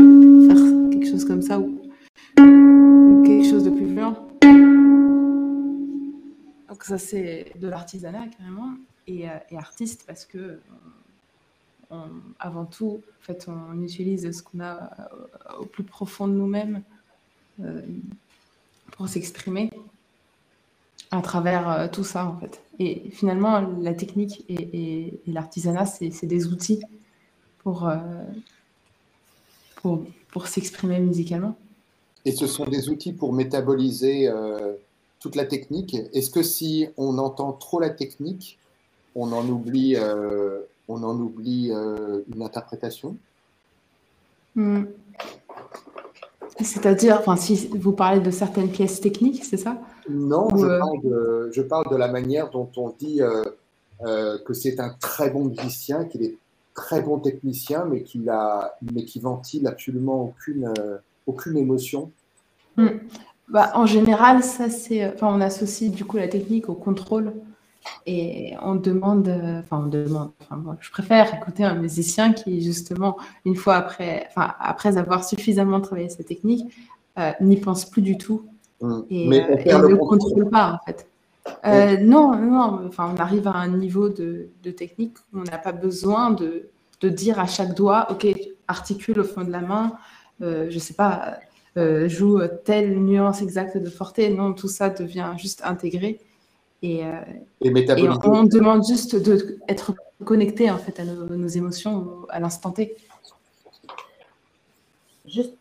faire 0.47 0.91
quelque 0.93 1.11
chose 1.11 1.25
comme 1.25 1.43
ça 1.43 1.59
ou 1.59 1.81
quelque 3.27 3.51
chose 3.51 3.65
de 3.65 3.71
plus 3.71 3.87
violent. 3.87 4.29
Donc 6.69 6.85
ça, 6.85 6.99
c'est 6.99 7.53
de 7.59 7.67
l'artisanat 7.67 8.29
carrément, 8.29 8.75
et, 9.09 9.29
euh, 9.29 9.33
artiste 9.57 10.05
parce 10.07 10.25
que 10.25 10.61
avant 12.41 12.65
tout, 12.65 13.01
en 13.21 13.23
fait, 13.23 13.47
on 13.49 13.81
utilise 13.81 14.29
ce 14.37 14.43
qu'on 14.43 14.59
a 14.61 14.91
au 15.61 15.65
plus 15.65 15.85
profond 15.85 16.27
de 16.27 16.33
nous-mêmes 16.33 16.83
pour 18.97 19.09
s'exprimer 19.09 19.71
à 21.17 21.23
travers 21.23 21.91
tout 21.93 22.05
ça, 22.05 22.27
en 22.27 22.37
fait. 22.39 22.63
Et 22.79 23.11
finalement, 23.11 23.61
la 23.81 23.95
technique 23.95 24.45
et, 24.49 25.21
l'artisanat, 25.27 25.87
c'est 25.87 26.27
des 26.27 26.47
outils 26.47 26.81
pour, 27.59 27.91
pour, 29.77 30.05
pour 30.31 30.49
s'exprimer 30.49 30.99
musicalement. 31.01 31.57
Et 32.25 32.33
ce 32.33 32.47
sont 32.47 32.65
des 32.65 32.89
outils 32.89 33.13
pour 33.13 33.33
métaboliser 33.33 34.31
toute 35.25 35.37
la 35.37 35.47
technique. 35.47 35.97
Est-ce 36.13 36.29
que 36.29 36.43
si 36.43 36.87
on 36.99 37.17
entend 37.17 37.55
trop 37.55 37.81
la 37.81 37.89
technique, 37.89 38.59
on 39.15 39.33
en 39.33 39.49
oublie, 39.49 39.97
euh, 39.97 40.61
on 40.87 41.03
en 41.03 41.19
oublie 41.19 41.71
euh, 41.73 42.21
une 42.35 42.43
interprétation? 42.43 43.17
Hmm. 44.55 44.83
C'est-à-dire, 46.61 47.17
enfin, 47.19 47.37
si 47.37 47.69
vous 47.69 47.93
parlez 47.93 48.21
de 48.21 48.31
certaines 48.31 48.69
pièces 48.69 49.01
techniques, 49.01 49.45
c'est 49.45 49.57
ça? 49.57 49.77
Non, 50.09 50.49
je, 50.57 50.65
euh, 50.65 50.79
parle 50.79 51.03
de, 51.03 51.51
je, 51.53 51.63
parle 51.63 51.91
de, 51.91 51.97
la 51.97 52.09
manière 52.09 52.51
dont 52.51 52.71
on 52.77 52.91
dit 52.99 53.21
que 54.01 54.55
c'est 54.55 54.79
un 54.81 54.95
très 55.01 55.31
bon 55.31 55.47
musicien, 55.47 56.05
qu'il 56.05 56.23
est 56.23 56.37
très 56.75 57.03
bon 57.03 57.19
technicien, 57.19 57.85
mais 57.85 58.03
qu'il 58.03 58.29
a, 58.29 58.77
mais 58.93 59.05
qui 59.05 59.21
ventile 59.21 59.67
absolument 59.67 60.23
aucune, 60.23 60.73
aucune 61.27 61.57
émotion. 61.57 62.11
Hmm. 62.77 62.89
Bah, 63.49 63.73
en 63.75 63.87
général, 63.87 64.43
ça 64.43 64.71
c'est, 64.71 65.07
enfin, 65.07 65.29
on 65.31 65.41
associe 65.41 65.91
du 65.91 66.05
coup 66.05 66.17
la 66.17 66.29
technique 66.29 66.69
au 66.69 66.75
contrôle 66.75 67.33
et 68.07 68.55
on 68.63 68.75
demande, 68.75 69.29
enfin, 69.61 69.83
on 69.85 69.89
demande, 69.89 70.31
enfin, 70.41 70.57
moi, 70.57 70.77
je 70.81 70.91
préfère 70.91 71.35
écouter 71.35 71.65
un 71.65 71.75
musicien 71.75 72.33
qui 72.33 72.63
justement, 72.63 73.17
une 73.45 73.57
fois 73.57 73.77
après, 73.77 74.27
enfin, 74.29 74.55
après 74.61 74.97
avoir 74.97 75.25
suffisamment 75.25 75.81
travaillé 75.81 76.09
sa 76.09 76.25
technique, 76.25 76.67
euh, 77.19 77.31
n'y 77.41 77.57
pense 77.57 77.85
plus 77.85 78.03
du 78.03 78.19
tout 78.19 78.45
mmh. 78.83 79.01
et, 79.09 79.43
euh, 79.43 79.79
ne 79.79 79.87
le 79.87 79.97
contrôle 79.97 80.51
pas 80.51 80.73
en 80.73 80.85
fait. 80.85 81.07
Euh, 81.65 81.99
non, 81.99 82.35
non, 82.37 82.81
enfin, 82.89 83.13
on 83.15 83.21
arrive 83.21 83.47
à 83.47 83.53
un 83.53 83.69
niveau 83.69 84.09
de, 84.09 84.49
de 84.63 84.71
technique 84.71 85.17
où 85.33 85.41
on 85.41 85.43
n'a 85.43 85.59
pas 85.59 85.73
besoin 85.73 86.31
de, 86.31 86.71
de, 87.01 87.09
dire 87.09 87.39
à 87.39 87.47
chaque 87.47 87.75
doigt, 87.75 88.09
ok, 88.11 88.27
articule 88.67 89.21
au 89.21 89.25
fond 89.25 89.45
de 89.45 89.53
la 89.53 89.61
main, 89.61 89.93
je 90.41 90.79
sais 90.79 90.95
pas 90.95 91.39
joue 91.77 92.41
telle 92.65 92.99
nuance 92.99 93.43
exacte 93.43 93.77
de 93.77 93.91
forte. 93.91 94.19
Non, 94.19 94.55
tout 94.55 94.69
ça 94.69 94.91
devient 94.91 95.33
juste 95.37 95.61
intégré. 95.65 96.21
Et, 96.85 97.03
euh, 97.03 97.13
on, 98.25 98.45
demande 98.45 98.85
juste 98.87 99.17
d'être 99.17 99.95
connecté 100.23 100.71
en 100.71 100.77
fait 100.77 101.01
à 101.01 101.05
nos, 101.07 101.47
émotions 101.49 102.27
à 102.29 102.41
l'instant 102.41 102.73
T. 102.73 102.95
Juste, 105.25 105.55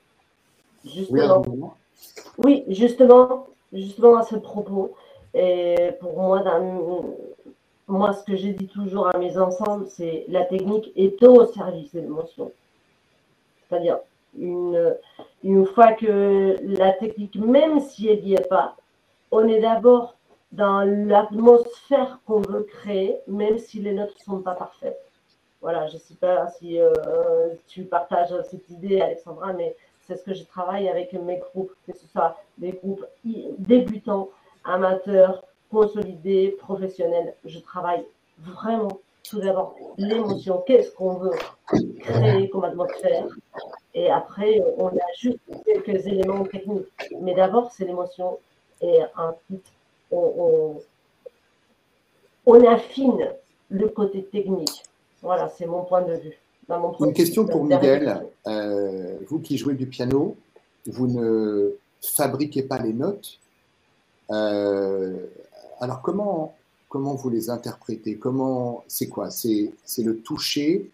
justement, 0.84 1.78
oui, 2.40 2.66
justement, 2.68 3.48
justement 3.72 4.18
à 4.18 4.24
ce 4.24 4.36
propos. 4.36 4.96
Et 5.34 5.92
pour 6.02 6.12
moi, 6.22 6.40
dans, 6.44 7.16
moi, 7.88 8.12
ce 8.12 8.26
que 8.26 8.36
j'ai 8.36 8.52
dit 8.52 8.68
toujours 8.68 9.08
à 9.08 9.18
mes 9.18 9.38
ensembles, 9.38 9.86
c'est 9.88 10.26
la 10.28 10.44
technique 10.44 10.92
est 10.98 11.24
au 11.24 11.46
service 11.46 11.94
de 11.94 12.02
l'émotion. 12.02 12.52
C'est-à-dire, 13.70 14.00
une, 14.38 14.94
une 15.42 15.66
fois 15.68 15.94
que 15.94 16.58
la 16.64 16.92
technique, 16.92 17.38
même 17.38 17.80
si 17.80 18.10
elle 18.10 18.26
n'y 18.26 18.34
est 18.34 18.50
pas, 18.50 18.76
on 19.32 19.48
est 19.48 19.62
d'abord 19.62 20.18
dans 20.54 20.82
l'atmosphère 20.82 22.20
qu'on 22.26 22.42
veut 22.42 22.64
créer, 22.64 23.18
même 23.28 23.58
si 23.58 23.80
les 23.80 23.94
notes 23.94 24.14
ne 24.20 24.24
sont 24.24 24.40
pas 24.42 24.54
parfaites. 24.54 25.02
Voilà, 25.62 25.88
je 25.88 25.96
ne 25.96 26.00
sais 26.00 26.14
pas 26.16 26.48
si 26.50 26.80
euh, 26.80 26.92
tu 27.68 27.84
partages 27.84 28.34
cette 28.50 28.70
idée, 28.70 29.02
Alexandra, 29.02 29.54
mais 29.54 29.76
c'est 30.06 30.16
ce 30.16 30.24
que 30.24 30.34
je 30.34 30.44
travaille 30.44 30.88
avec 30.90 31.14
mes 31.14 31.38
groupes, 31.38 31.72
que 31.88 31.98
ce 31.98 32.06
soit 32.08 32.38
des 32.58 32.74
groupes 32.74 33.06
débutants, 33.58 34.30
amateurs, 34.64 35.44
consolidés, 35.72 36.56
professionnels. 36.60 37.34
Je 37.46 37.60
travaille 37.60 38.06
vraiment 38.38 39.00
tout 39.28 39.40
d'abord 39.40 39.76
l'émotion, 39.98 40.64
qu'est-ce 40.68 40.92
qu'on 40.92 41.16
veut 41.16 41.36
créer 42.00 42.50
comme 42.50 42.66
atmosphère. 42.66 43.26
Et 43.96 44.12
après, 44.12 44.62
on 44.78 44.88
a 44.88 45.14
juste 45.18 45.40
quelques 45.66 46.06
éléments 46.06 46.44
techniques. 46.44 46.86
Mais 47.22 47.34
d'abord, 47.34 47.72
c'est 47.72 47.86
l'émotion. 47.86 48.38
Et 48.82 49.00
ensuite, 49.16 49.66
on, 50.16 50.82
on, 52.46 52.68
affine 52.68 53.30
le 53.70 53.88
côté 53.90 54.24
technique. 54.24 54.84
Voilà, 55.22 55.50
c'est 55.50 55.66
mon 55.66 55.84
point 55.84 56.02
de 56.02 56.14
vue. 56.14 56.38
Une 57.00 57.14
question 57.14 57.46
pour 57.46 57.66
Miguel. 57.66 58.26
Euh, 58.48 59.18
vous 59.28 59.40
qui 59.40 59.58
jouez 59.58 59.74
du 59.74 59.88
piano, 59.88 60.36
vous 60.86 61.08
ne 61.08 61.76
fabriquez 62.02 62.64
pas 62.64 62.80
les 62.80 62.94
notes. 62.94 63.40
Euh, 64.32 65.26
alors 65.80 66.02
comment 66.02 66.56
comment 66.94 67.16
vous 67.16 67.30
les 67.30 67.50
interprétez? 67.50 68.18
Comment 68.18 68.84
c'est 68.88 69.10
quoi? 69.10 69.32
C'est 69.32 69.74
le 69.98 70.20
toucher, 70.20 70.92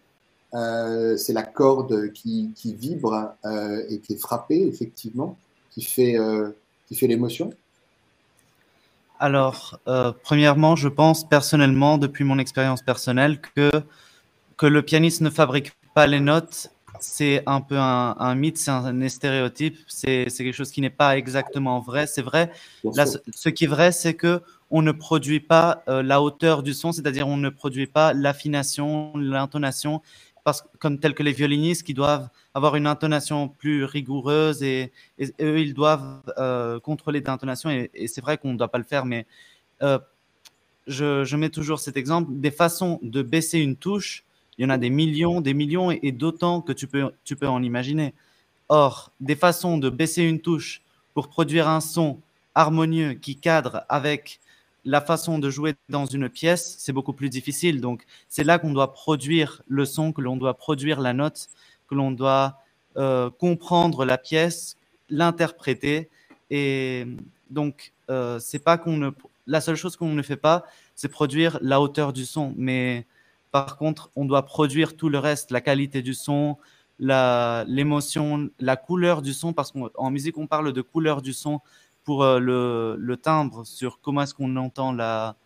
euh, 0.54 1.16
c'est 1.16 1.34
la 1.34 1.42
corde 1.42 2.10
qui, 2.12 2.54
vibre 2.64 3.34
euh, 3.44 3.84
et 3.88 3.98
qui 3.98 4.14
est 4.14 4.16
frappée 4.16 4.66
effectivement, 4.66 5.36
qui 5.70 5.82
fait 5.82 6.18
euh, 6.18 6.50
qui 6.88 6.94
fait 6.94 7.06
l'émotion? 7.06 7.52
Alors, 9.20 9.78
premièrement, 10.22 10.74
je 10.76 10.88
pense 10.88 11.28
personnellement, 11.28 11.98
depuis 11.98 12.24
mon 12.24 12.38
expérience 12.38 12.82
personnelle, 12.82 13.40
que 13.40 13.70
que 14.60 14.66
le 14.66 14.82
pianiste 14.82 15.22
ne 15.22 15.30
fabrique 15.30 15.72
pas 15.94 16.06
les 16.06 16.20
notes, 16.20 16.70
c'est 17.00 17.42
un 17.46 17.62
peu 17.62 17.78
un, 17.78 18.34
mythe, 18.34 18.58
c'est 18.58 18.70
un, 18.70 19.08
stéréotype, 19.08 19.78
c'est 19.86 20.26
quelque 20.26 20.52
chose 20.52 20.70
qui 20.70 20.82
n'est 20.82 20.90
pas 20.90 21.16
exactement 21.16 21.80
vrai. 21.80 22.06
C'est 22.06 22.20
vrai. 22.20 22.52
ce 22.84 23.48
qui 23.48 23.64
est 23.64 23.68
vrai, 23.68 23.90
c'est 23.90 24.12
que 24.12 24.42
on 24.70 24.82
ne 24.82 24.92
produit 24.92 25.40
pas 25.40 25.82
euh, 25.88 26.02
la 26.02 26.22
hauteur 26.22 26.62
du 26.62 26.74
son, 26.74 26.92
c'est-à-dire 26.92 27.26
on 27.26 27.38
ne 27.38 27.48
produit 27.48 27.86
pas 27.86 28.12
l'affination, 28.12 29.12
l'intonation, 29.16 30.02
comme 30.78 30.98
tel 30.98 31.14
que 31.14 31.22
les 31.22 31.32
violinistes 31.32 31.82
qui 31.82 31.94
doivent 31.94 32.28
avoir 32.54 32.76
une 32.76 32.86
intonation 32.86 33.48
plus 33.48 33.84
rigoureuse 33.84 34.62
et, 34.62 34.92
eux 35.40 35.60
ils 35.60 35.74
doivent 35.74 36.22
euh, 36.38 36.80
contrôler 36.80 37.20
l'intonation 37.20 37.70
et, 37.70 37.90
et 37.94 38.08
c'est 38.08 38.20
vrai 38.20 38.38
qu'on 38.38 38.52
ne 38.52 38.58
doit 38.58 38.68
pas 38.68 38.78
le 38.78 38.84
faire, 38.84 39.04
mais 39.04 39.26
euh, 39.82 39.98
je, 40.86 41.24
je, 41.24 41.36
mets 41.36 41.50
toujours 41.50 41.78
cet 41.78 41.96
exemple 41.96 42.30
des 42.32 42.50
façons 42.50 42.98
de 43.02 43.22
baisser 43.22 43.58
une 43.58 43.76
touche. 43.76 44.24
Il 44.58 44.62
y 44.62 44.66
en 44.66 44.70
a 44.70 44.78
des 44.78 44.90
millions, 44.90 45.40
des 45.40 45.54
millions 45.54 45.90
et, 45.90 46.12
d'autant 46.12 46.60
que 46.60 46.72
tu 46.72 46.86
peux, 46.86 47.10
tu 47.24 47.36
peux 47.36 47.48
en 47.48 47.62
imaginer. 47.62 48.14
Or, 48.68 49.12
des 49.20 49.36
façons 49.36 49.78
de 49.78 49.88
baisser 49.90 50.22
une 50.22 50.40
touche 50.40 50.82
pour 51.14 51.28
produire 51.28 51.68
un 51.68 51.80
son 51.80 52.20
harmonieux 52.54 53.14
qui 53.14 53.36
cadre 53.36 53.84
avec 53.88 54.40
la 54.84 55.00
façon 55.00 55.38
de 55.38 55.50
jouer 55.50 55.74
dans 55.88 56.06
une 56.06 56.28
pièce, 56.28 56.76
c'est 56.78 56.92
beaucoup 56.92 57.12
plus 57.12 57.28
difficile. 57.28 57.80
Donc, 57.80 58.04
c'est 58.28 58.44
là 58.44 58.58
qu'on 58.58 58.72
doit 58.72 58.92
produire 58.92 59.62
le 59.68 59.84
son, 59.84 60.12
que 60.12 60.20
l'on 60.20 60.36
doit 60.36 60.54
produire 60.54 61.00
la 61.00 61.12
note, 61.12 61.48
que 61.88 61.94
l'on 61.94 62.10
doit 62.10 62.58
euh, 62.96 63.30
comprendre 63.30 64.04
la 64.04 64.18
pièce, 64.18 64.76
l'interpréter. 65.08 66.08
Et 66.50 67.06
donc, 67.50 67.92
euh, 68.10 68.38
c'est 68.38 68.58
pas 68.58 68.78
qu'on 68.78 68.96
ne. 68.96 69.10
La 69.46 69.60
seule 69.60 69.76
chose 69.76 69.96
qu'on 69.96 70.12
ne 70.12 70.22
fait 70.22 70.36
pas, 70.36 70.64
c'est 70.94 71.08
produire 71.08 71.58
la 71.60 71.80
hauteur 71.80 72.12
du 72.12 72.24
son. 72.24 72.54
Mais 72.56 73.06
par 73.50 73.76
contre, 73.76 74.10
on 74.16 74.24
doit 74.24 74.44
produire 74.44 74.96
tout 74.96 75.08
le 75.08 75.18
reste, 75.18 75.50
la 75.50 75.60
qualité 75.60 76.02
du 76.02 76.14
son, 76.14 76.56
l'émotion, 77.00 78.50
la, 78.60 78.76
couleur 78.76 79.22
du 79.22 79.32
son, 79.32 79.52
parce 79.52 79.72
qu'en 79.72 80.10
musique, 80.10 80.38
on 80.38 80.46
parle 80.46 80.72
de 80.72 80.82
couleur 80.82 81.22
du 81.22 81.32
son 81.32 81.60
pour 82.04 82.22
euh, 82.22 82.38
le, 82.38 82.96
le, 82.98 83.16
timbre, 83.16 83.64
sur 83.64 84.00
comment 84.00 84.22
est-ce 84.22 84.34
qu'on 84.34 84.56
entend 84.56 84.92
la, 84.92 85.36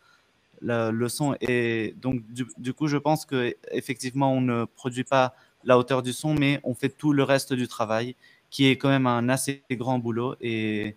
le 0.63 1.09
son. 1.09 1.37
Et 1.41 1.95
donc, 2.01 2.23
du, 2.59 2.73
coup, 2.73 2.87
je 2.87 2.97
pense 2.97 3.27
qu'effectivement, 3.27 4.33
on 4.33 4.41
ne 4.41 4.65
produit 4.65 5.05
pas 5.05 5.35
la 5.65 5.79
hauteur 5.79 6.03
du 6.03 6.13
son, 6.13 6.35
mais 6.35 6.61
on 6.65 6.75
fait 6.75 6.89
tout 6.89 7.13
le 7.13 7.23
reste 7.23 7.53
du 7.53 7.69
travail, 7.69 8.15
qui 8.51 8.67
est 8.67 8.77
quand 8.77 8.89
même 8.89 9.07
un 9.07 9.29
assez 9.29 9.63
grand 9.73 9.99
boulot 9.99 10.37
et, 10.41 10.97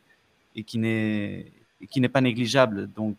et 0.55 0.63
qui 0.63 0.77
n'est 0.79 2.09
pas 2.09 2.21
négligeable. 2.21 2.87
Donc, 2.93 3.17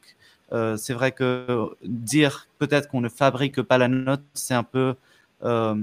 euh, 0.53 0.77
c'est 0.77 0.95
vrai 0.95 1.13
que 1.13 1.71
dire 1.83 2.49
peut-être 2.59 2.89
qu'on 2.89 3.01
ne 3.01 3.09
fabrique 3.09 3.61
pas 3.63 3.77
la 3.77 3.89
note, 3.89 4.23
c'est 4.33 4.55
un 4.55 4.63
peu 4.63 4.95
euh, 5.45 5.75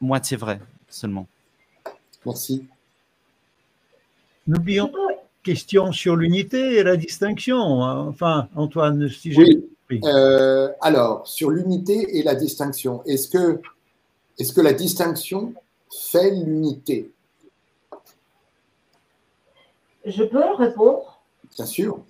moitié 0.00 0.36
vrai 0.36 0.60
seulement. 0.88 1.26
Merci. 2.24 2.66
N'oublions 4.46 4.88
pas 4.88 5.07
question 5.42 5.92
sur 5.92 6.16
l'unité 6.16 6.76
et 6.76 6.82
la 6.82 6.96
distinction. 6.96 7.82
Hein. 7.82 8.06
Enfin, 8.08 8.48
Antoine, 8.56 9.08
si 9.08 9.32
j'ai 9.32 9.62
oui. 9.90 10.00
Euh, 10.04 10.68
alors, 10.80 11.26
sur 11.26 11.50
l'unité 11.50 12.18
et 12.18 12.22
la 12.22 12.34
distinction, 12.34 13.02
est-ce 13.06 13.28
que, 13.28 13.60
est 14.38 14.54
que 14.54 14.60
la 14.60 14.74
distinction 14.74 15.54
fait 15.90 16.30
l'unité? 16.30 17.10
Je 20.04 20.24
peux 20.24 20.44
répondre? 20.56 21.20
Bien 21.56 21.66
sûr. 21.66 22.00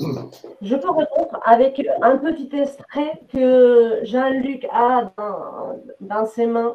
Je 0.00 0.74
peux 0.74 0.90
répondre 0.90 1.40
avec 1.44 1.80
un 2.02 2.18
petit 2.18 2.50
extrait 2.52 3.20
que 3.32 4.00
Jean-Luc 4.02 4.66
a 4.72 5.12
dans, 6.00 6.26
ses 6.26 6.46
mains. 6.46 6.74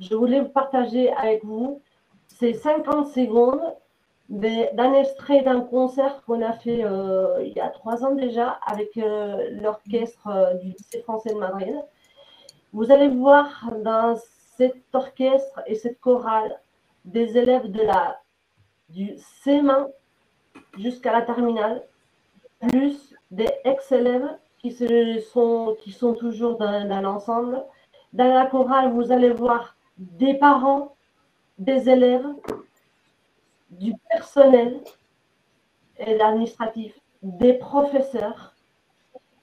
Je 0.00 0.14
voulais 0.14 0.42
partager 0.44 1.12
avec 1.12 1.44
vous. 1.44 1.80
C'est 2.28 2.54
50 2.54 3.08
secondes 3.08 3.60
d'un 4.32 4.94
extrait 4.94 5.42
d'un 5.42 5.60
concert 5.60 6.22
qu'on 6.24 6.40
a 6.40 6.54
fait 6.54 6.82
euh, 6.84 7.44
il 7.44 7.52
y 7.52 7.60
a 7.60 7.68
trois 7.68 8.02
ans 8.02 8.14
déjà 8.14 8.58
avec 8.66 8.96
euh, 8.96 9.50
l'orchestre 9.60 10.26
euh, 10.26 10.54
du 10.54 10.68
lycée 10.68 11.02
français 11.02 11.34
de 11.34 11.38
Madrid. 11.38 11.74
Vous 12.72 12.90
allez 12.90 13.08
voir 13.08 13.70
dans 13.84 14.16
cet 14.56 14.76
orchestre 14.94 15.60
et 15.66 15.74
cette 15.74 16.00
chorale 16.00 16.58
des 17.04 17.36
élèves 17.36 17.70
de 17.70 17.82
la, 17.82 18.20
du 18.88 19.16
CM1 19.44 19.88
jusqu'à 20.78 21.12
la 21.12 21.20
terminale, 21.20 21.82
plus 22.70 23.14
des 23.30 23.50
ex-élèves 23.64 24.38
qui, 24.58 24.72
sont, 25.20 25.76
qui 25.80 25.92
sont 25.92 26.14
toujours 26.14 26.56
dans 26.56 27.02
l'ensemble. 27.02 27.62
Dans 28.14 28.32
la 28.32 28.46
chorale, 28.46 28.92
vous 28.92 29.12
allez 29.12 29.30
voir 29.30 29.76
des 29.98 30.34
parents, 30.34 30.96
des 31.58 31.90
élèves, 31.90 32.26
du 33.82 33.94
personnel 34.10 34.80
et 35.98 36.16
l'administratif, 36.16 36.98
des 37.22 37.54
professeurs. 37.54 38.54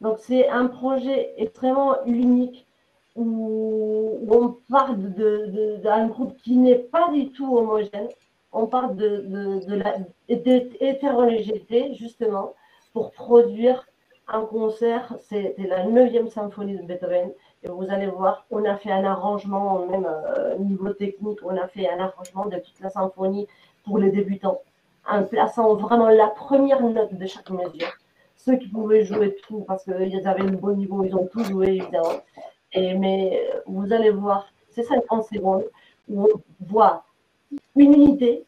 Donc 0.02 0.18
c'est 0.20 0.48
un 0.48 0.68
projet 0.68 1.34
extrêmement 1.38 2.04
unique 2.06 2.66
où, 3.16 4.18
on 4.30 4.56
parle 4.72 4.98
d'un 5.82 6.08
groupe 6.08 6.38
qui 6.38 6.56
n'est 6.56 6.76
pas 6.80 7.10
du 7.12 7.32
tout 7.32 7.58
homogène. 7.58 8.08
On 8.52 8.66
parle 8.68 8.96
de, 8.96 9.26
de, 9.28 9.60
justement 11.94 12.54
pour 12.94 13.12
produire 13.12 13.86
un 14.28 14.42
concert. 14.46 15.16
C'était 15.22 15.68
la 15.68 15.86
9e 15.86 16.30
symphonie 16.30 16.78
de 16.78 16.84
Beethoven. 16.84 17.32
Et 17.64 17.68
vous 17.68 17.86
allez 17.90 18.08
voir, 18.08 18.46
on 18.52 18.64
a 18.64 18.78
fait 18.78 18.92
un 18.92 19.04
arrangement, 19.04 19.86
même 19.86 20.08
euh, 20.08 20.56
niveau 20.58 20.94
technique, 20.94 21.40
on 21.44 21.58
a 21.58 21.68
fait 21.68 21.90
un 21.90 22.00
arrangement 22.00 22.46
de 22.46 22.58
toute 22.58 22.80
la 22.80 22.90
symphonie 22.90 23.48
pour 23.90 23.98
les 23.98 24.12
débutants, 24.12 24.62
en 25.08 25.24
plaçant 25.24 25.74
vraiment 25.76 26.10
la 26.10 26.28
première 26.28 26.82
note 26.84 27.16
de 27.16 27.26
chaque 27.26 27.50
mesure. 27.50 27.92
Ceux 28.36 28.56
qui 28.58 28.68
pouvaient 28.68 29.04
jouer 29.04 29.36
tout, 29.48 29.62
parce 29.68 29.84
qu'ils 29.84 30.28
avaient 30.28 30.44
le 30.44 30.58
bon 30.58 30.76
niveau, 30.76 31.04
ils 31.04 31.16
ont 31.16 31.26
tout 31.26 31.44
joué, 31.44 31.68
évidemment. 31.80 32.22
Et, 32.74 32.94
mais 32.94 33.50
vous 33.66 33.92
allez 33.92 34.12
voir, 34.12 34.46
c'est 34.70 34.84
50 34.84 35.24
secondes 35.26 35.66
où 36.08 36.26
on 36.26 36.42
voit 36.60 37.04
une 37.76 37.94
unité 37.96 38.46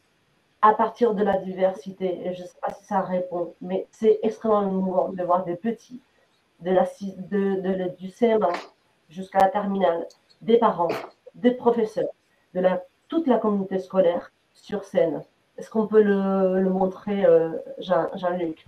à 0.62 0.74
partir 0.74 1.12
de 1.14 1.24
la 1.24 1.38
diversité. 1.38 2.24
Et 2.24 2.34
je 2.34 2.42
ne 2.42 2.46
sais 2.46 2.58
pas 2.62 2.72
si 2.72 2.84
ça 2.84 3.00
répond, 3.00 3.54
mais 3.60 3.88
c'est 3.90 4.20
extrêmement 4.22 4.62
émouvant 4.62 5.08
de 5.08 5.22
voir 5.24 5.44
des 5.44 5.56
petits, 5.56 6.00
de 6.60 6.70
la, 6.70 6.84
de, 6.84 7.60
de, 7.60 7.96
du 7.98 8.08
CM1 8.08 8.54
jusqu'à 9.08 9.40
la 9.40 9.48
terminale, 9.48 10.06
des 10.40 10.58
parents, 10.58 10.94
des 11.34 11.50
professeurs, 11.50 12.14
de 12.54 12.60
la, 12.60 12.84
toute 13.08 13.26
la 13.26 13.38
communauté 13.38 13.80
scolaire 13.80 14.32
sur 14.54 14.84
scène. 14.84 15.24
Est-ce 15.58 15.70
qu'on 15.70 15.86
peut 15.86 16.02
le, 16.02 16.68
montrer, 16.70 17.24
euh, 17.24 17.50
Jean-Luc? 17.78 18.64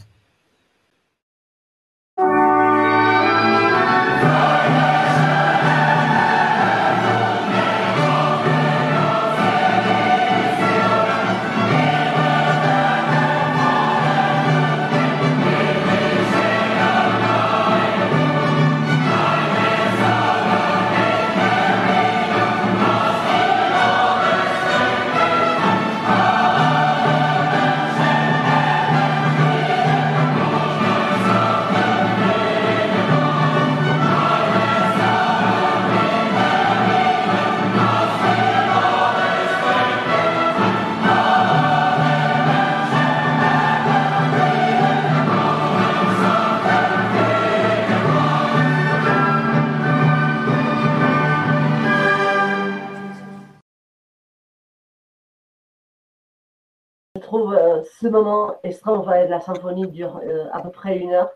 Ce 58.05 58.09
moment 58.09 58.57
extraordinaire 58.63 59.25
de 59.25 59.31
la 59.31 59.41
symphonie 59.41 59.89
dure 59.89 60.21
euh, 60.23 60.47
à 60.53 60.61
peu 60.61 60.71
près 60.71 60.99
une 60.99 61.13
heure. 61.15 61.31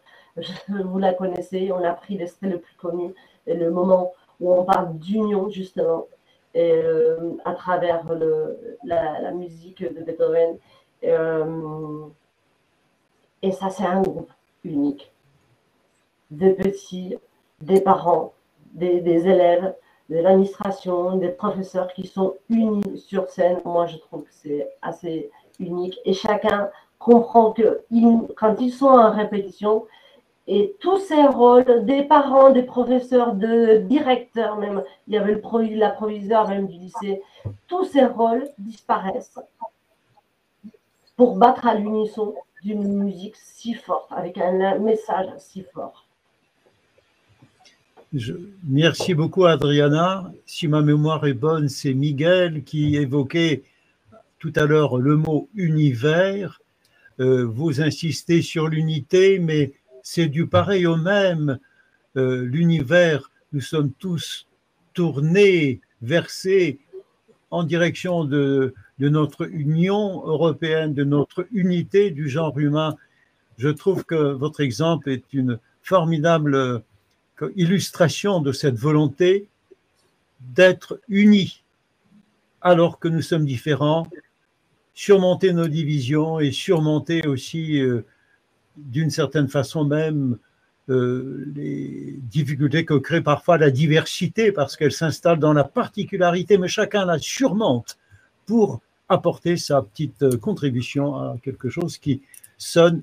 vous 0.69 0.99
la 0.99 1.15
connaissez, 1.15 1.73
on 1.73 1.83
a 1.83 1.95
pris 1.95 2.19
l'extrait 2.19 2.49
le 2.49 2.59
plus 2.61 2.75
connu, 2.77 3.15
et 3.47 3.55
le 3.55 3.71
moment 3.71 4.13
où 4.39 4.53
on 4.53 4.65
parle 4.65 4.99
d'union, 4.99 5.49
justement, 5.49 6.07
euh, 6.57 7.33
à 7.47 7.55
travers 7.55 8.05
la, 8.85 9.31
musique 9.33 9.83
de 9.83 10.03
Beethoven. 10.03 10.59
Et, 11.01 11.11
euh, 11.11 12.07
et 13.41 13.53
ça, 13.53 13.71
c'est 13.71 13.87
un 13.87 14.03
groupe 14.03 14.31
unique. 14.63 15.11
Des 16.31 16.53
petits, 16.53 17.17
des 17.63 17.81
parents, 17.81 18.35
des 18.75 19.27
élèves, 19.27 19.75
de 20.11 20.19
l'administration, 20.19 21.17
des 21.17 21.31
professeurs 21.31 21.93
qui 21.95 22.07
sont 22.07 22.35
unis 22.51 22.99
sur 22.99 23.31
scène. 23.31 23.61
Moi, 23.65 23.87
je 23.87 23.97
trouve 23.97 24.25
que 24.25 24.33
c'est 24.33 24.69
assez 24.83 25.31
unique 25.59 25.99
et 26.05 26.13
chacun 26.13 26.71
comprend 26.99 27.53
que 27.53 27.81
quand 28.37 28.57
ils 28.61 28.73
sont 28.73 28.87
en 28.87 29.11
répétition, 29.11 29.87
et 30.51 30.75
tous 30.81 30.99
ces 30.99 31.27
rôles 31.27 31.85
des 31.85 32.05
parents, 32.05 32.51
des 32.51 32.63
professeurs, 32.63 33.35
de 33.35 33.79
directeurs 33.87 34.57
même, 34.57 34.83
il 35.07 35.15
y 35.15 35.19
avait 35.19 35.35
le 35.35 35.77
la 35.77 35.91
proviseur 35.91 36.49
même 36.49 36.67
du 36.67 36.79
lycée, 36.79 37.21
tous 37.67 37.85
ces 37.85 38.07
rôles 38.07 38.49
disparaissent 38.59 39.39
pour 41.17 41.37
battre 41.37 41.67
à 41.67 41.75
l'unisson 41.75 42.35
d'une 42.63 43.05
musique 43.05 43.37
si 43.37 43.75
forte, 43.75 44.11
avec 44.11 44.39
un 44.39 44.79
message 44.79 45.27
si 45.39 45.65
fort. 45.75 46.07
Je, 48.15 48.33
merci 48.67 49.13
beaucoup 49.13 49.45
Adriana. 49.45 50.33
Si 50.47 50.67
ma 50.67 50.81
mémoire 50.81 51.27
est 51.27 51.35
bonne, 51.35 51.69
c'est 51.69 51.93
Miguel 51.93 52.65
qui 52.65 52.97
évoquait 52.97 53.65
tout 54.39 54.53
à 54.57 54.67
l'heure 54.67 54.99
le 54.99 55.17
mot 55.17 55.49
univers. 55.55 56.61
Euh, 57.21 57.45
vous 57.45 57.81
insistez 57.81 58.43
sur 58.43 58.69
l'unité, 58.69 59.39
mais 59.39 59.73
c'est 60.03 60.29
du 60.29 60.47
pareil 60.47 60.87
au 60.87 60.97
même. 60.97 61.59
Euh, 62.17 62.45
l'univers, 62.45 63.31
nous 63.53 63.61
sommes 63.61 63.93
tous 63.93 64.47
tournés, 64.95 65.81
versés 66.03 66.79
en 67.51 67.65
direction 67.65 68.25
de, 68.25 68.75
de 68.99 69.09
notre 69.09 69.51
union 69.51 70.25
européenne, 70.27 70.95
de 70.95 71.05
notre 71.05 71.47
unité 71.53 72.11
du 72.11 72.29
genre 72.29 72.59
humain. 72.59 72.97
Je 73.59 73.69
trouve 73.69 74.05
que 74.05 74.33
votre 74.33 74.61
exemple 74.61 75.11
est 75.11 75.33
une 75.33 75.59
formidable 75.83 76.55
euh, 76.55 76.79
illustration 77.57 78.41
de 78.41 78.53
cette 78.53 78.77
volonté 78.77 79.49
d'être 80.41 81.01
unis 81.09 81.63
alors 82.61 82.99
que 82.99 83.09
nous 83.09 83.23
sommes 83.23 83.47
différents 83.47 84.07
surmonter 84.99 85.53
nos 85.53 85.69
divisions 85.69 86.41
et 86.41 86.51
surmonter 86.51 87.25
aussi, 87.29 87.81
euh, 87.81 88.05
d'une 88.77 89.11
certaine 89.11 89.47
façon 89.47 89.85
même, 89.85 90.39
euh, 90.89 91.45
les 91.55 92.17
difficultés 92.23 92.85
que 92.85 92.95
crée 92.95 93.21
parfois 93.21 93.59
la 93.59 93.71
diversité 93.71 94.51
parce 94.51 94.77
qu'elle 94.77 94.91
s'installe 94.91 95.39
dans 95.39 95.53
la 95.53 95.63
particularité, 95.63 96.59
mais 96.59 96.67
chacun 96.67 97.05
la 97.05 97.21
surmonte 97.21 97.97
pour 98.45 98.81
apporter 99.09 99.57
sa 99.57 99.83
petite 99.83 100.21
euh, 100.25 100.37
contribution 100.37 101.15
à 101.15 101.37
quelque 101.45 101.69
chose 101.69 101.97
qui 101.97 102.21
sonne 102.57 103.03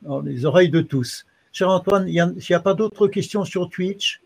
dans 0.00 0.22
les 0.22 0.46
oreilles 0.46 0.70
de 0.70 0.80
tous. 0.80 1.26
Cher 1.52 1.68
Antoine, 1.68 2.08
il 2.08 2.14
n'y 2.14 2.54
a, 2.56 2.60
pas 2.60 2.72
d'autres 2.72 3.08
questions 3.08 3.44
sur 3.44 3.68
Twitch? 3.68 4.22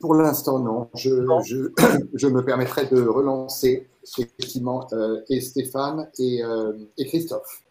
Pour 0.00 0.14
l'instant, 0.14 0.58
non. 0.58 0.88
Je, 0.94 1.10
je, 1.44 1.70
je, 2.14 2.26
me 2.26 2.44
permettrai 2.44 2.86
de 2.86 3.00
relancer 3.02 3.86
effectivement, 4.18 4.86
euh, 4.92 5.20
et 5.28 5.40
Stéphane 5.40 6.08
et, 6.18 6.42
euh, 6.42 6.72
et, 6.96 7.06
Christophe. 7.06 7.62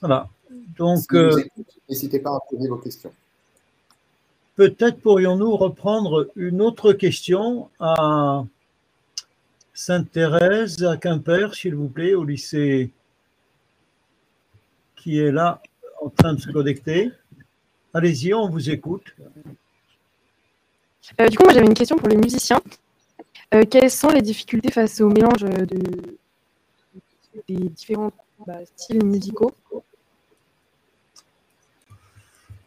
Voilà. 0.00 0.28
Donc, 0.76 1.12
euh, 1.12 1.42
n'hésitez 1.88 2.18
pas 2.18 2.36
à 2.36 2.40
poser 2.48 2.68
vos 2.68 2.76
questions. 2.76 3.12
Peut-être 4.56 5.00
pourrions-nous 5.00 5.56
reprendre 5.56 6.30
une 6.36 6.60
autre 6.60 6.92
question 6.92 7.70
à 7.80 8.44
Sainte-Thérèse, 9.72 10.84
à 10.84 10.96
Quimper, 10.96 11.54
s'il 11.54 11.74
vous 11.74 11.88
plaît, 11.88 12.14
au 12.14 12.24
lycée 12.24 12.92
qui 14.96 15.18
est 15.18 15.32
là. 15.32 15.60
train 16.16 16.34
de 16.34 16.40
se 16.40 16.50
connecter. 16.50 17.10
Allez-y, 17.92 18.32
on 18.34 18.48
vous 18.48 18.70
écoute. 18.70 19.14
Du 21.30 21.36
coup, 21.36 21.44
moi 21.44 21.52
j'avais 21.52 21.66
une 21.66 21.74
question 21.74 21.96
pour 21.96 22.08
les 22.08 22.16
musiciens. 22.16 22.60
quelles 23.70 23.90
sont 23.90 24.08
les 24.08 24.22
difficultés 24.22 24.70
face 24.70 25.00
au 25.00 25.08
mélange 25.08 25.42
de, 25.42 26.18
des 27.48 27.68
différents 27.68 28.12
bah, 28.46 28.58
styles 28.76 29.04
musicaux? 29.04 29.54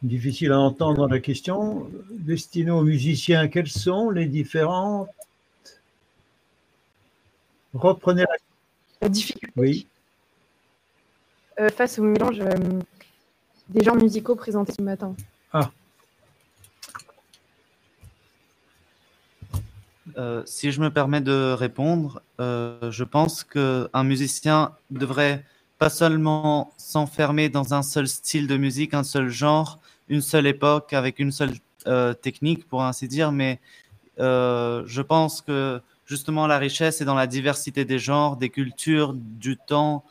Difficile 0.02 0.52
à 0.52 0.60
entendre 0.60 1.08
la 1.08 1.18
question. 1.18 1.90
Destinée 2.10 2.70
aux 2.70 2.84
musiciens, 2.84 3.48
quelles 3.48 3.68
sont 3.68 4.10
les 4.10 4.26
différentes? 4.26 5.08
Reprenez 7.74 8.22
la, 8.22 8.36
la 9.02 9.08
difficulté. 9.08 9.52
Oui. 9.56 9.86
Euh, 11.60 11.68
face 11.70 11.98
au 11.98 12.02
mélange 12.04 12.40
euh, 12.40 12.54
des 13.68 13.82
genres 13.82 13.96
musicaux 13.96 14.36
présentés 14.36 14.72
ce 14.72 14.82
matin. 14.82 15.14
Ah. 15.52 15.72
Euh, 20.16 20.42
si 20.46 20.72
je 20.72 20.80
me 20.80 20.90
permets 20.90 21.20
de 21.20 21.52
répondre, 21.52 22.22
je 22.38 23.04
pense 23.04 23.44
qu'un 23.44 24.04
musicien 24.04 24.72
devrait 24.90 25.44
pas 25.78 25.90
seulement 25.90 26.72
s'enfermer 26.76 27.48
dans 27.48 27.74
un 27.74 27.82
seul 27.82 28.08
style 28.08 28.46
de 28.46 28.56
musique, 28.56 28.94
un 28.94 29.04
seul 29.04 29.28
genre, 29.28 29.78
une 30.08 30.20
seule 30.20 30.46
époque 30.46 30.92
avec 30.92 31.18
une 31.18 31.32
seule 31.32 31.54
technique, 32.22 32.66
pour 32.68 32.82
ainsi 32.82 33.08
dire, 33.08 33.32
mais 33.32 33.60
je 34.18 35.00
pense 35.02 35.42
que 35.42 35.80
justement 36.08 36.46
la 36.46 36.58
richesse 36.58 37.00
est 37.00 37.04
dans 37.04 37.14
la 37.14 37.26
diversité 37.26 37.84
des 37.84 37.98
genres, 37.98 38.36
des 38.36 38.48
cultures, 38.48 39.14
du 39.14 39.56
temps 39.56 40.04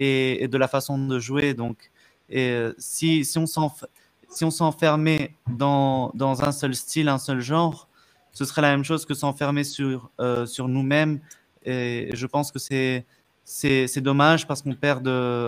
et, 0.00 0.48
de 0.48 0.58
la 0.58 0.68
façon 0.68 0.98
de 0.98 1.18
jouer. 1.18 1.54
Donc, 1.54 1.90
et, 2.28 2.50
euh, 2.50 2.74
si, 2.78 3.24
si 3.24 3.38
on 3.38 4.50
s'enfermait 4.50 5.34
dans, 5.48 6.10
dans 6.14 6.42
un 6.42 6.52
seul 6.52 6.74
style, 6.74 7.08
un 7.08 7.18
seul 7.18 7.40
genre, 7.40 7.88
ce 8.36 8.44
serait 8.44 8.60
la 8.60 8.70
même 8.70 8.84
chose 8.84 9.06
que 9.06 9.14
s'enfermer 9.14 9.64
sur, 9.64 10.10
euh, 10.20 10.44
sur 10.44 10.68
nous-mêmes. 10.68 11.20
Et 11.64 12.10
je 12.12 12.26
pense 12.26 12.52
que 12.52 12.58
c'est 12.58 13.06
c'est 13.48 14.00
dommage 14.00 14.46
parce 14.48 14.60
qu'on 14.60 14.74
perd, 14.74 15.06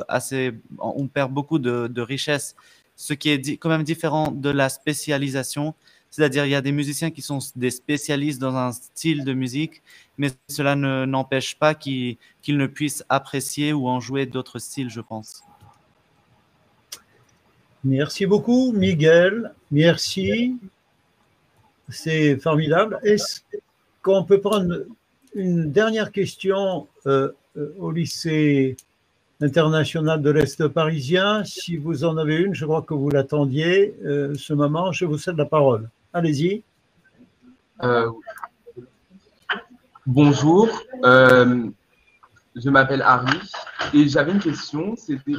assez, 0.09 0.53
on 0.79 1.09
perd 1.09 1.33
beaucoup 1.33 1.59
de, 1.59 1.89
de 1.89 2.01
richesse. 2.01 2.55
Ce 2.95 3.13
qui 3.13 3.31
est 3.31 3.57
quand 3.57 3.69
même 3.69 3.83
différent 3.83 4.31
de 4.31 4.51
la 4.51 4.69
spécialisation, 4.69 5.75
c'est-à-dire, 6.11 6.47
il 6.47 6.51
y 6.51 6.55
a 6.55 6.63
des 6.63 6.73
musiciens 6.73 7.11
qui 7.11 7.23
sont 7.23 7.39
des 7.55 7.71
spécialistes 7.71 8.41
dans 8.41 8.57
un 8.57 8.73
style 8.73 9.25
de 9.25 9.35
musique, 9.35 9.83
mais 10.17 10.31
cela 10.49 10.75
n'empêche 10.75 11.59
pas 11.59 11.75
qu'ils 11.75 12.17
ne 12.47 12.67
puissent 12.67 13.05
apprécier 13.09 13.73
ou 13.73 13.89
en 13.89 14.01
jouer 14.01 14.27
d'autres 14.27 14.59
styles, 14.59 14.91
je 14.91 15.01
pense. 15.01 15.43
Merci 17.85 18.27
beaucoup, 18.27 18.73
Miguel. 18.73 19.55
Merci. 19.71 20.57
C'est 21.89 22.37
formidable. 22.39 22.99
Est-ce 23.03 23.41
qu'on 24.03 24.25
peut 24.25 24.41
prendre 24.41 24.85
une 25.35 25.73
dernière 25.73 26.13
question 26.13 26.87
euh, 27.07 27.31
euh, 27.57 27.75
au 27.79 27.91
lycée 27.91 28.77
international 29.41 30.21
de 30.21 30.31
l'Est 30.31 30.69
parisien? 30.69 31.45
Si 31.45 31.77
vous 31.77 32.05
en 32.05 32.19
avez 32.19 32.37
une, 32.37 32.55
je 32.55 32.67
crois 32.67 32.83
que 32.83 32.93
vous 32.93 33.09
l'attendiez 33.09 33.97
euh, 34.05 34.35
ce 34.35 34.53
moment. 34.53 34.93
Je 34.93 35.07
vous 35.07 35.17
cède 35.17 35.37
la 35.37 35.47
parole. 35.47 35.89
Allez-y. 36.13 36.63
Bonjour, 40.05 40.69
je 41.05 42.71
m'appelle 42.71 43.03
Harry 43.03 43.39
et 43.95 44.09
j'avais 44.09 44.33
une 44.33 44.41
question, 44.41 44.97
c'était 44.97 45.35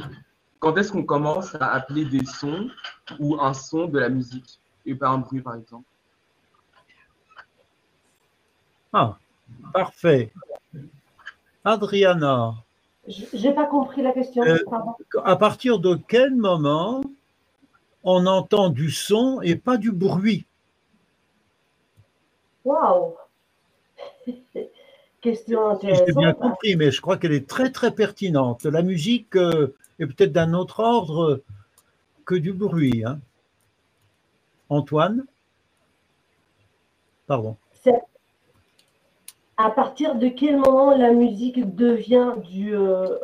quand 0.58 0.76
est-ce 0.76 0.92
qu'on 0.92 1.02
commence 1.02 1.54
à 1.56 1.72
appeler 1.74 2.04
des 2.04 2.24
sons 2.24 2.70
ou 3.18 3.38
un 3.40 3.52
son 3.52 3.88
de 3.88 3.98
la 3.98 4.08
musique? 4.08 4.58
Et 4.86 4.94
pas 4.94 5.08
un 5.08 5.18
bruit 5.18 5.42
par 5.42 5.56
exemple 5.56 5.84
Ah, 8.92 9.18
parfait. 9.72 10.32
Adriana. 11.64 12.54
J'ai 13.06 13.52
pas 13.52 13.66
compris 13.66 14.02
la 14.02 14.12
question. 14.12 14.42
Euh, 14.42 14.58
à 15.24 15.36
partir 15.36 15.78
de 15.78 15.98
quel 16.08 16.34
moment 16.34 17.02
on 18.04 18.26
entend 18.26 18.70
du 18.70 18.90
son 18.90 19.40
et 19.42 19.56
pas 19.56 19.76
du 19.76 19.92
bruit? 19.92 20.44
Waouh 22.64 23.14
Question 25.20 25.68
intéressante. 25.68 26.06
J'ai 26.06 26.14
bien 26.14 26.32
compris, 26.32 26.76
mais 26.76 26.90
je 26.90 27.00
crois 27.00 27.18
qu'elle 27.18 27.32
est 27.32 27.46
très 27.46 27.70
très 27.70 27.90
pertinente. 27.90 28.64
La 28.64 28.80
musique 28.80 29.36
euh, 29.36 29.74
est 29.98 30.06
peut-être 30.06 30.32
d'un 30.32 30.54
autre 30.54 30.80
ordre 30.80 31.42
que 32.24 32.34
du 32.34 32.54
bruit. 32.54 33.04
Hein. 33.04 33.20
Antoine? 34.70 35.26
Pardon. 37.26 37.56
À 39.62 39.68
partir 39.68 40.14
de 40.14 40.28
quel 40.28 40.56
moment 40.56 40.96
la 40.96 41.12
musique 41.12 41.76
devient 41.76 42.32
du 42.48 42.74
euh, 42.74 43.18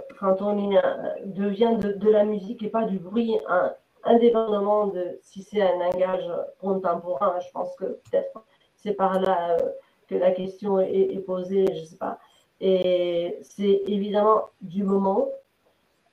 devient 1.25 1.79
de, 1.81 2.11
la 2.11 2.25
musique 2.25 2.63
et 2.63 2.69
pas 2.69 2.85
du 2.85 2.99
bruit, 2.99 3.39
hein, 3.49 3.73
indépendamment 4.05 4.89
de 4.89 5.19
si 5.23 5.43
c'est 5.43 5.63
un 5.63 5.79
langage 5.79 6.31
contemporain, 6.61 7.39
je 7.41 7.51
pense 7.53 7.75
que 7.77 7.85
peut-être 7.87 8.45
c'est 8.77 8.93
par 8.93 9.19
là 9.19 9.53
euh, 9.53 9.71
que 10.09 10.15
la 10.15 10.31
question 10.31 10.79
est, 10.79 11.25
posée, 11.25 11.65
je 11.73 11.81
ne 11.81 11.85
sais 11.87 11.97
pas. 11.97 12.19
Et 12.61 13.39
c'est 13.41 13.81
évidemment 13.87 14.43
du 14.61 14.83
moment 14.83 15.29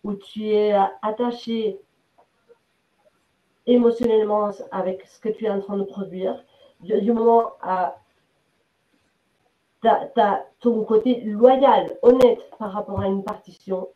où 0.05 0.13
tu 0.13 0.47
es 0.47 0.73
attaché 1.01 1.81
émotionnellement 3.67 4.51
avec 4.71 5.05
ce 5.05 5.19
que 5.19 5.27
tu 5.27 5.47
es 5.47 5.49
en 5.49 5.59
train 5.59 5.75
de 5.75 5.83
produire, 5.83 6.41
du, 6.79 7.11
moment 7.11 7.51
à 7.61 7.97
ton 10.59 10.83
côté 10.83 11.21
loyal, 11.21 11.97
honnête 12.01 12.49
par 12.57 12.71
rapport 12.71 13.01
à 13.01 13.07
une 13.07 13.23
partition, 13.23 13.89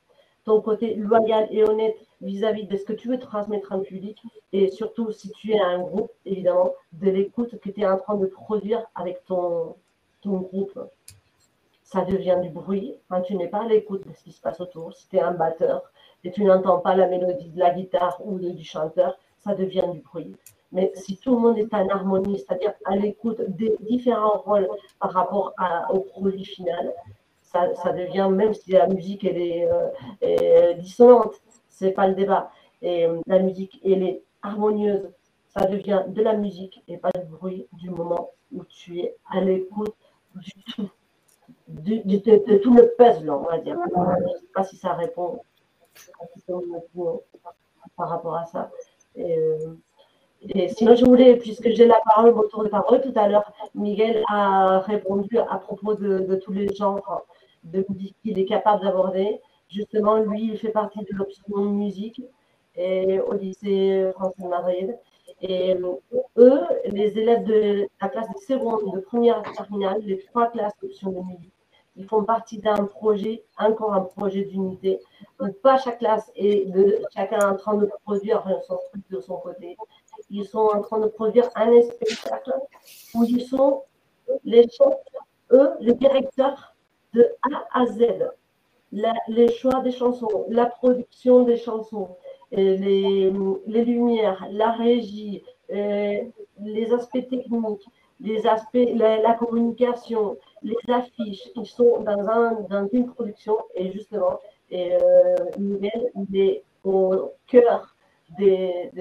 ton 0.45 0.61
côté 0.61 0.95
loyal 0.95 1.47
et 1.51 1.63
honnête 1.63 1.97
vis-à-vis 2.21 2.65
de 2.65 2.77
ce 2.77 2.83
que 2.83 2.93
tu 2.93 3.09
veux 3.09 3.19
transmettre 3.19 3.71
en 3.73 3.81
public 3.81 4.21
et 4.53 4.69
surtout 4.69 5.11
si 5.11 5.29
tu 5.31 5.51
es 5.51 5.59
un 5.59 5.79
groupe, 5.79 6.11
évidemment, 6.25 6.73
de 6.93 7.09
l'écoute 7.09 7.59
que 7.59 7.69
tu 7.69 7.81
es 7.81 7.88
en 7.88 7.97
train 7.97 8.15
de 8.15 8.25
produire 8.27 8.85
avec 8.95 9.23
ton, 9.25 9.75
ton 10.21 10.38
groupe. 10.38 10.79
Ça 11.83 12.03
devient 12.03 12.38
du 12.41 12.49
bruit 12.49 12.95
quand 13.09 13.21
tu 13.21 13.35
n'es 13.35 13.47
pas 13.47 13.63
à 13.63 13.67
l'écoute 13.67 14.05
de 14.07 14.13
ce 14.13 14.23
qui 14.23 14.31
se 14.31 14.41
passe 14.41 14.59
autour. 14.59 14.93
Si 14.93 15.07
tu 15.07 15.17
es 15.17 15.21
un 15.21 15.31
batteur 15.31 15.83
et 16.23 16.31
tu 16.31 16.43
n'entends 16.43 16.79
pas 16.79 16.95
la 16.95 17.07
mélodie 17.07 17.49
de 17.49 17.59
la 17.59 17.73
guitare 17.73 18.19
ou 18.25 18.39
du 18.39 18.63
chanteur, 18.63 19.17
ça 19.39 19.55
devient 19.55 19.85
du 19.91 19.99
bruit. 19.99 20.35
Mais 20.72 20.91
si 20.95 21.18
tout 21.18 21.36
le 21.36 21.39
monde 21.39 21.57
est 21.57 21.74
en 21.74 21.88
harmonie, 21.89 22.39
c'est-à-dire 22.39 22.74
à, 22.86 22.95
l'écoute 22.95 23.41
des 23.55 23.76
différents 23.82 24.39
rôles 24.39 24.68
par 24.99 25.11
rapport 25.11 25.53
au 25.91 25.99
produit 25.99 26.45
final, 26.45 26.93
ça, 27.41 27.74
ça, 27.76 27.93
devient, 27.93 28.30
même 28.32 28.53
si 28.53 28.72
la 28.72 28.88
musique 28.88 29.24
elle 29.24 29.38
est, 29.38 29.65
euh, 29.72 29.89
est 30.22 30.76
dissonante, 30.76 31.36
c'est 31.70 31.91
pas 31.91 32.07
le 32.07 32.15
débat. 32.15 32.51
Et 32.82 33.05
euh, 33.05 33.22
la 33.26 33.39
musique, 33.39 33.80
elle 33.86 34.03
est 34.03 34.22
harmonieuse. 34.41 35.09
Ça 35.47 35.65
devient 35.65 36.03
de 36.07 36.22
la 36.22 36.34
musique 36.34 36.84
et 36.88 36.97
pas 36.97 37.11
du 37.11 37.26
bruit 37.26 37.68
du 37.74 37.89
moment 37.89 38.32
où 38.53 38.63
tu 38.65 38.99
es 38.99 39.15
à 39.32 39.41
l'écoute 39.41 39.95
tout, 40.76 40.89
de, 41.68 42.57
tout 42.57 42.74
le 42.74 42.93
puzzle, 42.97 43.30
on 43.30 43.43
va 43.43 43.57
dire. 43.59 43.78
Je 43.89 44.24
ne 44.24 44.38
sais 44.38 44.45
pas 44.53 44.63
si 44.63 44.76
ça 44.76 44.93
répond 44.93 45.41
par 47.95 48.09
rapport 48.09 48.36
à 48.36 48.45
ça. 48.45 48.70
Euh, 49.18 49.76
et, 50.41 50.69
sinon, 50.69 50.95
je 50.95 51.05
voulais, 51.05 51.38
puisque 51.38 51.69
j'ai 51.69 51.85
la 51.88 51.99
parole, 52.05 52.33
mon 52.33 52.47
tour 52.47 52.63
de 52.63 52.69
parole 52.69 53.01
tout 53.01 53.13
à 53.15 53.27
l'heure, 53.27 53.51
Miguel 53.75 54.23
a 54.29 54.79
répondu 54.79 55.38
à 55.39 55.57
propos 55.57 55.95
de, 55.95 56.35
tous 56.43 56.53
les 56.53 56.73
genres 56.75 57.25
de 57.63 57.85
musique 57.89 58.15
qu'il 58.21 58.38
est 58.39 58.45
capable 58.45 58.83
d'aborder. 58.83 59.39
Justement, 59.69 60.17
lui, 60.17 60.51
il 60.51 60.57
fait 60.57 60.69
partie 60.69 60.99
de 60.99 61.15
l'option 61.15 61.57
musique 61.57 62.21
et 62.75 63.19
au 63.19 63.33
lycée 63.33 64.11
français 64.13 64.43
de 64.43 64.47
Madrid. 64.47 64.97
Et 65.41 65.75
eux, 66.38 66.61
les 66.85 67.17
élèves 67.17 67.43
de 67.43 67.88
la 68.01 68.09
classe 68.09 68.29
de 68.29 68.39
seconde, 68.39 68.93
de 68.93 68.99
première 69.01 69.41
terminale, 69.55 70.01
les 70.03 70.19
trois 70.19 70.47
classes 70.47 70.73
d'option 70.81 71.11
de 71.11 71.19
musique, 71.19 71.53
ils 71.95 72.05
font 72.05 72.23
partie 72.23 72.59
d'un 72.59 72.85
projet, 72.85 73.43
encore 73.57 73.93
un 73.93 74.01
projet 74.01 74.43
d'unité, 74.43 74.99
pas 75.63 75.77
chaque 75.77 75.99
classe 75.99 76.31
est 76.35 76.69
de, 76.71 77.01
chacun 77.15 77.51
en 77.51 77.55
train 77.55 77.75
de 77.75 77.89
produire 78.03 78.43
son 78.67 78.77
truc 78.89 79.03
de 79.09 79.19
son 79.19 79.38
côté. 79.38 79.75
Ils 80.30 80.45
sont 80.45 80.69
en 80.73 80.82
train 80.82 80.99
de 80.99 81.07
produire 81.07 81.49
un 81.55 81.82
spectacle 81.82 82.53
où 83.13 83.23
ils 83.23 83.43
sont 83.43 83.84
les 84.43 84.67
chefs, 84.69 84.97
eux, 85.51 85.71
les 85.80 85.93
directeurs 85.93 86.75
de 87.13 87.28
A 87.51 87.82
à 87.82 87.86
Z. 87.86 88.30
Les 88.91 89.49
choix 89.51 89.82
des 89.82 89.91
chansons, 89.91 90.45
la 90.49 90.65
production 90.65 91.43
des 91.43 91.57
chansons, 91.57 92.15
les, 92.51 92.78
les, 92.78 93.86
lumières, 93.86 94.47
la 94.51 94.71
régie, 94.71 95.43
les 95.69 96.93
aspects 96.93 97.28
techniques, 97.30 97.86
les 98.19 98.47
aspects, 98.47 98.89
la, 98.95 99.34
communication, 99.36 100.38
les 100.63 100.75
affiches, 100.88 101.49
ils 101.55 101.65
sont 101.65 102.01
dans, 102.01 102.28
un, 102.28 102.61
dans 102.69 102.88
une 102.91 103.07
production 103.13 103.57
et 103.75 103.91
justement, 103.91 104.39
et, 104.71 104.93
euh, 104.95 105.36
est 106.34 106.63
au 106.84 107.32
cœur 107.47 107.95
des, 108.38 108.91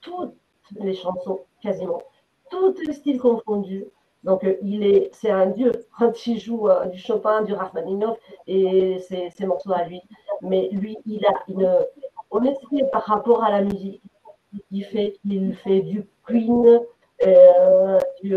toutes 0.00 0.34
les 0.74 0.94
chansons, 0.94 1.40
quasiment, 1.62 2.02
tous 2.50 2.74
les 2.86 2.92
styles 2.92 3.18
confondus. 3.18 3.86
Donc, 4.24 4.42
euh, 4.44 4.56
il 4.62 4.84
est, 4.84 5.10
c'est 5.14 5.30
un 5.30 5.46
dieu 5.46 5.72
quand 5.96 6.26
il 6.26 6.38
joue 6.40 6.68
euh, 6.68 6.86
du 6.86 6.98
Chopin, 6.98 7.42
du 7.42 7.52
Rachmaninoff 7.52 8.18
et 8.46 8.98
ses, 8.98 9.46
morceaux 9.46 9.72
à 9.72 9.84
lui. 9.84 10.02
Mais 10.42 10.68
lui, 10.72 10.98
il 11.06 11.24
a 11.26 11.32
une 11.48 11.70
honnêteté 12.30 12.84
par 12.90 13.04
rapport 13.04 13.44
à 13.44 13.50
la 13.50 13.62
musique 13.62 14.02
qui 14.68 14.82
fait 14.82 15.16
qu'il 15.22 15.54
fait 15.56 15.80
du 15.80 16.08
Queen, 16.26 16.80
euh, 17.24 17.98
du 18.22 18.36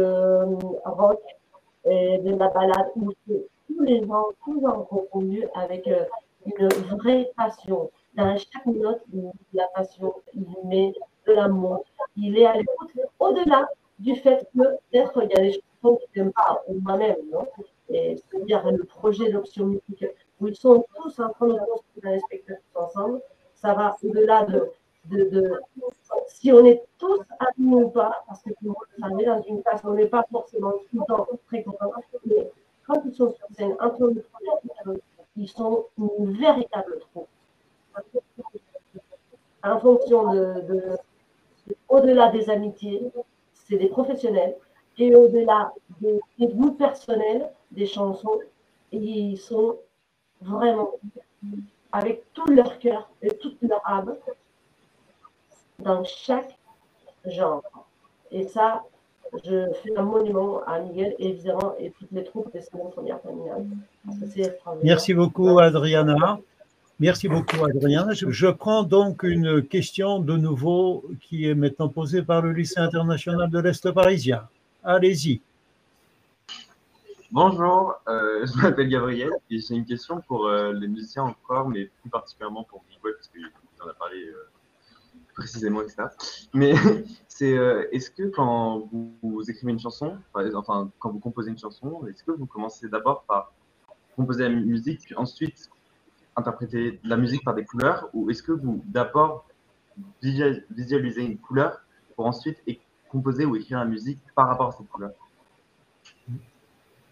rock, 0.85 1.21
de 1.85 2.37
la 2.37 2.49
balade, 2.49 2.91
où 2.95 3.11
tous 3.25 3.81
les 3.81 4.05
gens, 4.05 4.25
tous 4.45 4.63
en 4.67 4.81
confondus 4.83 5.47
avec 5.55 5.89
une 6.45 6.67
vraie 6.67 7.31
passion. 7.35 7.89
Dans 8.13 8.37
chaque 8.37 8.65
note, 8.67 9.01
la 9.53 9.65
passion, 9.73 10.13
il 10.35 10.67
met 10.67 10.93
de 11.25 11.33
l'amour. 11.33 11.83
Il 12.17 12.37
est 12.37 12.45
à 12.45 12.53
l'écoute 12.53 12.91
au-delà 13.19 13.67
du 13.99 14.15
fait 14.15 14.47
que 14.55 14.63
peut-être 14.63 15.23
il 15.23 15.29
y 15.29 15.33
a 15.35 15.41
des 15.41 15.51
chansons 15.53 15.97
qui 15.97 16.19
n'aiment 16.19 16.33
pas, 16.33 16.63
ou 16.67 16.79
moi-même, 16.79 17.17
non 17.31 17.45
c'est-à-dire 17.89 18.69
le 18.71 18.83
projet 18.83 19.31
d'option 19.31 19.65
musique, 19.65 20.05
où 20.39 20.47
ils 20.47 20.55
sont 20.55 20.85
tous 20.95 21.19
en 21.19 21.29
train 21.29 21.47
de 21.47 21.57
construire 21.57 22.15
un 22.15 22.19
spectacle 22.19 22.61
ensemble, 22.75 23.21
ça 23.55 23.73
va 23.73 23.95
au-delà 24.03 24.45
de, 24.45 24.71
de, 25.05 25.59
si 26.27 26.51
on 26.51 26.63
est 26.65 26.83
tous 26.97 27.19
amis 27.39 27.73
ou 27.75 27.89
pas, 27.89 28.23
parce 28.27 28.43
que 28.43 28.49
vous 28.61 28.75
le 28.97 29.09
savez, 29.09 29.25
dans 29.25 29.41
une 29.41 29.63
classe, 29.63 29.81
on 29.83 29.93
n'est 29.93 30.05
pas 30.05 30.25
forcément 30.31 30.71
tout 30.71 30.99
le 30.99 31.05
temps 31.05 31.27
très 31.47 31.63
content, 31.63 31.91
mais 32.25 32.51
quand 32.85 33.01
ils 33.05 33.13
sont 33.13 33.33
sur 33.33 33.47
scène, 33.55 33.75
entre 33.79 34.07
le 34.07 34.21
projet, 34.21 34.99
ils 35.35 35.49
sont 35.49 35.85
une 35.97 36.37
véritable 36.37 36.99
troupe. 36.99 37.27
En 39.63 39.79
fonction 39.79 40.31
de 40.31 40.97
au-delà 41.87 42.29
des 42.29 42.49
amitiés, 42.49 43.01
c'est 43.53 43.77
des 43.77 43.87
professionnels. 43.87 44.55
Et 44.97 45.15
au-delà 45.15 45.73
des, 46.01 46.19
goûts 46.39 46.73
personnels, 46.73 47.49
des 47.71 47.85
chansons, 47.85 48.39
ils 48.91 49.37
sont 49.37 49.77
vraiment 50.41 50.91
avec 51.91 52.23
tout 52.33 52.45
leur 52.47 52.79
cœur 52.79 53.09
et 53.21 53.29
toute 53.37 53.57
leur 53.61 53.81
âme 53.85 54.15
dans 55.79 56.03
chaque 56.03 56.57
genre. 57.25 57.63
Et 58.31 58.47
ça, 58.47 58.83
je 59.43 59.71
fais 59.83 59.95
un 59.97 60.03
monument 60.03 60.61
à 60.65 60.79
Miguel, 60.79 61.15
évidemment, 61.19 61.75
et 61.79 61.91
toutes 61.91 62.11
les 62.11 62.23
troupes 62.23 62.51
des 62.51 62.61
secondes 62.61 62.91
premières 62.91 63.21
terminales. 63.21 63.65
Merci 64.83 65.13
beaucoup, 65.13 65.59
Adriana. 65.59 66.39
Merci 67.01 67.29
beaucoup, 67.29 67.63
Adrien. 67.63 68.09
Je, 68.11 68.47
prends 68.47 68.83
donc 68.83 69.23
une 69.23 69.65
question 69.65 70.19
de 70.19 70.35
nouveau 70.35 71.05
qui 71.21 71.47
est 71.47 71.55
maintenant 71.55 71.87
posée 71.87 72.23
par 72.23 72.41
le 72.41 72.51
lycée 72.51 72.81
international 72.81 73.49
de 73.49 73.59
l'Est 73.59 73.89
parisien. 73.93 74.49
Allez-y. 74.83 75.39
Bonjour, 77.31 77.93
euh, 78.09 78.45
je 78.45 78.61
m'appelle 78.61 78.89
Gabriel 78.89 79.29
et 79.49 79.59
j'ai 79.59 79.75
une 79.75 79.85
question 79.85 80.19
pour 80.27 80.47
euh, 80.47 80.73
les 80.73 80.89
musiciens 80.89 81.23
encore, 81.23 81.69
mais 81.69 81.89
plus 82.01 82.09
particulièrement 82.09 82.65
pour 82.65 82.83
Miguel, 82.89 83.13
parce 83.15 83.29
qu'il 83.29 83.45
en 83.81 83.89
a 83.89 83.93
parlé 83.93 84.17
euh, 84.17 84.49
précisément, 85.35 85.81
etc. 85.81 86.03
Mais 86.53 86.73
c'est 87.29 87.55
est-ce 87.93 88.11
que 88.11 88.23
quand 88.23 88.89
vous, 88.91 89.49
écrivez 89.49 89.71
une 89.71 89.79
chanson, 89.79 90.17
enfin 90.33 90.91
quand 90.99 91.11
vous 91.11 91.19
composez 91.19 91.51
une 91.51 91.57
chanson, 91.57 92.05
est-ce 92.09 92.25
que 92.25 92.31
vous 92.31 92.45
commencez 92.45 92.89
d'abord 92.89 93.23
par 93.23 93.53
composer 94.17 94.43
la 94.43 94.49
musique, 94.49 94.99
puis 95.05 95.15
ensuite 95.15 95.69
interpréter 96.39 96.99
la 97.03 97.17
musique 97.17 97.43
par 97.43 97.53
des 97.53 97.65
couleurs 97.65 98.09
ou 98.13 98.29
est-ce 98.29 98.43
que 98.43 98.51
vous 98.51 98.83
d'abord 98.85 99.45
visualisez 100.21 101.23
une 101.23 101.37
couleur 101.37 101.81
pour 102.15 102.25
ensuite 102.25 102.57
composer 103.09 103.45
ou 103.45 103.55
écrire 103.55 103.79
la 103.79 103.85
musique 103.85 104.19
par 104.35 104.47
rapport 104.47 104.69
à 104.69 104.71
cette 104.71 104.87
couleur? 104.87 105.11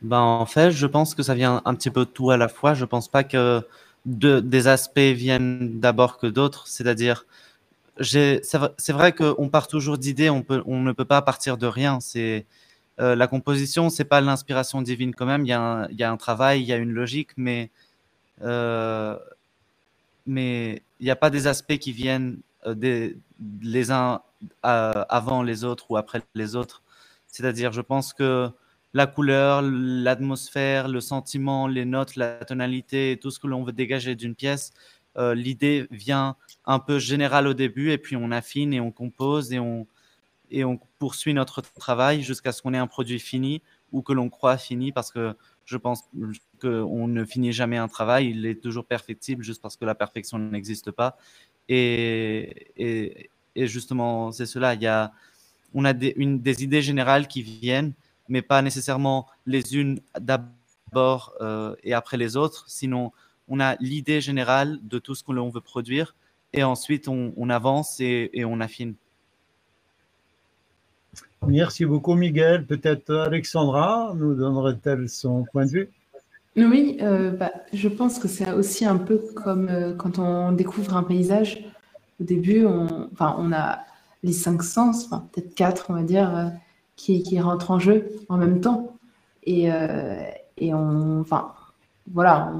Ben, 0.01 0.19
En 0.19 0.45
fait, 0.45 0.71
je 0.71 0.86
pense 0.86 1.15
que 1.15 1.23
ça 1.23 1.34
vient 1.34 1.61
un 1.65 1.75
petit 1.75 1.89
peu 1.89 2.05
de 2.05 2.09
tout 2.09 2.32
à 2.32 2.38
la 2.38 2.47
fois. 2.47 2.73
Je 2.73 2.86
pense 2.86 3.07
pas 3.07 3.23
que 3.23 3.61
de, 4.05 4.39
des 4.39 4.67
aspects 4.67 4.99
viennent 4.99 5.80
d'abord 5.80 6.17
que 6.17 6.28
d'autres. 6.28 6.67
C'est-à-dire, 6.67 7.25
c'est 7.99 8.89
vrai 8.89 9.13
qu'on 9.13 9.49
part 9.49 9.67
toujours 9.67 9.97
d'idées, 9.97 10.30
on, 10.30 10.43
ne 10.82 10.91
peut 10.91 11.05
pas 11.05 11.21
partir 11.21 11.57
de 11.57 11.67
rien. 11.67 11.99
C'est 11.99 12.45
euh, 12.99 13.15
La 13.15 13.28
composition, 13.28 13.89
c'est 13.89 14.05
pas 14.05 14.21
l'inspiration 14.21 14.82
divine 14.82 15.15
quand 15.15 15.25
même. 15.25 15.45
Il 15.45 15.49
y 15.49 15.53
a 16.03 16.11
un 16.11 16.17
travail, 16.17 16.61
il 16.61 16.67
y 16.67 16.73
a 16.73 16.78
une 16.78 16.91
logique, 16.91 17.32
mais 17.38 17.71
euh, 18.41 19.17
mais 20.25 20.83
il 20.99 21.05
n'y 21.05 21.11
a 21.11 21.15
pas 21.15 21.29
des 21.29 21.47
aspects 21.47 21.77
qui 21.77 21.91
viennent 21.91 22.39
euh, 22.65 23.11
les 23.61 23.91
uns 23.91 24.21
euh, 24.65 25.03
avant 25.09 25.43
les 25.43 25.63
autres 25.63 25.91
ou 25.91 25.97
après 25.97 26.21
les 26.35 26.55
autres. 26.55 26.83
C'est-à-dire, 27.27 27.71
je 27.71 27.81
pense 27.81 28.13
que 28.13 28.49
la 28.93 29.07
couleur, 29.07 29.61
l'atmosphère, 29.61 30.88
le 30.88 31.01
sentiment, 31.01 31.67
les 31.67 31.85
notes, 31.85 32.15
la 32.15 32.45
tonalité, 32.45 33.19
tout 33.21 33.31
ce 33.31 33.39
que 33.39 33.47
l'on 33.47 33.63
veut 33.63 33.73
dégager 33.73 34.15
d'une 34.15 34.35
pièce, 34.35 34.71
l'idée 35.33 35.88
vient 35.89 36.35
un 36.65 36.77
peu 36.77 36.99
générale 36.99 37.47
au 37.47 37.55
début 37.55 37.91
et 37.91 37.97
puis 37.97 38.15
on 38.15 38.31
affine 38.31 38.71
et 38.71 38.79
on 38.79 38.91
compose 38.91 39.51
et 39.51 39.59
on 39.59 40.79
poursuit 40.99 41.33
notre 41.33 41.61
travail 41.61 42.21
jusqu'à 42.21 42.51
ce 42.51 42.61
qu'on 42.61 42.73
ait 42.73 42.77
un 42.77 42.88
produit 42.88 43.19
fini 43.19 43.61
ou 43.91 44.01
que 44.01 44.13
l'on 44.13 44.29
croit 44.29 44.57
fini 44.57 44.91
parce 44.91 45.11
que 45.11 45.35
je 45.65 45.77
pense 45.77 46.03
qu'on 46.60 47.08
ne 47.08 47.26
finit 47.26 47.53
jamais 47.53 47.78
un 47.78 47.88
travail, 47.88 48.30
il 48.30 48.45
est 48.45 48.62
toujours 48.62 48.86
perfectible 48.86 49.43
juste 49.43 49.62
parce 49.62 49.76
que 49.76 49.86
la 49.86 49.95
perfection 49.95 50.38
n'existe 50.39 50.91
pas. 50.91 51.18
Et, 51.70 53.30
justement, 53.55 54.32
c'est 54.32 54.45
cela. 54.45 54.74
Il 54.74 54.82
y 54.82 54.88
a, 54.88 55.12
on 55.74 55.86
a 55.86 55.93
des, 55.93 56.14
idées 56.64 56.82
générales 56.82 57.28
qui 57.28 57.41
viennent, 57.41 57.93
mais 58.30 58.41
pas 58.41 58.62
nécessairement 58.62 59.28
les 59.45 59.76
unes 59.76 59.99
d'abord 60.20 61.34
euh, 61.41 61.76
et 61.84 61.93
après 61.93 62.18
les 62.18 62.38
autres. 62.38 62.66
Sinon, 62.68 63.12
on 63.47 63.60
a 63.60 63.76
l'idée 63.80 64.22
générale 64.22 64.80
de 64.84 64.99
tout 64.99 65.16
ce 65.16 65.24
que 65.24 65.32
l'on 65.32 65.49
veut 65.49 65.62
produire 65.62 66.16
et 66.53 66.64
ensuite 66.64 67.08
on, 67.08 67.49
avance 67.49 67.99
et 67.99 68.43
on 68.45 68.60
affine. 68.62 68.95
Merci 71.45 71.86
beaucoup, 71.86 72.16
Miguel. 72.16 72.66
Peut-être 72.66 73.14
Alexandra 73.14 74.14
nous 74.16 74.36
donnerait-elle 74.36 75.08
son 75.08 75.45
point 75.51 75.66
de 75.66 75.72
vue 75.72 75.89
Oui, 76.58 76.97
euh, 77.01 77.30
bah, 77.32 77.51
je 77.72 77.88
pense 77.88 78.18
que 78.18 78.28
c'est 78.28 78.51
aussi 78.51 78.84
un 78.84 78.97
peu 78.97 79.20
comme 79.36 79.70
euh, 79.70 79.93
quand 79.93 80.18
on 80.18 80.51
découvre 80.51 80.97
un 80.97 81.03
paysage. 81.03 81.64
Au 82.20 82.24
début, 82.24 82.66
on, 82.66 83.10
enfin, 83.14 83.36
on 83.38 83.51
a 83.53 83.80
les 84.24 84.34
cinq 84.34 84.64
sens, 84.64 85.08
peut-être 85.08 85.53
quatre, 85.53 85.86
on 85.89 85.93
va 85.93 86.01
dire, 86.01 86.36
euh, 86.36 86.49
qui, 86.95 87.22
qui, 87.22 87.39
rentrent 87.39 87.70
en 87.70 87.78
jeu 87.80 88.10
en 88.28 88.38
même 88.38 88.60
temps. 88.60 88.97
Et, 89.43 89.70
et 90.58 90.74
on, 90.74 91.22
enfin, 91.22 91.53
voilà, 92.12 92.53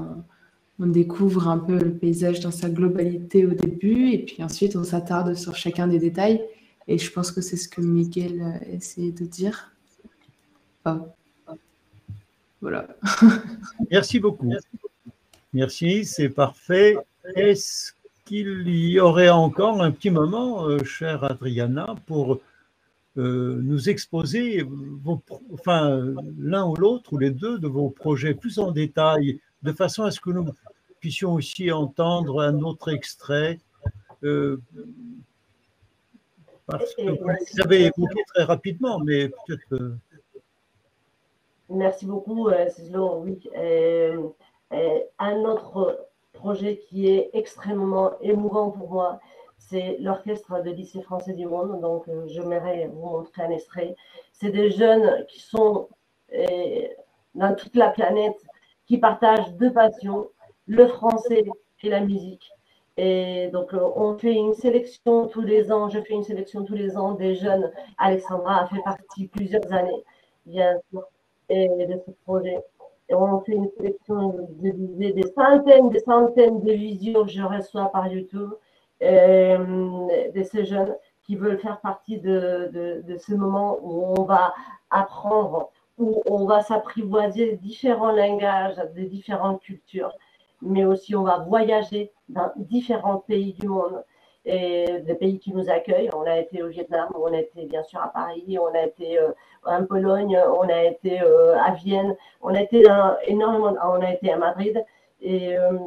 on, 0.78 0.86
découvre 0.86 1.48
un 1.48 1.58
peu 1.58 1.78
le 1.78 1.92
paysage 1.92 2.40
dans 2.40 2.50
sa 2.52 2.70
globalité 2.70 3.44
au 3.46 3.50
début, 3.50 4.10
et 4.12 4.18
puis 4.24 4.42
ensuite, 4.42 4.76
on 4.76 4.84
s'attarde 4.84 5.34
sur 5.34 5.56
chacun 5.56 5.88
des 5.88 5.98
détails. 5.98 6.40
Et 6.86 6.98
je 6.98 7.12
pense 7.12 7.32
que 7.32 7.40
c'est 7.42 7.56
ce 7.56 7.68
que 7.68 7.80
Miguel 7.82 8.60
essayait 8.72 9.12
de 9.12 9.24
dire. 9.24 9.72
Voilà. 12.60 12.86
Merci 13.90 14.20
beaucoup. 14.20 14.52
Merci, 15.52 16.04
c'est 16.04 16.28
parfait. 16.28 16.96
Est-ce 17.34 17.92
qu'il 18.24 18.68
y 18.68 19.00
aurait 19.00 19.30
encore 19.30 19.82
un 19.82 19.90
petit 19.90 20.10
moment, 20.10 20.66
euh, 20.66 20.82
chère 20.84 21.24
Adriana, 21.24 21.94
pour 22.06 22.40
euh, 23.16 23.58
nous 23.62 23.88
exposer 23.88 24.62
vos, 24.62 25.22
enfin, 25.52 26.14
l'un 26.38 26.66
ou 26.66 26.76
l'autre 26.76 27.12
ou 27.12 27.18
les 27.18 27.30
deux 27.30 27.58
de 27.58 27.66
vos 27.66 27.90
projets 27.90 28.34
plus 28.34 28.58
en 28.58 28.70
détail, 28.70 29.40
de 29.62 29.72
façon 29.72 30.02
à 30.04 30.10
ce 30.10 30.20
que 30.20 30.30
nous 30.30 30.46
puissions 31.00 31.34
aussi 31.34 31.72
entendre 31.72 32.42
un 32.42 32.60
autre 32.60 32.92
extrait 32.92 33.58
parce 36.68 36.94
que 36.94 37.02
vous 37.02 37.60
avez 37.62 37.86
évoqué 37.86 38.22
très 38.34 38.44
rapidement, 38.44 38.98
mais 39.00 39.28
peut-être. 39.28 39.96
Merci 41.70 42.06
beaucoup, 42.06 42.48
euh, 42.48 42.66
Oui. 43.20 43.40
Euh, 43.56 44.28
euh, 44.72 44.98
un 45.18 45.36
autre 45.44 46.08
projet 46.32 46.78
qui 46.78 47.08
est 47.08 47.30
extrêmement 47.34 48.18
émouvant 48.20 48.70
pour 48.70 48.90
moi, 48.90 49.20
c'est 49.58 49.98
l'orchestre 50.00 50.62
de 50.62 50.70
lycée 50.70 51.02
français 51.02 51.34
du 51.34 51.46
monde. 51.46 51.80
Donc, 51.80 52.08
j'aimerais 52.26 52.86
vous 52.86 53.00
montrer 53.00 53.42
un 53.42 53.50
extrait. 53.50 53.96
C'est 54.32 54.50
des 54.50 54.70
jeunes 54.70 55.26
qui 55.26 55.40
sont 55.40 55.88
dans 57.34 57.54
toute 57.54 57.76
la 57.76 57.90
planète, 57.90 58.38
qui 58.86 58.98
partagent 58.98 59.52
deux 59.54 59.72
passions, 59.72 60.28
le 60.66 60.86
français 60.86 61.44
et 61.82 61.88
la 61.90 62.00
musique. 62.00 62.50
Et 62.96 63.48
donc, 63.52 63.72
on 63.74 64.16
fait 64.18 64.34
une 64.34 64.54
sélection 64.54 65.28
tous 65.28 65.42
les 65.42 65.70
ans. 65.72 65.88
Je 65.88 66.00
fais 66.00 66.14
une 66.14 66.24
sélection 66.24 66.64
tous 66.64 66.74
les 66.74 66.96
ans 66.96 67.12
des 67.12 67.34
jeunes. 67.34 67.70
Alexandra 67.98 68.62
a 68.62 68.66
fait 68.66 68.82
partie 68.82 69.28
plusieurs 69.28 69.72
années, 69.72 70.04
bien 70.46 70.78
sûr, 70.90 71.04
de 71.50 72.00
ce 72.06 72.10
projet. 72.24 72.58
Et 73.08 73.14
on 73.14 73.40
fait 73.40 73.52
une 73.52 73.70
sélection 73.76 74.48
de, 74.60 75.10
des 75.12 75.32
centaines, 75.34 75.88
des 75.90 76.00
centaines 76.00 76.60
de 76.60 76.72
visios 76.72 77.24
que 77.24 77.30
je 77.30 77.42
reçois 77.42 77.90
par 77.90 78.08
YouTube. 78.08 78.50
de 79.00 80.42
ces 80.42 80.64
jeunes 80.64 80.94
qui 81.28 81.36
veulent 81.36 81.58
faire 81.58 81.80
partie 81.80 82.18
de, 82.18 82.70
de, 82.72 83.02
de, 83.06 83.16
ce 83.18 83.34
moment 83.34 83.78
où 83.82 84.14
on 84.18 84.24
va 84.24 84.54
apprendre, 84.90 85.70
où 85.98 86.22
on 86.26 86.46
va 86.46 86.62
s'apprivoiser 86.62 87.56
différents 87.56 88.12
langages, 88.12 88.76
des 88.94 89.04
différentes 89.04 89.60
cultures, 89.60 90.12
mais 90.62 90.86
aussi 90.86 91.14
on 91.14 91.24
va 91.24 91.38
voyager 91.40 92.10
dans 92.30 92.50
différents 92.56 93.18
pays 93.18 93.52
du 93.52 93.68
monde 93.68 94.02
et 94.48 95.00
des 95.00 95.14
pays 95.14 95.38
qui 95.38 95.52
nous 95.52 95.68
accueillent. 95.68 96.10
On 96.14 96.22
a 96.22 96.38
été 96.38 96.62
au 96.62 96.68
Vietnam, 96.68 97.08
on 97.14 97.32
a 97.32 97.38
été 97.38 97.66
bien 97.66 97.82
sûr 97.82 98.00
à 98.00 98.08
Paris, 98.08 98.58
on 98.58 98.74
a 98.74 98.82
été 98.82 99.18
euh, 99.18 99.32
en 99.64 99.84
Pologne, 99.84 100.38
on 100.58 100.68
a 100.68 100.84
été 100.84 101.20
euh, 101.20 101.58
à 101.58 101.72
Vienne, 101.72 102.16
on 102.40 102.54
a 102.54 102.62
été 102.62 102.82
énormément, 103.26 103.74
on 103.84 104.00
a 104.00 104.12
été 104.12 104.32
à 104.32 104.38
Madrid 104.38 104.82
et, 105.20 105.58
euh, 105.58 105.78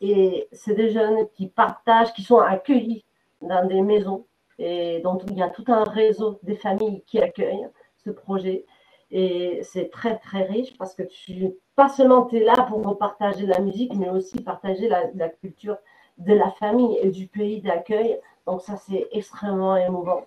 et 0.00 0.48
c'est 0.52 0.74
des 0.74 0.90
jeunes 0.90 1.28
qui 1.34 1.48
partagent, 1.48 2.14
qui 2.14 2.22
sont 2.22 2.38
accueillis 2.38 3.04
dans 3.42 3.66
des 3.66 3.82
maisons 3.82 4.24
et 4.58 5.00
donc 5.00 5.22
il 5.28 5.36
y 5.36 5.42
a 5.42 5.50
tout 5.50 5.64
un 5.68 5.84
réseau 5.84 6.38
des 6.42 6.56
familles 6.56 7.02
qui 7.06 7.20
accueillent 7.20 7.68
ce 8.04 8.10
projet. 8.10 8.64
Et 9.10 9.60
c'est 9.62 9.90
très, 9.90 10.18
très 10.18 10.42
riche 10.42 10.76
parce 10.76 10.94
que 10.94 11.02
tu, 11.02 11.54
pas 11.76 11.88
seulement 11.88 12.26
tu 12.26 12.38
es 12.38 12.44
là 12.44 12.66
pour 12.68 12.98
partager 12.98 13.46
la 13.46 13.60
musique, 13.60 13.94
mais 13.94 14.10
aussi 14.10 14.40
partager 14.42 14.88
la, 14.88 15.04
la 15.14 15.28
culture 15.28 15.78
de 16.18 16.34
la 16.34 16.50
famille 16.52 16.98
et 17.02 17.10
du 17.10 17.26
pays 17.26 17.60
d'accueil. 17.60 18.18
Donc 18.46 18.62
ça, 18.62 18.76
c'est 18.76 19.08
extrêmement 19.12 19.76
émouvant. 19.76 20.24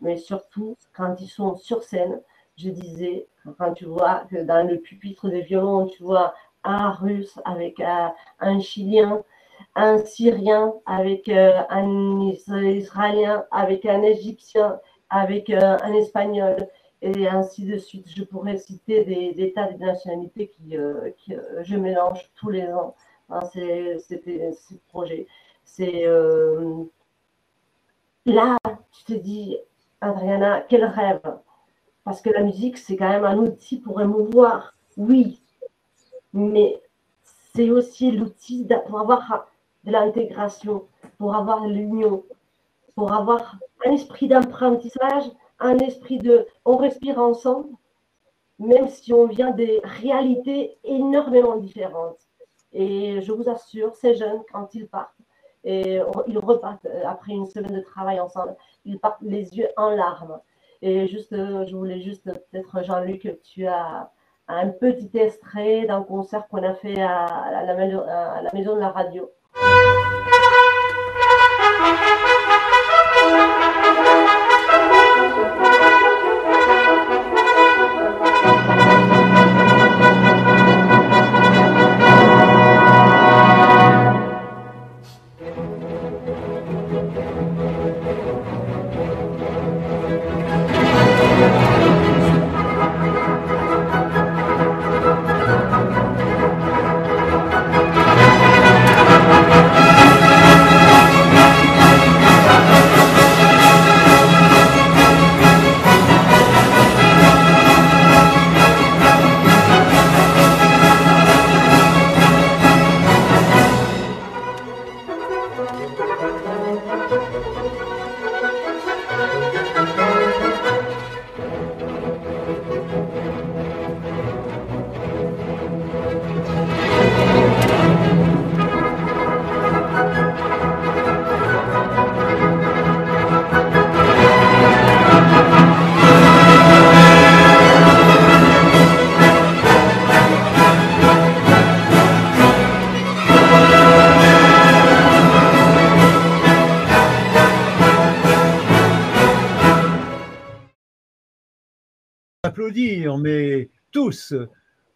Mais 0.00 0.16
surtout, 0.16 0.76
quand 0.96 1.16
ils 1.20 1.28
sont 1.28 1.56
sur 1.56 1.82
scène, 1.82 2.20
je 2.56 2.70
disais, 2.70 3.26
quand 3.58 3.72
tu 3.72 3.86
vois 3.86 4.24
que 4.30 4.42
dans 4.42 4.66
le 4.66 4.78
pupitre 4.78 5.28
des 5.28 5.42
violons, 5.42 5.86
tu 5.86 6.02
vois 6.02 6.34
un 6.64 6.90
russe 6.90 7.38
avec 7.44 7.80
un, 7.80 8.14
un 8.40 8.60
chilien, 8.60 9.22
un 9.74 9.98
Syrien, 9.98 10.74
avec 10.86 11.28
euh, 11.28 11.62
un 11.70 12.20
Israélien, 12.20 13.46
avec 13.50 13.86
un 13.86 14.02
Égyptien, 14.02 14.80
avec 15.10 15.50
euh, 15.50 15.76
un 15.82 15.94
Espagnol, 15.94 16.56
et 17.00 17.26
ainsi 17.26 17.64
de 17.64 17.78
suite. 17.78 18.08
Je 18.08 18.22
pourrais 18.24 18.58
citer 18.58 19.04
des, 19.04 19.52
tas 19.52 19.72
de 19.72 19.78
nationalités 19.78 20.48
qui, 20.48 20.76
euh, 20.76 21.10
qui 21.16 21.34
je 21.62 21.76
mélange 21.76 22.30
tous 22.36 22.50
les 22.50 22.66
ans. 22.68 22.94
Hein, 23.32 23.40
ce 23.54 24.74
projet. 24.88 25.26
C'est 25.64 26.04
là, 28.26 28.58
tu 28.92 29.04
te 29.04 29.12
dis, 29.14 29.56
Adriana, 30.00 30.60
quel 30.68 30.84
rêve 30.84 31.20
Parce 32.04 32.20
que 32.20 32.30
la 32.30 32.42
musique, 32.42 32.76
c'est 32.78 32.96
quand 32.96 33.08
même 33.08 33.24
un 33.24 33.38
outil 33.38 33.78
pour 33.78 34.00
émouvoir, 34.00 34.74
oui, 34.96 35.40
mais 36.32 36.80
c'est 37.54 37.70
aussi 37.70 38.10
l'outil 38.10 38.66
pour 38.86 39.00
avoir 39.00 39.48
de 39.84 39.92
l'intégration, 39.92 40.86
pour 41.18 41.34
avoir 41.34 41.66
l'union, 41.66 42.24
pour 42.94 43.12
avoir 43.12 43.56
un 43.86 43.92
esprit 43.92 44.28
d'apprentissage, 44.28 45.24
un 45.58 45.78
esprit 45.78 46.18
de 46.18 46.46
on 46.64 46.76
respire 46.76 47.18
ensemble, 47.18 47.68
même 48.58 48.88
si 48.88 49.12
on 49.12 49.26
vient 49.26 49.50
des 49.50 49.80
réalités 49.84 50.76
énormément 50.84 51.56
différentes. 51.56 52.18
Et 52.72 53.20
je 53.20 53.32
vous 53.32 53.48
assure, 53.48 53.94
ces 53.94 54.14
jeunes, 54.14 54.42
quand 54.52 54.74
ils 54.74 54.88
partent, 54.88 55.14
et 55.64 56.00
ils 56.26 56.38
repartent 56.38 56.86
euh, 56.86 57.02
après 57.06 57.32
une 57.32 57.46
semaine 57.46 57.72
de 57.72 57.80
travail 57.80 58.18
ensemble, 58.18 58.56
ils 58.84 58.98
partent 58.98 59.22
les 59.22 59.56
yeux 59.56 59.68
en 59.76 59.90
larmes. 59.90 60.40
Et 60.80 61.06
juste, 61.06 61.32
euh, 61.32 61.64
je 61.66 61.76
voulais 61.76 62.00
juste, 62.00 62.24
peut-être, 62.24 62.82
Jean-Luc, 62.82 63.38
tu 63.44 63.66
as 63.66 64.10
un 64.48 64.68
petit 64.68 65.10
extrait 65.14 65.86
d'un 65.86 66.02
concert 66.02 66.48
qu'on 66.48 66.64
a 66.64 66.74
fait 66.74 67.00
à 67.00 67.62
la 67.64 67.74
maison 67.74 68.74
de 68.74 68.80
la 68.80 68.90
radio. 68.90 69.30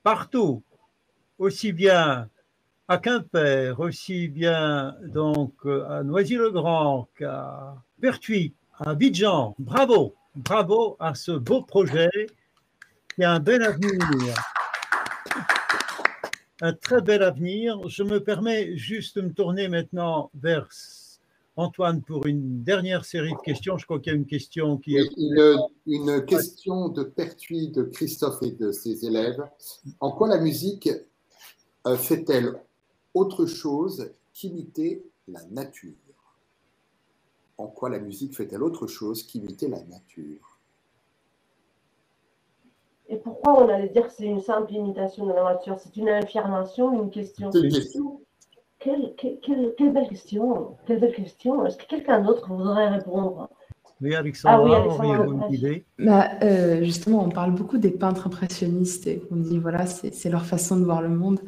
Partout, 0.03 0.63
aussi 1.39 1.73
bien 1.73 2.29
à 2.89 2.99
Quimper, 2.99 3.79
aussi 3.81 4.29
bien 4.29 4.97
donc 5.03 5.53
à 5.67 6.03
Noisy-le-Grand 6.03 7.09
qu'à 7.19 7.75
Pertuis, 8.01 8.55
à 8.79 8.91
Abidjan. 8.91 9.55
Bravo, 9.59 10.15
bravo 10.35 10.97
à 11.01 11.15
ce 11.15 11.33
beau 11.33 11.63
projet 11.63 12.11
qui 13.15 13.25
a 13.25 13.33
un 13.33 13.41
bel 13.41 13.63
avenir. 13.63 14.35
Un 16.61 16.73
très 16.73 17.03
bel 17.03 17.23
avenir. 17.23 17.89
Je 17.89 18.03
me 18.03 18.21
permets 18.21 18.77
juste 18.77 19.17
de 19.17 19.23
me 19.23 19.33
tourner 19.33 19.69
maintenant 19.69 20.31
vers 20.35 20.67
Antoine 21.57 22.03
pour 22.03 22.27
une 22.27 22.63
dernière 22.63 23.07
série 23.07 23.33
de 23.33 23.39
questions. 23.39 23.79
Je 23.79 23.87
crois 23.87 23.99
qu'il 23.99 24.13
y 24.13 24.15
a 24.15 24.19
une 24.19 24.27
question 24.27 24.77
qui 24.77 24.97
est. 24.97 25.09
Une, 25.87 26.25
question 26.27 26.89
de 26.89 27.03
Pertuis 27.03 27.69
de 27.69 27.83
Christophe 27.83 28.43
et 28.43 28.51
de 28.51 28.73
ses 28.73 29.07
élèves. 29.07 29.43
En 30.01 30.13
quoi 30.13 30.29
la 30.29 30.39
musique 30.39 30.91
euh, 31.87 31.97
fait-elle 31.97 32.61
autre 33.15 33.47
chose 33.47 34.11
qu'imiter 34.35 35.03
la 35.29 35.43
nature? 35.45 35.95
En 37.57 37.69
quoi 37.69 37.89
la 37.89 38.01
musique 38.01 38.37
fait-elle 38.37 38.63
autre 38.63 38.87
chose 38.87 39.23
qu'imiter 39.23 39.69
la 39.69 39.83
nature? 39.85 40.59
Et 43.09 43.17
pourquoi 43.17 43.63
on 43.65 43.69
allait 43.69 43.89
dire 43.89 44.09
que 44.09 44.13
c'est 44.13 44.25
une 44.25 44.41
simple 44.41 44.75
imitation 44.75 45.27
de 45.27 45.33
la 45.33 45.45
nature? 45.45 45.79
C'est 45.79 45.97
une 45.97 46.09
affirmation, 46.09 46.93
une 47.03 47.11
question 47.11 47.51
C'est 47.51 47.61
une 47.61 47.73
question. 47.73 48.21
Quelle, 48.79 49.93
belle 49.93 50.09
question. 50.09 50.77
Quelle 50.87 51.01
belle 51.01 51.15
question. 51.15 51.65
Est-ce 51.67 51.77
que 51.77 51.87
quelqu'un 51.87 52.21
d'autre 52.21 52.49
voudrait 52.53 52.89
répondre? 52.89 53.49
Oui, 54.03 54.15
Alexandra, 54.15 54.59
ah 54.59 54.63
oui, 54.63 54.75
Alexandra, 54.75 55.49
idée 55.49 55.87
bah, 55.99 56.29
euh, 56.43 56.85
Justement, 56.85 57.25
on 57.25 57.31
parle 57.31 57.55
beaucoup 57.55 57.79
des 57.79 57.91
peintres 57.91 58.27
impressionnistes 58.27 59.07
et 59.07 59.23
on 59.31 59.37
dit, 59.37 59.59
voilà, 59.59 59.87
c'est 59.87 60.29
leur 60.29 60.45
façon 60.45 60.77
de 60.77 60.85
voir 60.85 61.01
le 61.01 61.09
monde. 61.09 61.41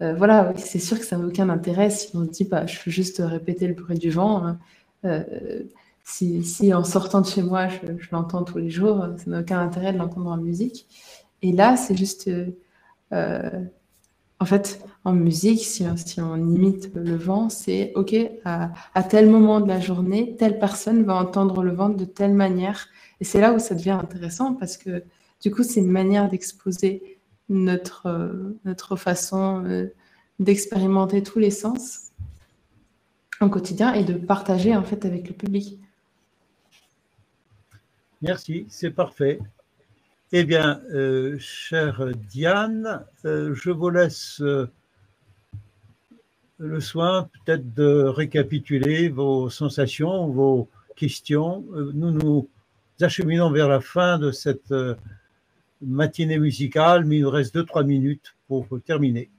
Euh, 0.00 0.14
voilà, 0.14 0.52
c'est 0.56 0.78
sûr 0.78 0.98
que 0.98 1.04
ça 1.04 1.18
n'a 1.18 1.26
aucun 1.26 1.48
intérêt 1.48 1.90
si 1.90 2.16
on 2.16 2.24
se 2.24 2.30
dit, 2.30 2.44
bah, 2.44 2.66
je 2.66 2.78
veux 2.78 2.92
juste 2.92 3.20
répéter 3.24 3.66
le 3.66 3.74
bruit 3.74 3.98
du 3.98 4.10
vent. 4.10 4.44
Hein. 4.44 4.58
Euh, 5.04 5.64
si, 6.04 6.44
si, 6.44 6.72
en 6.72 6.84
sortant 6.84 7.20
de 7.20 7.26
chez 7.26 7.42
moi, 7.42 7.66
je, 7.66 7.98
je 7.98 8.08
l'entends 8.12 8.44
tous 8.44 8.58
les 8.58 8.70
jours, 8.70 9.04
ça 9.16 9.30
n'a 9.30 9.40
aucun 9.40 9.58
intérêt 9.58 9.92
de 9.92 9.98
l'entendre 9.98 10.30
en 10.30 10.36
musique. 10.36 10.86
Et 11.42 11.50
là, 11.50 11.76
c'est 11.76 11.96
juste 11.96 12.30
en 14.40 14.44
fait, 14.44 14.80
en 15.04 15.12
musique, 15.12 15.64
si, 15.64 15.84
on 16.20 16.36
imite 16.36 16.90
le 16.94 17.16
vent, 17.16 17.48
c'est 17.48 17.92
OK, 17.96 18.14
à, 18.44 19.02
tel 19.02 19.28
moment 19.28 19.60
de 19.60 19.68
la 19.68 19.80
journée, 19.80 20.36
telle 20.36 20.58
personne 20.58 21.02
va 21.02 21.16
entendre 21.16 21.62
le 21.62 21.72
vent 21.72 21.88
de 21.88 22.04
telle 22.04 22.34
manière. 22.34 22.88
Et 23.20 23.24
c'est 23.24 23.40
là 23.40 23.52
où 23.52 23.58
ça 23.58 23.74
devient 23.74 23.90
intéressant 23.90 24.54
parce 24.54 24.76
que 24.76 25.02
du 25.42 25.50
coup, 25.50 25.62
c'est 25.62 25.80
une 25.80 25.90
manière 25.90 26.28
d'exposer 26.28 27.18
notre, 27.48 28.06
euh, 28.06 28.56
notre 28.64 28.96
façon 28.96 29.64
euh, 29.64 29.92
d'expérimenter 30.38 31.22
tous 31.22 31.38
les 31.38 31.50
sens. 31.50 32.10
au 33.40 33.48
quotidien 33.48 33.94
et 33.94 34.04
de 34.04 34.14
partager 34.14 34.76
en 34.76 34.82
fait 34.82 35.04
avec 35.04 35.28
le 35.28 35.34
public. 35.34 35.78
Merci, 38.20 38.66
c'est 38.68 38.90
parfait. 38.90 39.38
Eh 40.30 40.44
bien, 40.44 40.82
euh, 40.92 41.38
chère 41.38 42.06
Diane, 42.14 43.02
euh, 43.24 43.54
je 43.54 43.70
vous 43.70 43.88
laisse 43.88 44.42
euh, 44.42 44.70
le 46.58 46.80
soin 46.80 47.30
peut-être 47.32 47.72
de 47.72 48.02
récapituler 48.02 49.08
vos 49.08 49.48
sensations, 49.48 50.26
vos 50.26 50.68
questions. 50.96 51.64
Nous 51.94 52.10
nous 52.10 52.46
acheminons 53.00 53.50
vers 53.50 53.68
la 53.68 53.80
fin 53.80 54.18
de 54.18 54.30
cette 54.30 54.74
matinée 55.80 56.38
musicale, 56.38 57.06
mais 57.06 57.16
il 57.16 57.22
nous 57.22 57.30
reste 57.30 57.56
2-3 57.56 57.86
minutes 57.86 58.34
pour 58.48 58.66
terminer. 58.84 59.30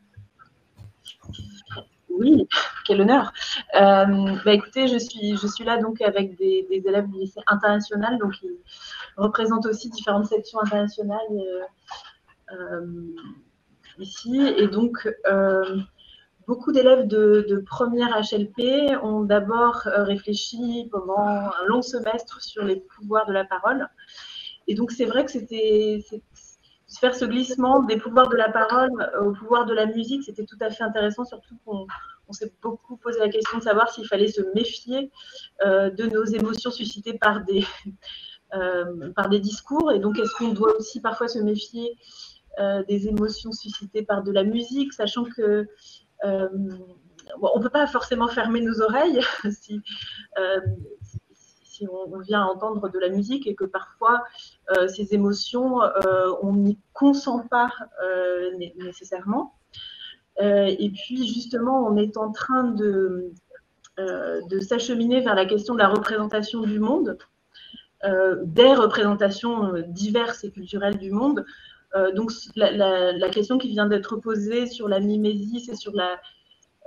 Oui, 2.10 2.48
quel 2.88 3.02
honneur. 3.02 3.32
Bah, 3.74 4.53
écoutez, 4.53 4.88
je 4.88 4.98
suis, 4.98 5.38
je 5.38 5.45
suis 5.45 5.66
là 5.66 5.80
donc 5.80 6.02
avec 6.02 6.36
des, 6.36 6.66
élèves 6.72 7.07
du 7.11 7.20
lycée 7.20 7.41
international, 7.45 8.18
donc 8.18 8.34
représentent 9.18 9.65
aussi 9.65 9.90
différentes 9.90 10.26
sections 10.26 10.60
internationales 10.61 11.19
euh, 11.31 12.56
euh, 12.56 12.86
ici. 13.99 14.40
Et 14.57 14.68
donc, 14.68 15.07
beaucoup 16.48 16.72
d'élèves 16.72 17.07
de, 17.07 17.64
première 17.68 18.10
HLP 18.19 18.98
ont 19.03 19.22
d'abord 19.22 19.81
réfléchi 19.86 20.88
pendant 20.91 21.19
un 21.19 21.65
long 21.68 21.81
semestre 21.81 22.41
sur 22.41 22.64
les 22.64 22.77
pouvoirs 22.77 23.27
de 23.27 23.34
la 23.34 23.45
parole. 23.45 23.88
Et 24.68 24.76
donc, 24.76 24.91
c'est 24.91 25.06
vrai 25.06 25.26
que 25.26 25.31
c'était 25.31 26.03
faire 26.98 27.14
ce 27.14 27.26
glissement 27.26 27.84
des 27.84 27.98
pouvoirs 27.98 28.30
de 28.30 28.36
la 28.36 28.49
parole 28.49 28.91
au 29.22 29.31
pouvoir 29.31 29.65
de 29.65 29.73
la 29.73 29.86
musique, 29.86 30.23
c'était 30.23 30.45
tout 30.45 30.57
à 30.60 30.69
fait 30.69 30.84
intéressant, 30.84 31.23
surtout 31.23 31.56
qu'on 31.65 31.86
s'est 32.31 32.52
beaucoup 32.61 32.98
posé 32.98 33.19
la 33.19 33.30
question 33.30 33.60
de 33.60 33.64
savoir 33.64 33.90
s'il 33.90 34.07
fallait 34.07 34.27
se 34.27 34.41
méfier 34.56 35.11
euh, 35.65 35.90
de 35.90 36.06
nos 36.06 36.26
émotions 36.26 36.72
suscitées 36.72 37.18
par 37.18 37.44
des, 37.44 37.61
euh, 37.61 37.91
par 39.16 39.30
des 39.30 39.40
discours. 39.40 39.92
Et 39.92 40.00
donc, 40.00 40.20
est-ce 40.20 40.34
qu'on 40.38 40.54
doit 40.54 40.76
aussi 40.78 41.02
parfois 41.02 41.28
se 41.28 41.40
méfier 41.40 41.98
euh, 42.60 42.84
des 42.84 43.08
émotions 43.08 43.52
suscitées 43.52 44.04
par 44.04 44.24
de 44.24 44.32
la 44.32 44.44
musique, 44.44 44.94
sachant 44.94 45.24
que 45.24 45.68
on 47.42 47.58
ne 47.58 47.64
peut 47.64 47.70
pas 47.70 47.88
forcément 47.88 48.28
fermer 48.28 48.62
nos 48.62 48.82
oreilles 48.82 49.22
si, 49.52 49.82
on, 51.88 52.20
vient 52.20 52.44
entendre 52.44 52.90
de 52.90 53.00
la 53.00 53.10
musique 53.10 53.48
et 53.48 53.56
que 53.56 53.66
parfois 53.66 54.24
euh, 54.76 54.88
ces 54.88 55.14
émotions, 55.14 55.82
euh, 55.82 56.32
on 56.42 56.54
n'y 56.54 56.80
consent 56.94 57.48
pas 57.48 57.72
euh, 58.04 58.52
nécessairement. 58.78 59.56
et 60.40 60.92
puis 60.92 61.28
justement, 61.28 61.86
on 61.86 61.98
est 61.98 62.18
en 62.18 62.32
train 62.32 62.64
de 62.64 63.34
s'acheminer 64.62 65.22
vers 65.22 65.36
la 65.36 65.46
question 65.46 65.74
de 65.74 65.80
la 65.80 65.90
représentation 65.90 66.62
du 66.62 66.80
monde, 66.80 67.18
des 68.04 68.74
représentations 68.74 69.74
diverses 69.88 70.44
et 70.44 70.52
culturelles 70.52 70.98
du 70.98 71.12
monde. 71.12 71.46
donc 72.16 72.32
la, 72.56 73.30
question 73.30 73.58
qui 73.58 73.70
vient 73.70 73.88
d'être 73.88 74.16
posée 74.16 74.68
sur 74.68 74.88
la 74.88 75.00
mimésis 75.00 75.68
et 75.70 75.76
sur 75.76 75.94
la, 75.94 76.20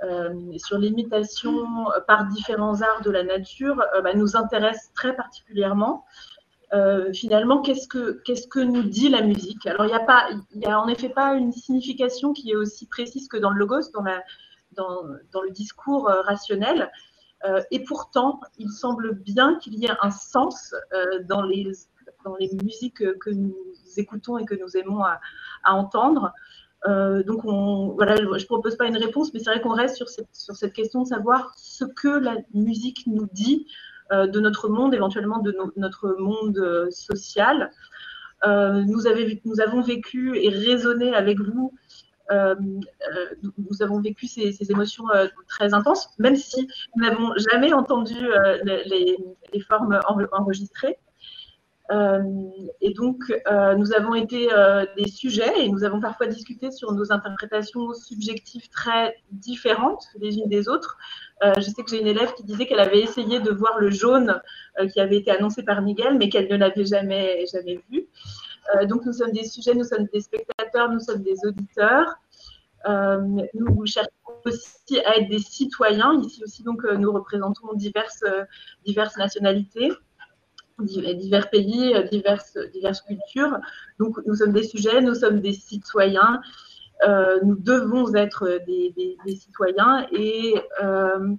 euh, 0.03 0.57
sur 0.57 0.77
l'imitation 0.77 1.85
par 2.07 2.25
différents 2.25 2.81
arts 2.81 3.01
de 3.03 3.11
la 3.11 3.23
nature 3.23 3.81
euh, 3.95 4.01
bah, 4.01 4.13
nous 4.13 4.35
intéresse 4.35 4.91
très 4.95 5.15
particulièrement. 5.15 6.03
Euh, 6.73 7.13
finalement, 7.13 7.61
qu'est-ce 7.61 7.87
que, 7.87 8.21
qu'est-ce 8.25 8.47
que 8.47 8.59
nous 8.59 8.83
dit 8.83 9.07
la 9.07 9.21
musique? 9.21 9.65
Alors, 9.65 9.85
il 9.85 10.59
n'y 10.59 10.65
a, 10.65 10.75
a 10.75 10.79
en 10.79 10.87
effet 10.89 11.07
pas 11.07 11.35
une 11.35 11.53
signification 11.53 12.33
qui 12.33 12.51
est 12.51 12.55
aussi 12.55 12.87
précise 12.87 13.29
que 13.29 13.37
dans 13.37 13.51
le 13.51 13.59
logos, 13.59 13.91
dans, 13.93 14.01
la, 14.01 14.21
dans, 14.73 15.03
dans 15.31 15.41
le 15.41 15.51
discours 15.51 16.09
rationnel. 16.25 16.91
Et 17.71 17.83
pourtant, 17.83 18.39
il 18.57 18.69
semble 18.69 19.15
bien 19.15 19.55
qu'il 19.55 19.75
y 19.75 19.85
ait 19.85 19.95
un 20.01 20.11
sens 20.11 20.73
dans, 21.27 21.41
les, 21.41 21.71
dans 22.23 22.35
les 22.37 22.49
musiques 22.63 23.03
que 23.19 23.29
nous 23.29 23.55
écoutons 23.97 24.37
et 24.37 24.45
que 24.45 24.55
nous 24.55 24.77
aimons 24.77 25.03
à, 25.03 25.19
entendre. 25.65 26.33
Euh, 26.87 27.23
donc, 27.23 27.45
on, 27.45 27.93
voilà, 27.95 28.15
je 28.15 28.23
ne 28.23 28.45
propose 28.45 28.75
pas 28.75 28.85
une 28.85 28.97
réponse, 28.97 29.33
mais 29.33 29.39
c'est 29.39 29.51
vrai 29.51 29.61
qu'on 29.61 29.73
reste 29.73 29.95
sur 29.95 30.09
cette, 30.09 30.27
sur 30.33 30.55
cette, 30.55 30.73
question 30.73 31.03
de 31.03 31.07
savoir 31.07 31.53
ce 31.55 31.85
que 31.85 32.09
la 32.09 32.37
musique 32.53 33.07
nous 33.07 33.27
dit 33.31 33.67
euh, 34.11 34.27
de 34.27 34.39
notre 34.39 34.67
monde, 34.67 34.93
éventuellement 34.93 35.39
de 35.39 35.55
notre 35.77 36.15
monde 36.19 36.57
euh, 36.57 36.89
social. 36.91 37.71
Nous, 38.45 39.07
avons 39.07 39.81
vécu 39.81 40.37
et 40.37 40.49
raisonné 40.49 41.15
avec 41.15 41.39
vous. 41.39 41.73
Nous 43.57 43.81
avons 43.81 43.99
vécu 44.01 44.27
ces, 44.27 44.71
émotions 44.71 45.05
très 45.47 45.73
intenses, 45.73 46.09
même 46.19 46.35
si 46.35 46.67
nous 46.95 47.03
n'avons 47.03 47.33
jamais 47.51 47.73
entendu 47.73 48.15
les, 48.63 49.17
formes 49.67 49.99
enregistrées. 50.31 50.97
Euh, 51.91 52.21
et 52.81 52.93
donc, 52.93 53.19
euh, 53.51 53.75
nous 53.75 53.93
avons 53.93 54.15
été 54.15 54.51
euh, 54.53 54.85
des 54.97 55.07
sujets 55.09 55.65
et 55.65 55.69
nous 55.69 55.83
avons 55.83 55.99
parfois 55.99 56.27
discuté 56.27 56.71
sur 56.71 56.93
nos 56.93 57.11
interprétations 57.11 57.93
subjectives 57.93 58.69
très 58.69 59.15
différentes 59.31 60.05
les 60.19 60.37
unes 60.37 60.47
des 60.47 60.69
autres. 60.69 60.97
je 61.57 61.61
sais 61.61 61.83
que 61.83 61.89
j'ai 61.89 61.99
une 61.99 62.07
élève 62.07 62.33
qui 62.35 62.43
disait 62.43 62.65
qu'elle 62.65 62.79
avait 62.79 63.01
essayé 63.01 63.41
de 63.41 63.51
voir 63.51 63.77
le 63.77 63.89
jaune 63.89 64.41
qui 64.93 65.01
avait 65.01 65.17
été 65.17 65.29
annoncé 65.29 65.61
par 65.61 65.81
Miguel, 65.81 66.17
mais 66.17 66.29
qu'elle 66.29 66.47
ne 66.49 66.55
l'avait 66.55 66.85
jamais, 66.85 67.45
jamais 67.51 67.81
vu. 67.89 68.07
donc, 68.87 69.05
nous 69.05 69.11
sommes 69.11 69.33
des 69.33 69.43
sujets, 69.43 69.73
nous 69.75 69.83
sommes 69.83 70.07
des 70.13 70.21
spectateurs, 70.21 70.89
nous 70.89 71.01
sommes 71.01 71.21
des 71.21 71.35
auditeurs. 71.45 72.15
Nous 72.87 73.85
cherchons 73.85 74.09
aussi 74.45 74.99
à 75.05 75.17
être 75.17 75.29
des 75.29 75.39
citoyens. 75.39 76.21
Ici 76.21 76.43
aussi, 76.43 76.63
donc, 76.63 76.83
nous 76.83 77.11
représentons 77.11 77.73
diverses, 77.73 78.23
diverses 78.85 79.17
nationalités 79.17 79.91
divers 80.79 81.49
pays, 81.49 81.93
euh, 81.93 82.03
diverses, 82.03 83.01
cultures. 83.01 83.57
Donc, 83.99 84.17
nous 84.25 84.35
sommes 84.35 84.53
des 84.53 84.63
sujets, 84.63 85.01
nous 85.01 85.15
sommes 85.15 85.39
des 85.39 85.53
citoyens. 85.53 86.41
Euh, 87.07 87.39
nous 87.43 87.55
devons 87.55 88.13
être 88.15 88.59
des, 88.65 89.17
citoyens 89.35 90.07
et 90.11 90.55
euh, 90.81 91.35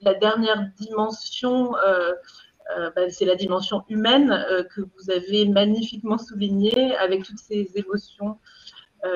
la 0.00 0.14
dernière 0.14 0.70
dimension, 0.78 1.72
bah, 1.72 3.08
c'est 3.10 3.24
la 3.24 3.34
dimension 3.36 3.84
humaine 3.88 4.44
que 4.74 4.80
vous 4.80 5.10
avez 5.10 5.46
magnifiquement 5.46 6.18
soulignée 6.18 6.94
avec 6.96 7.24
toutes 7.24 7.38
ces 7.38 7.70
émotions 7.74 8.38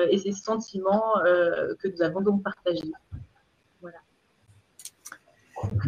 et 0.09 0.17
ces 0.17 0.31
sentiments 0.31 1.15
que 1.23 1.87
nous 1.87 2.01
avons 2.01 2.21
donc 2.21 2.43
partagés. 2.43 2.91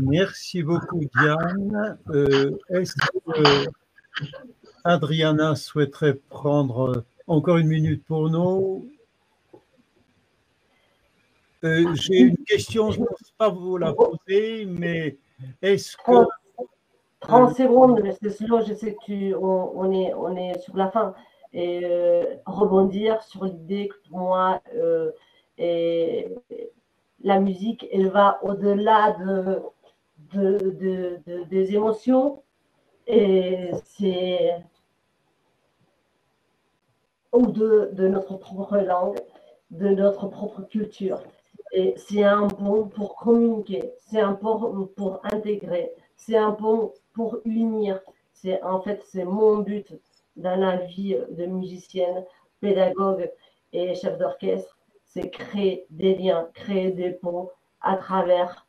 Merci 0.01 0.63
beaucoup, 0.63 1.01
Diane. 1.15 1.97
Euh, 2.09 2.51
est-ce 2.69 2.93
que 2.95 3.65
Adriana 4.83 5.55
souhaiterait 5.55 6.15
prendre 6.29 7.03
encore 7.27 7.57
une 7.57 7.67
minute 7.67 8.03
pour 8.05 8.29
nous? 8.29 8.87
Euh, 11.63 11.93
J'ai 11.95 12.19
une 12.19 12.37
question, 12.37 12.91
je 12.91 12.99
ne 12.99 13.05
pense 13.05 13.33
pas 13.37 13.49
vous 13.49 13.77
la 13.77 13.93
poser, 13.93 14.65
mais 14.65 15.17
est-ce 15.61 15.97
que. 15.97 16.25
30 17.21 17.55
secondes, 17.55 18.03
parce 18.03 18.19
que 18.19 18.29
sinon, 18.29 18.61
je 18.65 18.73
sais 18.73 18.95
que 18.95 19.05
tu, 19.05 19.33
on, 19.33 19.91
est, 19.93 20.13
on 20.13 20.35
est 20.35 20.59
sur 20.59 20.75
la 20.75 20.91
fin. 20.91 21.15
Et 21.53 21.85
euh, 21.85 22.35
rebondir 22.45 23.21
sur 23.23 23.45
l'idée 23.45 23.87
que 23.87 24.09
pour 24.09 24.19
moi, 24.19 24.61
et, 25.57 26.33
la 27.23 27.39
musique, 27.39 27.87
elle 27.91 28.09
va 28.09 28.39
au-delà 28.43 29.11
de, 29.13 29.61
de, 30.33 31.43
des 31.49 31.75
émotions 31.75 32.43
et 33.07 33.71
c'est 33.85 34.63
ou 37.31 37.47
de, 37.47 37.89
de, 37.93 38.07
notre 38.07 38.37
propre 38.37 38.77
langue, 38.77 39.19
de 39.71 39.89
notre 39.89 40.27
propre 40.27 40.61
culture. 40.61 41.19
Et 41.71 41.95
c'est 41.97 42.23
un 42.23 42.47
pont 42.47 42.87
pour 42.87 43.15
communiquer, 43.15 43.93
c'est 43.97 44.21
un 44.21 44.33
pont 44.33 44.87
pour 44.95 45.21
intégrer, 45.23 45.91
c'est 46.15 46.37
un 46.37 46.51
pont 46.51 46.93
pour 47.13 47.39
unir. 47.45 47.99
C'est 48.33 48.61
en 48.61 48.81
fait 48.81 49.03
c'est 49.07 49.25
mon 49.25 49.57
but 49.59 49.93
la 50.35 50.77
vie 50.77 51.17
de 51.29 51.45
musicienne, 51.45 52.25
pédagogue 52.59 53.29
et 53.71 53.95
chef 53.95 54.17
d'orchestre, 54.17 54.77
c'est 55.05 55.29
créer 55.29 55.85
des 55.89 56.15
liens, 56.15 56.49
créer 56.53 56.91
des 56.91 57.11
ponts 57.11 57.49
à 57.81 57.97
travers 57.97 58.65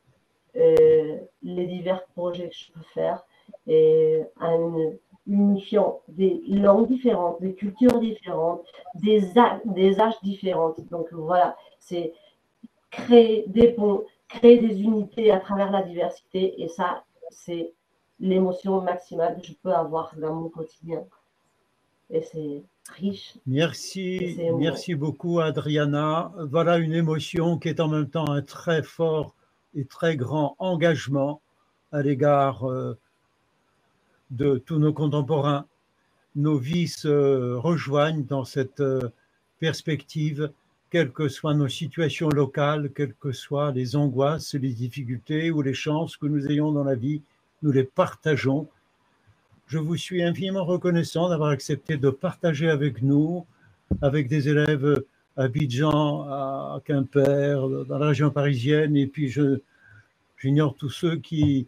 euh, 0.56 1.18
les 1.42 1.66
divers 1.66 2.04
projets 2.14 2.48
que 2.48 2.54
je 2.54 2.72
peux 2.72 2.86
faire 2.92 3.24
et 3.66 4.22
en 4.40 4.92
unifiant 5.26 6.00
des 6.08 6.42
langues 6.48 6.88
différentes, 6.88 7.40
des 7.40 7.54
cultures 7.54 7.98
différentes, 7.98 8.62
des, 8.94 9.22
des 9.64 10.00
âges 10.00 10.20
différents. 10.22 10.74
Donc 10.90 11.12
voilà, 11.12 11.56
c'est 11.78 12.12
créer 12.90 13.44
des 13.48 13.68
ponts, 13.68 14.04
créer 14.28 14.58
des 14.58 14.82
unités 14.82 15.30
à 15.30 15.40
travers 15.40 15.70
la 15.70 15.82
diversité 15.82 16.62
et 16.62 16.68
ça, 16.68 17.04
c'est 17.30 17.72
l'émotion 18.20 18.80
maximale 18.80 19.40
que 19.40 19.46
je 19.46 19.54
peux 19.54 19.72
avoir 19.72 20.14
dans 20.16 20.34
mon 20.34 20.48
quotidien. 20.48 21.04
Et 22.10 22.22
c'est 22.22 22.62
riche. 22.92 23.34
Merci, 23.46 24.38
merci 24.58 24.94
beaucoup 24.94 25.40
Adriana. 25.40 26.32
Voilà 26.50 26.78
une 26.78 26.92
émotion 26.92 27.58
qui 27.58 27.68
est 27.68 27.80
en 27.80 27.88
même 27.88 28.08
temps 28.08 28.30
un 28.30 28.42
très 28.42 28.82
fort 28.82 29.34
et 29.74 29.84
très 29.84 30.16
grand 30.16 30.54
engagement 30.58 31.40
à 31.92 32.02
l'égard 32.02 32.68
euh, 32.70 32.98
de 34.30 34.58
tous 34.58 34.78
nos 34.78 34.92
contemporains. 34.92 35.66
Nos 36.36 36.58
vies 36.58 36.88
se 36.88 37.54
rejoignent 37.54 38.24
dans 38.24 38.44
cette 38.44 38.80
euh, 38.80 39.10
perspective, 39.60 40.50
quelles 40.90 41.12
que 41.12 41.28
soient 41.28 41.54
nos 41.54 41.68
situations 41.68 42.28
locales, 42.28 42.90
quelles 42.94 43.14
que 43.14 43.32
soient 43.32 43.72
les 43.72 43.96
angoisses, 43.96 44.54
les 44.54 44.72
difficultés 44.72 45.50
ou 45.50 45.62
les 45.62 45.74
chances 45.74 46.16
que 46.16 46.26
nous 46.26 46.46
ayons 46.48 46.72
dans 46.72 46.84
la 46.84 46.94
vie, 46.94 47.22
nous 47.62 47.72
les 47.72 47.84
partageons. 47.84 48.68
Je 49.66 49.78
vous 49.78 49.96
suis 49.96 50.22
infiniment 50.22 50.64
reconnaissant 50.64 51.28
d'avoir 51.28 51.50
accepté 51.50 51.96
de 51.96 52.10
partager 52.10 52.68
avec 52.68 53.02
nous, 53.02 53.46
avec 54.02 54.28
des 54.28 54.48
élèves 54.48 55.02
à 55.36 55.44
Abidjan, 55.44 56.22
à 56.28 56.80
Quimper, 56.84 57.84
dans 57.86 57.98
la 57.98 58.08
région 58.08 58.30
parisienne, 58.30 58.96
et 58.96 59.06
puis 59.06 59.34
j'ignore 60.38 60.74
tous 60.76 60.90
ceux 60.90 61.16
qui 61.16 61.66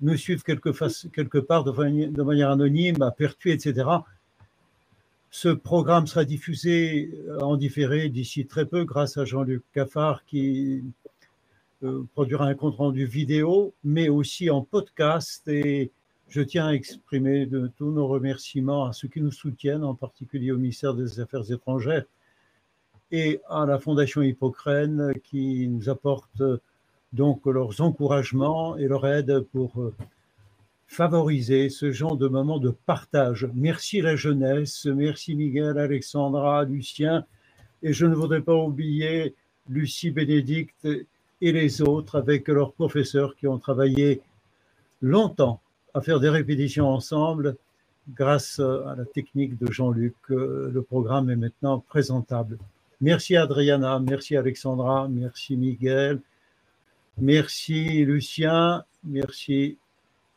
nous 0.00 0.16
suivent 0.16 0.42
quelque, 0.42 1.38
part 1.38 1.64
de, 1.64 2.22
manière 2.22 2.50
anonyme, 2.50 3.00
à 3.02 3.10
Pertuis, 3.10 3.52
etc. 3.52 3.88
Ce 5.30 5.48
programme 5.48 6.06
sera 6.06 6.24
diffusé 6.24 7.12
en 7.40 7.56
différé 7.56 8.08
d'ici 8.08 8.46
très 8.46 8.66
peu 8.66 8.84
grâce 8.84 9.16
à 9.16 9.24
Jean-Luc 9.24 9.62
Caffard 9.72 10.24
qui 10.24 10.82
euh, 11.84 12.02
produira 12.12 12.46
un 12.46 12.54
compte 12.54 12.76
rendu 12.76 13.06
vidéo, 13.06 13.72
mais 13.84 14.08
aussi 14.08 14.50
en 14.50 14.62
podcast. 14.62 15.46
Et 15.46 15.92
je 16.30 16.40
tiens 16.42 16.68
à 16.68 16.72
exprimer 16.72 17.48
tous 17.76 17.90
nos 17.90 18.06
remerciements 18.06 18.86
à 18.86 18.92
ceux 18.92 19.08
qui 19.08 19.20
nous 19.20 19.32
soutiennent, 19.32 19.82
en 19.82 19.96
particulier 19.96 20.52
au 20.52 20.58
ministère 20.58 20.94
des 20.94 21.18
Affaires 21.18 21.50
étrangères 21.50 22.04
et 23.10 23.40
à 23.48 23.66
la 23.66 23.80
Fondation 23.80 24.22
Hippocrène 24.22 25.12
qui 25.24 25.66
nous 25.66 25.88
apporte 25.88 26.40
donc 27.12 27.44
leurs 27.46 27.80
encouragements 27.80 28.76
et 28.76 28.86
leur 28.86 29.04
aide 29.08 29.40
pour 29.52 29.80
euh, 29.80 29.92
favoriser 30.86 31.68
ce 31.68 31.90
genre 31.90 32.16
de 32.16 32.28
moment 32.28 32.58
de 32.58 32.70
partage. 32.70 33.48
Merci 33.52 34.00
la 34.00 34.14
jeunesse, 34.14 34.86
merci 34.86 35.34
Miguel, 35.34 35.78
Alexandra, 35.78 36.64
Lucien, 36.64 37.24
et 37.82 37.92
je 37.92 38.06
ne 38.06 38.14
voudrais 38.14 38.42
pas 38.42 38.54
oublier 38.54 39.34
Lucie 39.68 40.12
Bénédicte 40.12 40.86
et 41.40 41.52
les 41.52 41.82
autres 41.82 42.16
avec 42.16 42.46
leurs 42.46 42.72
professeurs 42.72 43.34
qui 43.34 43.48
ont 43.48 43.58
travaillé 43.58 44.20
longtemps 45.02 45.60
à 45.94 46.00
faire 46.00 46.20
des 46.20 46.28
répétitions 46.28 46.88
ensemble. 46.88 47.56
Grâce 48.08 48.58
à 48.58 48.94
la 48.96 49.04
technique 49.04 49.58
de 49.58 49.70
Jean-Luc, 49.70 50.14
euh, 50.30 50.70
le 50.72 50.82
programme 50.82 51.30
est 51.30 51.36
maintenant 51.36 51.80
présentable. 51.80 52.58
Merci 53.00 53.36
Adriana, 53.36 53.98
merci 53.98 54.36
Alexandra, 54.36 55.08
merci 55.08 55.56
Miguel, 55.56 56.20
merci 57.18 58.04
Lucien, 58.04 58.84
merci 59.04 59.78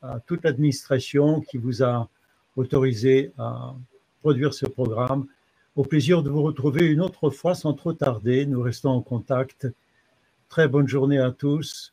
à 0.02 0.20
toute 0.20 0.44
l'administration 0.44 1.42
qui 1.42 1.58
vous 1.58 1.84
a 1.84 2.10
autorisé 2.56 3.34
à 3.38 3.74
produire 4.22 4.54
ce 4.54 4.66
programme. 4.66 5.26
Au 5.76 5.84
plaisir 5.84 6.22
de 6.22 6.30
vous 6.30 6.44
retrouver 6.44 6.86
une 6.86 7.02
autre 7.02 7.30
fois 7.30 7.56
sans 7.56 7.74
trop 7.74 7.94
tarder. 7.94 8.46
Nous 8.46 8.62
restons 8.62 8.92
en 8.92 9.02
contact. 9.02 9.68
Très 10.48 10.68
bonne 10.68 10.88
journée 10.88 11.18
à 11.18 11.32
tous. 11.32 11.93